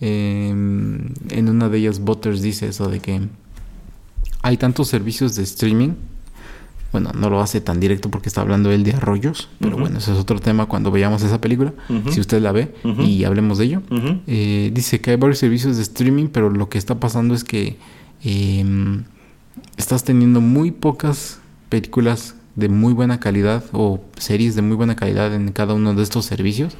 Eh, 0.01 0.49
en 0.49 1.49
una 1.49 1.69
de 1.69 1.77
ellas 1.77 1.99
Butters 1.99 2.41
dice 2.41 2.67
eso 2.67 2.87
de 2.89 2.99
que 2.99 3.21
hay 4.41 4.57
tantos 4.57 4.87
servicios 4.87 5.35
de 5.35 5.43
streaming. 5.43 5.93
Bueno, 6.93 7.11
no 7.13 7.29
lo 7.29 7.41
hace 7.41 7.59
tan 7.59 7.81
directo 7.81 8.09
porque 8.09 8.29
está 8.29 8.39
hablando 8.41 8.71
él 8.71 8.83
de 8.85 8.93
arroyos, 8.93 9.49
pero 9.59 9.77
bueno, 9.77 9.97
ese 9.97 10.13
es 10.13 10.17
otro 10.17 10.39
tema 10.39 10.67
cuando 10.67 10.89
veamos 10.89 11.21
esa 11.21 11.41
película, 11.41 11.73
si 12.09 12.21
usted 12.21 12.41
la 12.41 12.53
ve 12.53 12.73
y 13.05 13.25
hablemos 13.25 13.57
de 13.57 13.65
ello. 13.65 13.81
Eh, 14.25 14.71
dice 14.73 15.01
que 15.01 15.11
hay 15.11 15.17
varios 15.17 15.37
servicios 15.39 15.75
de 15.75 15.83
streaming, 15.83 16.27
pero 16.27 16.49
lo 16.49 16.69
que 16.69 16.77
está 16.77 16.97
pasando 16.97 17.35
es 17.35 17.43
que 17.43 17.75
em, 18.23 19.03
estás 19.77 20.03
teniendo 20.03 20.41
muy 20.41 20.71
pocas 20.71 21.39
películas 21.69 22.35
de 22.55 22.69
muy 22.69 22.93
buena 22.93 23.19
calidad 23.19 23.63
o 23.71 23.99
series 24.17 24.55
de 24.55 24.61
muy 24.61 24.75
buena 24.75 24.95
calidad 24.95 25.33
en 25.33 25.51
cada 25.51 25.73
uno 25.73 25.93
de 25.93 26.01
estos 26.01 26.25
servicios 26.25 26.75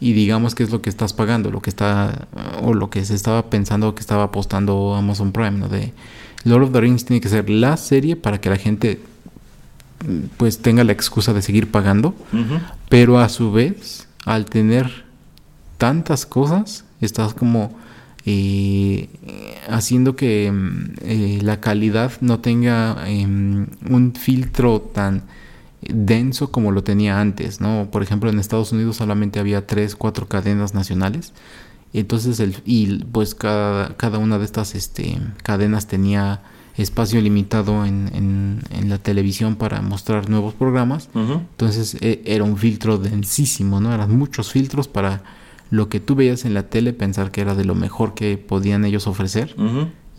y 0.00 0.12
digamos 0.12 0.54
que 0.54 0.62
es 0.62 0.70
lo 0.70 0.82
que 0.82 0.90
estás 0.90 1.12
pagando, 1.12 1.50
lo 1.50 1.60
que 1.60 1.70
está 1.70 2.26
o 2.62 2.74
lo 2.74 2.90
que 2.90 3.04
se 3.04 3.14
estaba 3.14 3.48
pensando 3.48 3.94
que 3.94 4.00
estaba 4.00 4.24
apostando 4.24 4.94
Amazon 4.94 5.32
Prime, 5.32 5.52
¿no? 5.52 5.68
De 5.68 5.92
Lord 6.44 6.64
of 6.64 6.72
the 6.72 6.80
Rings 6.80 7.04
tiene 7.04 7.20
que 7.20 7.28
ser 7.28 7.48
la 7.50 7.76
serie 7.76 8.16
para 8.16 8.40
que 8.40 8.50
la 8.50 8.56
gente 8.56 9.00
pues 10.38 10.58
tenga 10.58 10.84
la 10.84 10.92
excusa 10.92 11.34
de 11.34 11.42
seguir 11.42 11.70
pagando, 11.70 12.14
pero 12.88 13.18
a 13.18 13.28
su 13.28 13.52
vez 13.52 14.08
al 14.24 14.46
tener 14.46 15.04
tantas 15.76 16.26
cosas 16.26 16.84
estás 17.00 17.34
como 17.34 17.78
eh, 18.26 19.08
haciendo 19.68 20.16
que 20.16 20.50
mm, 20.52 20.84
eh, 21.02 21.38
la 21.42 21.60
calidad 21.60 22.12
no 22.20 22.40
tenga 22.40 22.96
em, 23.08 23.66
un 23.88 24.12
filtro 24.14 24.80
tan 24.80 25.22
denso 25.82 26.50
como 26.52 26.72
lo 26.72 26.82
tenía 26.84 27.20
antes, 27.20 27.60
¿no? 27.60 27.88
Por 27.90 28.02
ejemplo, 28.02 28.28
en 28.30 28.38
Estados 28.38 28.72
Unidos 28.72 28.96
solamente 28.96 29.40
había 29.40 29.66
tres, 29.66 29.96
cuatro 29.96 30.28
cadenas 30.28 30.74
nacionales. 30.74 31.32
Entonces, 31.92 32.38
el, 32.40 32.56
y 32.64 32.98
pues 33.04 33.34
cada, 33.34 33.96
cada 33.96 34.18
una 34.18 34.38
de 34.38 34.44
estas 34.44 34.74
este, 34.74 35.18
cadenas 35.42 35.86
tenía 35.88 36.42
espacio 36.76 37.20
limitado 37.20 37.84
en, 37.84 38.10
en- 38.14 38.60
en 38.70 38.88
la 38.90 38.98
televisión 38.98 39.56
para 39.56 39.82
mostrar 39.82 40.28
nuevos 40.30 40.54
programas. 40.54 41.08
Entonces 41.50 41.96
e- 42.00 42.22
era 42.24 42.44
un 42.44 42.56
filtro 42.56 42.96
densísimo, 42.98 43.80
¿no? 43.80 43.92
Eran 43.92 44.16
muchos 44.16 44.52
filtros 44.52 44.86
para 44.86 45.22
lo 45.70 45.88
que 45.88 46.00
tú 46.00 46.14
veías 46.16 46.44
en 46.44 46.54
la 46.54 46.64
tele, 46.64 46.92
pensar 46.92 47.30
que 47.30 47.40
era 47.40 47.54
de 47.54 47.64
lo 47.64 47.74
mejor 47.74 48.14
que 48.14 48.36
podían 48.36 48.84
ellos 48.84 49.06
ofrecer. 49.06 49.54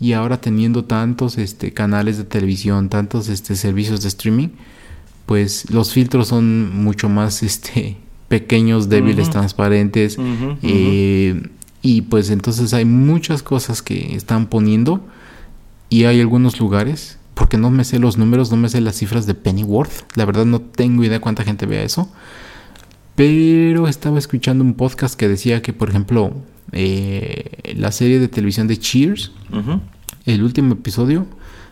Y 0.00 0.14
ahora 0.14 0.40
teniendo 0.40 0.84
tantos 0.84 1.38
este, 1.38 1.72
canales 1.72 2.16
de 2.18 2.24
televisión, 2.24 2.88
tantos 2.88 3.28
este, 3.28 3.54
servicios 3.54 4.02
de 4.02 4.08
streaming, 4.08 4.48
pues 5.26 5.70
los 5.70 5.92
filtros 5.92 6.28
son 6.28 6.74
mucho 6.82 7.08
más 7.08 7.42
este, 7.42 7.98
pequeños, 8.28 8.88
débiles, 8.88 9.30
transparentes. 9.30 10.16
Eh, 10.62 11.42
y 11.82 12.02
pues 12.02 12.30
entonces 12.30 12.72
hay 12.72 12.84
muchas 12.84 13.42
cosas 13.42 13.82
que 13.82 14.14
están 14.14 14.46
poniendo 14.46 15.04
y 15.90 16.04
hay 16.04 16.20
algunos 16.20 16.58
lugares, 16.58 17.18
porque 17.34 17.58
no 17.58 17.70
me 17.70 17.84
sé 17.84 17.98
los 17.98 18.16
números, 18.16 18.50
no 18.50 18.56
me 18.56 18.70
sé 18.70 18.80
las 18.80 18.96
cifras 18.96 19.26
de 19.26 19.34
Pennyworth. 19.34 20.16
La 20.16 20.24
verdad 20.24 20.46
no 20.46 20.60
tengo 20.60 21.04
idea 21.04 21.20
cuánta 21.20 21.44
gente 21.44 21.66
vea 21.66 21.82
eso. 21.82 22.08
Pero 23.14 23.88
estaba 23.88 24.18
escuchando 24.18 24.64
un 24.64 24.74
podcast 24.74 25.18
que 25.18 25.28
decía 25.28 25.60
que, 25.60 25.72
por 25.72 25.90
ejemplo, 25.90 26.32
eh, 26.72 27.74
la 27.76 27.92
serie 27.92 28.18
de 28.18 28.28
televisión 28.28 28.66
de 28.66 28.78
Cheers, 28.78 29.32
el 30.24 30.42
último 30.42 30.74
episodio, 30.74 31.26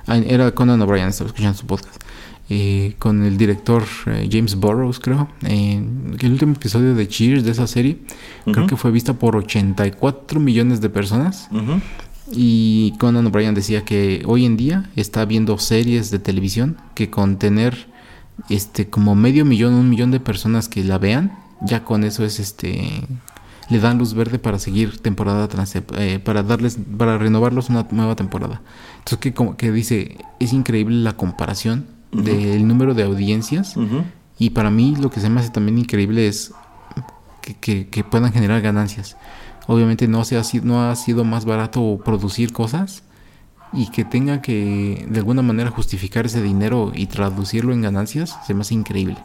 ah, 0.07 0.18
era 0.18 0.53
Conan 0.53 0.82
O'Brien, 0.82 1.09
estaba 1.09 1.28
escuchando 1.28 1.57
su 1.57 1.66
podcast, 1.66 2.03
eh, 2.51 2.95
con 2.99 3.24
el 3.24 3.38
director 3.38 3.84
eh, 4.07 4.28
James 4.30 4.55
Burrows, 4.57 5.01
creo. 5.01 5.28
El 5.43 6.32
último 6.32 6.53
episodio 6.53 6.95
de 6.95 7.09
Cheers, 7.09 7.45
de 7.45 7.53
esa 7.53 7.66
serie, 7.66 7.99
creo 8.45 8.66
que 8.66 8.76
fue 8.76 8.91
vista 8.91 9.14
por 9.14 9.36
84 9.36 10.41
millones 10.41 10.82
de 10.82 10.91
personas. 10.91 11.49
Y 12.32 12.93
Conan 12.99 13.26
O'Brien 13.26 13.55
decía 13.55 13.84
que 13.84 14.22
hoy 14.26 14.45
en 14.45 14.57
día 14.57 14.91
está 14.95 15.24
viendo 15.24 15.59
series 15.59 16.11
de 16.11 16.18
televisión 16.18 16.76
que 16.95 17.11
con 17.11 17.38
tener 17.38 17.89
este 18.49 18.88
como 18.88 19.14
medio 19.14 19.45
millón, 19.45 19.74
un 19.74 19.88
millón 19.91 20.11
de 20.11 20.20
personas 20.20 20.68
que 20.68 20.82
la 20.84 20.99
vean, 20.99 21.32
ya 21.61 21.84
con 21.84 22.05
eso 22.05 22.24
es 22.24 22.41
este 22.41 23.03
le 23.68 23.78
dan 23.78 23.99
luz 23.99 24.14
verde 24.14 24.38
para 24.41 24.59
seguir 24.59 24.99
temporada 24.99 25.47
tras 25.47 25.76
eh, 25.76 26.18
para 26.24 26.43
darles 26.43 26.78
para 26.99 27.18
renovarlos 27.18 27.68
una 27.70 27.86
nueva 27.93 28.16
temporada. 28.16 28.62
Entonces 28.99 29.18
que 29.18 29.32
como 29.34 29.57
que 29.57 29.70
dice 29.70 30.18
es 30.41 30.53
increíble 30.53 30.97
la 30.97 31.12
comparación 31.16 31.86
del 32.12 32.66
número 32.66 32.95
de 32.95 33.05
audiencias 33.05 33.76
y 34.38 34.51
para 34.51 34.70
mí 34.70 34.97
lo 34.97 35.11
que 35.11 35.20
se 35.20 35.30
me 35.30 35.38
hace 35.41 35.51
también 35.51 35.78
increíble 35.78 36.26
es 36.26 36.53
que, 37.43 37.55
que- 37.55 37.88
que 37.88 38.03
puedan 38.05 38.32
generar 38.32 38.61
ganancias. 38.61 39.16
Obviamente 39.68 40.09
no, 40.09 40.24
se 40.24 40.36
ha, 40.36 40.43
sido, 40.43 40.64
no 40.64 40.82
ha 40.91 40.97
sido 40.97 41.22
más 41.24 41.45
barato 41.45 42.01
producir 42.05 42.53
cosas 42.53 43.05
y 43.73 43.91
que 43.91 44.05
tenga 44.05 44.43
que 44.43 45.07
de 45.09 45.18
alguna 45.18 45.43
manera 45.43 45.71
justificar 45.71 46.27
ese 46.27 46.43
dinero 46.43 46.93
y 46.95 47.07
traducirlo 47.07 47.73
en 47.73 47.83
ganancias, 47.83 48.37
se 48.47 48.55
me 48.55 48.62
hace 48.62 48.75
increíble. 48.75 49.16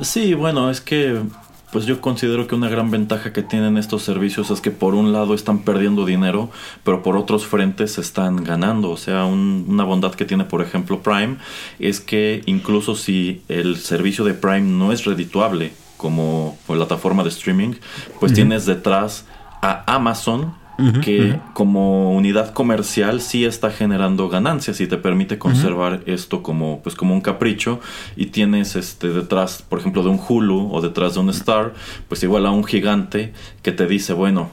Sí, 0.00 0.34
bueno, 0.34 0.70
es 0.70 0.80
que 0.80 1.22
pues 1.70 1.84
yo 1.84 2.00
considero 2.00 2.46
que 2.46 2.54
una 2.54 2.70
gran 2.70 2.90
ventaja 2.90 3.34
que 3.34 3.42
tienen 3.42 3.76
estos 3.76 4.02
servicios 4.02 4.50
es 4.50 4.62
que 4.62 4.70
por 4.70 4.94
un 4.94 5.12
lado 5.12 5.34
están 5.34 5.58
perdiendo 5.58 6.06
dinero, 6.06 6.48
pero 6.82 7.02
por 7.02 7.14
otros 7.16 7.46
frentes 7.46 7.98
están 7.98 8.42
ganando. 8.42 8.90
O 8.90 8.96
sea, 8.96 9.26
un- 9.26 9.66
una 9.68 9.84
bondad 9.84 10.14
que 10.14 10.24
tiene, 10.24 10.44
por 10.44 10.62
ejemplo, 10.62 11.00
Prime 11.02 11.36
es 11.78 12.00
que 12.00 12.42
incluso 12.46 12.94
si 12.94 13.42
el 13.48 13.76
servicio 13.76 14.24
de 14.24 14.32
Prime 14.32 14.62
no 14.62 14.92
es 14.92 15.04
redituable 15.04 15.72
como 15.98 16.56
plataforma 16.66 17.22
de 17.22 17.28
streaming, 17.28 17.74
pues 18.18 18.32
tienes 18.32 18.64
detrás 18.64 19.26
a 19.60 19.82
Amazon 19.94 20.54
Que 21.02 21.40
como 21.54 22.12
unidad 22.12 22.52
comercial 22.52 23.20
sí 23.20 23.44
está 23.44 23.70
generando 23.70 24.28
ganancias 24.28 24.80
y 24.80 24.86
te 24.86 24.96
permite 24.96 25.36
conservar 25.36 26.02
esto 26.06 26.44
como 26.44 26.80
pues 26.82 26.94
como 26.94 27.14
un 27.14 27.20
capricho 27.20 27.80
y 28.14 28.26
tienes 28.26 28.76
este 28.76 29.08
detrás 29.08 29.64
por 29.68 29.80
ejemplo 29.80 30.04
de 30.04 30.10
un 30.10 30.20
Hulu 30.20 30.72
o 30.72 30.80
detrás 30.80 31.14
de 31.14 31.20
un 31.20 31.30
Star 31.30 31.74
pues 32.06 32.22
igual 32.22 32.46
a 32.46 32.52
un 32.52 32.62
gigante 32.62 33.32
que 33.62 33.72
te 33.72 33.86
dice 33.86 34.12
bueno 34.12 34.50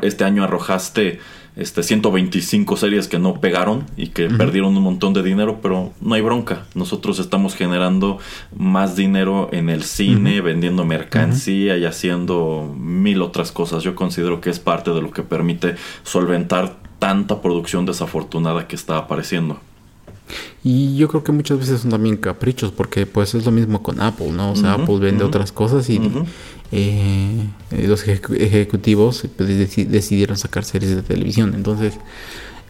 este 0.00 0.24
año 0.24 0.42
arrojaste 0.42 1.20
este 1.58 1.82
125 1.82 2.76
series 2.76 3.08
que 3.08 3.18
no 3.18 3.40
pegaron 3.40 3.84
y 3.96 4.08
que 4.08 4.28
perdieron 4.28 4.76
un 4.76 4.82
montón 4.82 5.12
de 5.12 5.24
dinero, 5.24 5.58
pero 5.60 5.92
no 6.00 6.14
hay 6.14 6.22
bronca. 6.22 6.64
Nosotros 6.74 7.18
estamos 7.18 7.56
generando 7.56 8.18
más 8.56 8.94
dinero 8.94 9.48
en 9.52 9.68
el 9.68 9.82
cine, 9.82 10.40
vendiendo 10.40 10.84
mercancía 10.84 11.76
y 11.76 11.84
haciendo 11.84 12.72
mil 12.78 13.22
otras 13.22 13.50
cosas. 13.50 13.82
Yo 13.82 13.96
considero 13.96 14.40
que 14.40 14.50
es 14.50 14.60
parte 14.60 14.92
de 14.92 15.02
lo 15.02 15.10
que 15.10 15.24
permite 15.24 15.74
solventar 16.04 16.76
tanta 17.00 17.42
producción 17.42 17.86
desafortunada 17.86 18.68
que 18.68 18.76
está 18.76 18.96
apareciendo. 18.96 19.60
Y 20.64 20.96
yo 20.96 21.08
creo 21.08 21.24
que 21.24 21.32
muchas 21.32 21.58
veces 21.58 21.80
son 21.80 21.90
también 21.90 22.16
caprichos, 22.16 22.72
porque 22.72 23.06
pues 23.06 23.34
es 23.34 23.44
lo 23.44 23.50
mismo 23.52 23.82
con 23.82 24.00
Apple, 24.00 24.30
¿no? 24.32 24.52
O 24.52 24.56
sea, 24.56 24.74
Apple 24.74 24.98
vende 24.98 25.24
otras 25.24 25.52
cosas 25.52 25.88
y 25.90 25.98
eh, 26.72 27.46
los 27.86 28.06
ejecu- 28.06 28.36
ejecutivos 28.40 29.24
pues, 29.36 29.48
deci- 29.48 29.86
decidieron 29.86 30.36
sacar 30.36 30.64
series 30.64 30.94
de 30.94 31.02
televisión. 31.02 31.54
Entonces, 31.54 31.94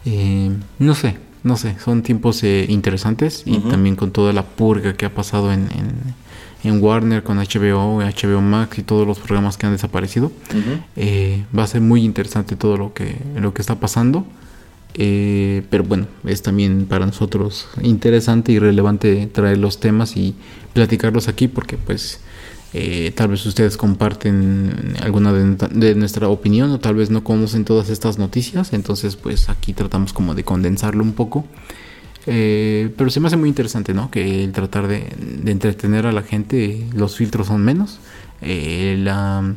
eh, 0.04 0.50
no 0.78 0.94
sé, 0.94 1.16
no 1.42 1.56
sé, 1.56 1.76
son 1.84 2.02
tiempos 2.02 2.42
eh, 2.44 2.66
interesantes 2.68 3.42
y 3.46 3.56
también 3.70 3.96
con 3.96 4.10
toda 4.12 4.32
la 4.32 4.44
purga 4.44 4.94
que 4.94 5.06
ha 5.06 5.14
pasado 5.14 5.52
en, 5.52 5.62
en, 5.72 6.14
en 6.70 6.82
Warner, 6.82 7.22
con 7.22 7.38
HBO, 7.38 8.00
HBO 8.02 8.40
Max 8.40 8.78
y 8.78 8.82
todos 8.82 9.06
los 9.06 9.18
programas 9.18 9.56
que 9.56 9.66
han 9.66 9.72
desaparecido. 9.72 10.30
Eh, 10.96 11.44
va 11.56 11.64
a 11.64 11.66
ser 11.66 11.80
muy 11.80 12.04
interesante 12.04 12.56
todo 12.56 12.76
lo 12.76 12.92
que, 12.94 13.16
lo 13.36 13.52
que 13.54 13.62
está 13.62 13.76
pasando. 13.80 14.26
Eh, 15.00 15.62
pero 15.70 15.84
bueno, 15.84 16.08
es 16.24 16.42
también 16.42 16.86
para 16.86 17.06
nosotros 17.06 17.68
interesante 17.82 18.50
y 18.50 18.58
relevante 18.58 19.28
traer 19.28 19.58
los 19.58 19.78
temas 19.78 20.16
y 20.16 20.34
platicarlos 20.72 21.28
aquí 21.28 21.46
porque 21.46 21.76
pues 21.76 22.18
eh, 22.72 23.12
tal 23.14 23.28
vez 23.28 23.46
ustedes 23.46 23.76
comparten 23.76 24.96
alguna 25.00 25.32
de, 25.32 25.94
nuestra 25.94 26.28
opinión 26.28 26.72
o 26.72 26.80
tal 26.80 26.96
vez 26.96 27.10
no 27.10 27.22
conocen 27.22 27.64
todas 27.64 27.90
estas 27.90 28.18
noticias, 28.18 28.72
entonces 28.72 29.14
pues 29.14 29.48
aquí 29.48 29.72
tratamos 29.72 30.12
como 30.12 30.34
de 30.34 30.42
condensarlo 30.42 31.04
un 31.04 31.12
poco. 31.12 31.46
Eh, 32.26 32.92
pero 32.96 33.08
se 33.08 33.20
me 33.20 33.28
hace 33.28 33.36
muy 33.36 33.48
interesante, 33.48 33.94
¿no? 33.94 34.10
Que 34.10 34.42
el 34.42 34.50
tratar 34.50 34.88
de, 34.88 35.06
entretener 35.46 36.06
a 36.06 36.12
la 36.12 36.22
gente, 36.22 36.84
los 36.92 37.16
filtros 37.16 37.46
son 37.46 37.64
menos, 37.64 38.00
la, 38.42 39.54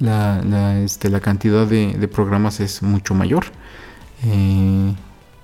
la, 0.00 0.80
este, 0.80 1.10
la 1.10 1.20
cantidad 1.20 1.64
de 1.64 2.08
programas 2.08 2.58
es 2.58 2.82
mucho 2.82 3.14
mayor. 3.14 3.46
Eh, 4.24 4.94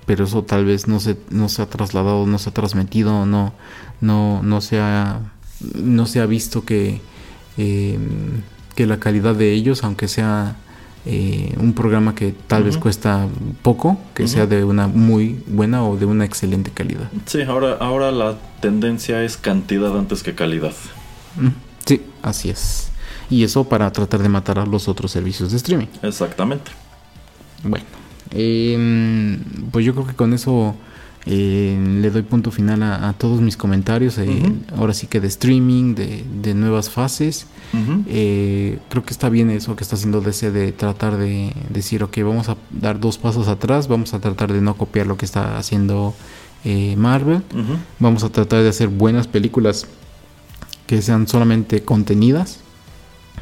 pero 0.05 0.25
eso 0.25 0.43
tal 0.43 0.65
vez 0.65 0.87
no 0.87 0.99
se, 0.99 1.17
no 1.29 1.49
se 1.49 1.61
ha 1.61 1.65
trasladado, 1.67 2.25
no 2.25 2.37
se 2.37 2.49
ha 2.49 2.53
transmitido, 2.53 3.25
no, 3.25 3.53
no, 4.01 4.41
no, 4.43 4.61
se, 4.61 4.79
ha, 4.79 5.19
no 5.75 6.05
se 6.05 6.19
ha 6.19 6.25
visto 6.25 6.63
que, 6.63 7.01
eh, 7.57 7.97
que 8.75 8.85
la 8.85 8.99
calidad 8.99 9.35
de 9.35 9.53
ellos, 9.53 9.83
aunque 9.83 10.07
sea 10.07 10.57
eh, 11.07 11.55
un 11.59 11.73
programa 11.73 12.15
que 12.15 12.33
tal 12.47 12.63
vez 12.63 12.77
cuesta 12.77 13.27
poco, 13.61 13.99
que 14.13 14.27
sea 14.27 14.47
de 14.47 14.63
una 14.63 14.87
muy 14.87 15.43
buena 15.47 15.83
o 15.83 15.97
de 15.97 16.05
una 16.05 16.25
excelente 16.25 16.71
calidad. 16.71 17.09
Sí, 17.25 17.41
ahora, 17.43 17.77
ahora 17.79 18.11
la 18.11 18.37
tendencia 18.59 19.23
es 19.23 19.37
cantidad 19.37 19.97
antes 19.97 20.23
que 20.23 20.35
calidad. 20.35 20.73
Sí, 21.85 22.01
así 22.21 22.49
es. 22.49 22.89
Y 23.29 23.43
eso 23.43 23.63
para 23.63 23.91
tratar 23.91 24.21
de 24.21 24.29
matar 24.29 24.59
a 24.59 24.65
los 24.65 24.87
otros 24.87 25.11
servicios 25.11 25.51
de 25.51 25.57
streaming. 25.57 25.87
Exactamente. 26.01 26.71
Bueno. 27.63 27.85
Eh, 28.31 29.37
pues 29.71 29.85
yo 29.85 29.93
creo 29.93 30.07
que 30.07 30.15
con 30.15 30.33
eso 30.33 30.75
eh, 31.27 31.75
le 32.01 32.11
doy 32.11 32.21
punto 32.21 32.51
final 32.51 32.83
a, 32.83 33.13
todos 33.13 33.41
mis 33.41 33.57
comentarios. 33.57 34.17
Eh, 34.19 34.53
ahora 34.77 34.93
sí 34.93 35.07
que 35.07 35.19
de 35.19 35.27
streaming, 35.27 35.95
de, 35.95 36.53
nuevas 36.53 36.89
fases. 36.89 37.47
Eh, 38.07 38.79
creo 38.89 39.03
que 39.03 39.11
está 39.11 39.27
bien 39.29 39.49
eso 39.49 39.75
que 39.75 39.83
está 39.83 39.95
haciendo 39.95 40.21
DC 40.21 40.51
de 40.51 40.71
tratar 40.71 41.17
de 41.17 41.51
decir, 41.69 42.03
ok, 42.03 42.17
vamos 42.19 42.47
a 42.47 42.57
dar 42.69 42.99
dos 42.99 43.17
pasos 43.17 43.47
atrás, 43.47 43.87
vamos 43.87 44.13
a 44.13 44.19
tratar 44.19 44.53
de 44.53 44.61
no 44.61 44.75
copiar 44.75 45.07
lo 45.07 45.17
que 45.17 45.25
está 45.25 45.57
haciendo 45.57 46.13
Marvel. 46.95 47.41
Vamos 47.99 48.23
a 48.23 48.29
tratar 48.29 48.61
de 48.61 48.69
hacer 48.69 48.89
buenas 48.89 49.27
películas 49.27 49.87
que 50.85 51.01
sean 51.01 51.27
solamente 51.27 51.83
contenidas. 51.83 52.59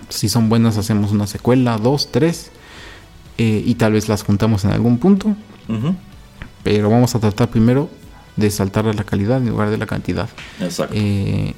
Si 0.07 0.30
son 0.30 0.47
buenas, 0.47 0.77
hacemos 0.77 1.11
una 1.11 1.27
secuela, 1.27 1.77
dos, 1.77 2.10
tres. 2.11 2.51
Eh, 3.38 3.64
y 3.65 3.76
tal 3.76 3.93
vez 3.93 4.10
las 4.10 4.23
juntamos 4.23 4.64
en 4.65 4.72
algún 4.72 4.97
punto. 4.97 5.35
Pero 6.64 6.89
vamos 6.89 7.15
a 7.15 7.19
tratar 7.19 7.49
primero 7.49 7.89
de 8.35 8.49
saltar 8.49 8.88
a 8.88 8.93
la 8.93 9.03
calidad 9.03 9.38
en 9.38 9.49
lugar 9.49 9.69
de 9.69 9.77
la 9.77 9.85
cantidad. 9.85 10.30
Exacto. 10.60 10.93
Eh, 10.97 11.53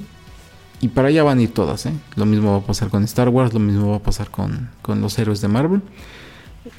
y 0.80 0.88
para 0.88 1.08
allá 1.08 1.22
van 1.22 1.38
a 1.38 1.42
ir 1.42 1.52
todas. 1.52 1.86
¿eh? 1.86 1.92
Lo 2.16 2.26
mismo 2.26 2.52
va 2.52 2.58
a 2.58 2.66
pasar 2.66 2.88
con 2.88 3.02
Star 3.04 3.28
Wars, 3.28 3.52
lo 3.52 3.60
mismo 3.60 3.90
va 3.90 3.96
a 3.96 4.02
pasar 4.02 4.30
con, 4.30 4.70
los 4.86 5.18
héroes 5.18 5.40
de 5.40 5.48
Marvel. 5.48 5.82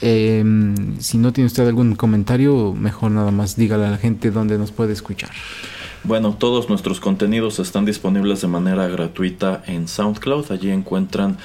si 0.02 1.18
no 1.18 1.34
tiene 1.34 1.45
usted 1.45 1.68
algún 1.68 1.95
comentario, 1.95 2.74
mejor 2.74 3.11
nada 3.11 3.32
más 3.32 3.56
dígale 3.56 3.86
a 3.86 3.91
la 3.91 3.98
gente 3.98 4.32
dónde 4.32 4.57
nos 4.57 4.72
puede 4.72 4.94
escuchar. 4.94 5.32
Bueno, 6.03 6.34
todos 6.34 6.69
nuestros 6.69 6.99
contenidos 6.99 7.60
están 7.60 7.86
disponibles 7.86 8.41
de 8.41 8.48
manera 8.48 8.88
gratuita 8.88 9.64
en 9.68 9.88
SoundCloud. 9.88 10.52
Allí 10.52 10.69
encuentran 10.69 11.38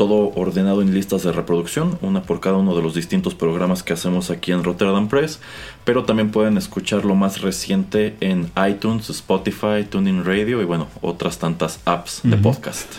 todo 0.00 0.32
ordenado 0.34 0.80
en 0.80 0.94
listas 0.94 1.24
de 1.24 1.30
reproducción, 1.30 1.98
una 2.00 2.22
por 2.22 2.40
cada 2.40 2.56
uno 2.56 2.74
de 2.74 2.80
los 2.80 2.94
distintos 2.94 3.34
programas 3.34 3.82
que 3.82 3.92
hacemos 3.92 4.30
aquí 4.30 4.50
en 4.50 4.64
Rotterdam 4.64 5.08
Press, 5.08 5.40
pero 5.84 6.04
también 6.04 6.30
pueden 6.30 6.56
escuchar 6.56 7.04
lo 7.04 7.14
más 7.14 7.42
reciente 7.42 8.16
en 8.20 8.50
iTunes, 8.66 9.10
Spotify, 9.10 9.84
TuneIn 9.86 10.24
Radio 10.24 10.62
y 10.62 10.64
bueno, 10.64 10.86
otras 11.02 11.38
tantas 11.38 11.80
apps 11.84 12.22
de 12.22 12.38
podcast. 12.38 12.90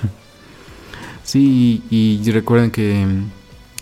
Sí, 1.23 1.81
y 1.89 2.21
recuerden 2.29 2.69
que 2.69 3.07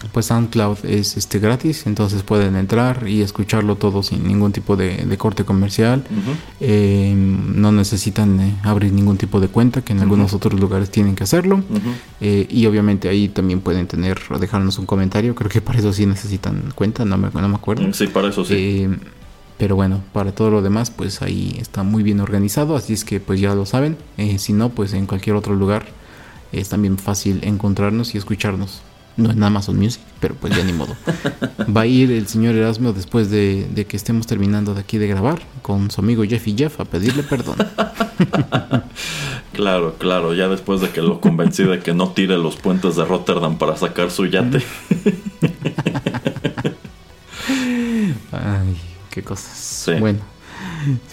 pues 0.08 0.28
SoundCloud 0.28 0.86
es 0.86 1.18
este 1.18 1.40
gratis, 1.40 1.86
entonces 1.86 2.24
pueden 2.24 2.56
entrar 2.56 3.08
y 3.08 3.22
escucharlo 3.22 3.76
todo 3.76 4.02
sin 4.02 4.28
ningún 4.28 4.52
tipo 4.52 4.76
de, 4.76 5.18
corte 5.18 5.44
comercial. 5.44 6.04
Eh, 6.60 7.14
no 7.16 7.72
necesitan 7.72 8.40
eh, 8.40 8.56
abrir 8.64 8.94
ningún 8.94 9.18
tipo 9.18 9.40
de 9.40 9.50
cuenta, 9.50 9.82
que 9.82 9.94
en 9.94 10.00
algunos 10.00 10.34
otros 10.34 10.60
lugares 10.60 10.90
tienen 10.90 11.16
que 11.16 11.24
hacerlo. 11.24 11.64
Eh, 12.22 12.48
y 12.50 12.66
obviamente 12.66 13.10
ahí 13.10 13.28
también 13.28 13.60
pueden 13.62 13.88
tener 13.88 14.20
o 14.30 14.40
dejarnos 14.40 14.78
un 14.80 14.86
comentario. 14.86 15.36
Creo 15.36 15.50
que 15.50 15.62
para 15.62 15.80
eso 15.80 15.92
sí 15.92 16.06
necesitan 16.06 16.72
cuenta, 16.76 17.04
no 17.04 17.18
me, 17.18 17.30
no 17.30 17.50
me 17.50 17.56
acuerdo. 17.56 17.92
Sí, 17.94 18.08
para 18.08 18.30
eso 18.30 18.46
sí. 18.46 18.88
pero 19.58 19.76
bueno, 19.76 20.02
para 20.14 20.32
todo 20.32 20.50
lo 20.50 20.62
demás, 20.62 20.92
pues 20.92 21.22
ahí 21.22 21.58
está 21.60 21.84
muy 21.84 22.04
bien 22.04 22.22
organizado, 22.22 22.76
así 22.78 22.94
es 22.94 23.04
que 23.04 23.20
pues 23.20 23.40
ya 23.40 23.54
lo 23.54 23.66
saben. 23.66 23.98
si 24.38 24.54
no, 24.54 24.70
pues 24.70 24.94
en 24.94 25.06
cualquier 25.06 25.36
otro 25.36 25.56
lugar 25.56 25.88
es 26.52 26.70
también 26.70 26.98
fácil 26.98 27.42
encontrarnos 27.44 28.16
y 28.16 28.18
escucharnos 28.18 28.82
no 29.18 29.32
en 29.32 29.44
Amazon 29.44 29.78
Music, 29.78 30.02
pero 30.20 30.36
pues 30.36 30.56
ya 30.56 30.64
ni 30.64 30.74
modo. 30.74 30.96
Va 31.76 31.82
a 31.82 31.86
ir 31.86 32.12
el 32.12 32.28
señor 32.28 32.56
Erasmo 32.56 32.94
después 32.94 33.30
de, 33.30 33.86
que 33.88 33.98
estemos 33.98 34.28
terminando 34.28 34.74
de 34.74 34.82
aquí 34.82 34.98
de 34.98 35.08
grabar 35.08 35.40
con 35.62 35.92
su 35.92 36.02
amigo 36.02 36.24
Jeff 36.24 36.48
y 36.48 36.56
Jeff 36.58 36.80
a 36.80 36.86
pedirle 36.86 37.24
perdón. 37.24 37.58
claro, 39.54 39.96
claro, 39.98 40.34
ya 40.34 40.48
después 40.48 40.82
de 40.82 40.90
que 40.90 41.02
lo 41.02 41.20
convencí 41.22 41.64
de 41.64 41.80
que 41.80 41.94
no 41.94 42.12
tire 42.12 42.38
los 42.38 42.56
puentes 42.56 42.96
de 42.96 43.06
Rotterdam 43.06 43.58
para 43.58 43.76
sacar 43.76 44.12
su 44.12 44.26
yate. 44.26 44.60
Ay, 48.32 48.78
qué 49.10 49.24
cosas. 49.24 50.00
Bueno. 50.00 50.20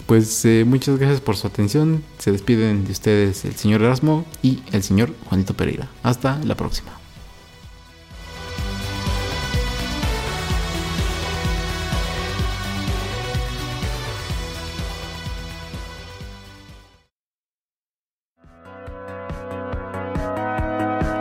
Pues 0.05 0.45
eh, 0.45 0.63
muchas 0.65 0.97
gracias 0.97 1.19
por 1.21 1.35
su 1.35 1.47
atención. 1.47 2.03
Se 2.17 2.31
despiden 2.31 2.85
de 2.85 2.91
ustedes 2.91 3.43
el 3.45 3.55
señor 3.55 3.81
Erasmo 3.81 4.25
y 4.41 4.61
el 4.71 4.83
señor 4.83 5.13
Juanito 5.27 5.53
Pereira. 5.53 5.89
Hasta 6.03 6.39
la 6.43 6.55
próxima. 6.55 6.91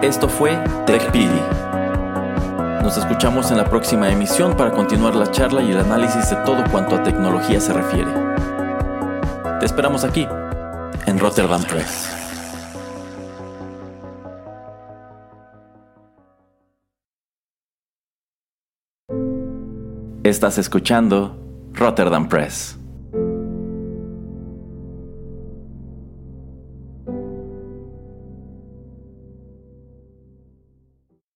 Esto 0.03 0.29
fue 0.29 0.63
TechPili. 0.85 1.41
Nos 2.83 2.99
escuchamos 2.99 3.51
en 3.51 3.57
la 3.57 3.65
próxima 3.65 4.11
emisión 4.11 4.55
para 4.55 4.71
continuar 4.71 5.15
la 5.17 5.31
charla 5.31 5.63
y 5.63 5.71
el 5.71 5.79
análisis 5.79 6.29
de 6.29 6.37
todo 6.45 6.63
cuanto 6.71 6.97
a 6.97 7.03
tecnología 7.03 7.59
se 7.61 7.73
refiere. 7.73 8.13
Te 9.59 9.65
esperamos 9.65 10.05
aquí, 10.05 10.29
en 11.07 11.19
Rotterdam 11.19 11.63
Press. 11.65 12.11
Estás 20.23 20.59
escuchando 20.59 21.39
Rotterdam 21.73 22.29
Press. 22.29 22.79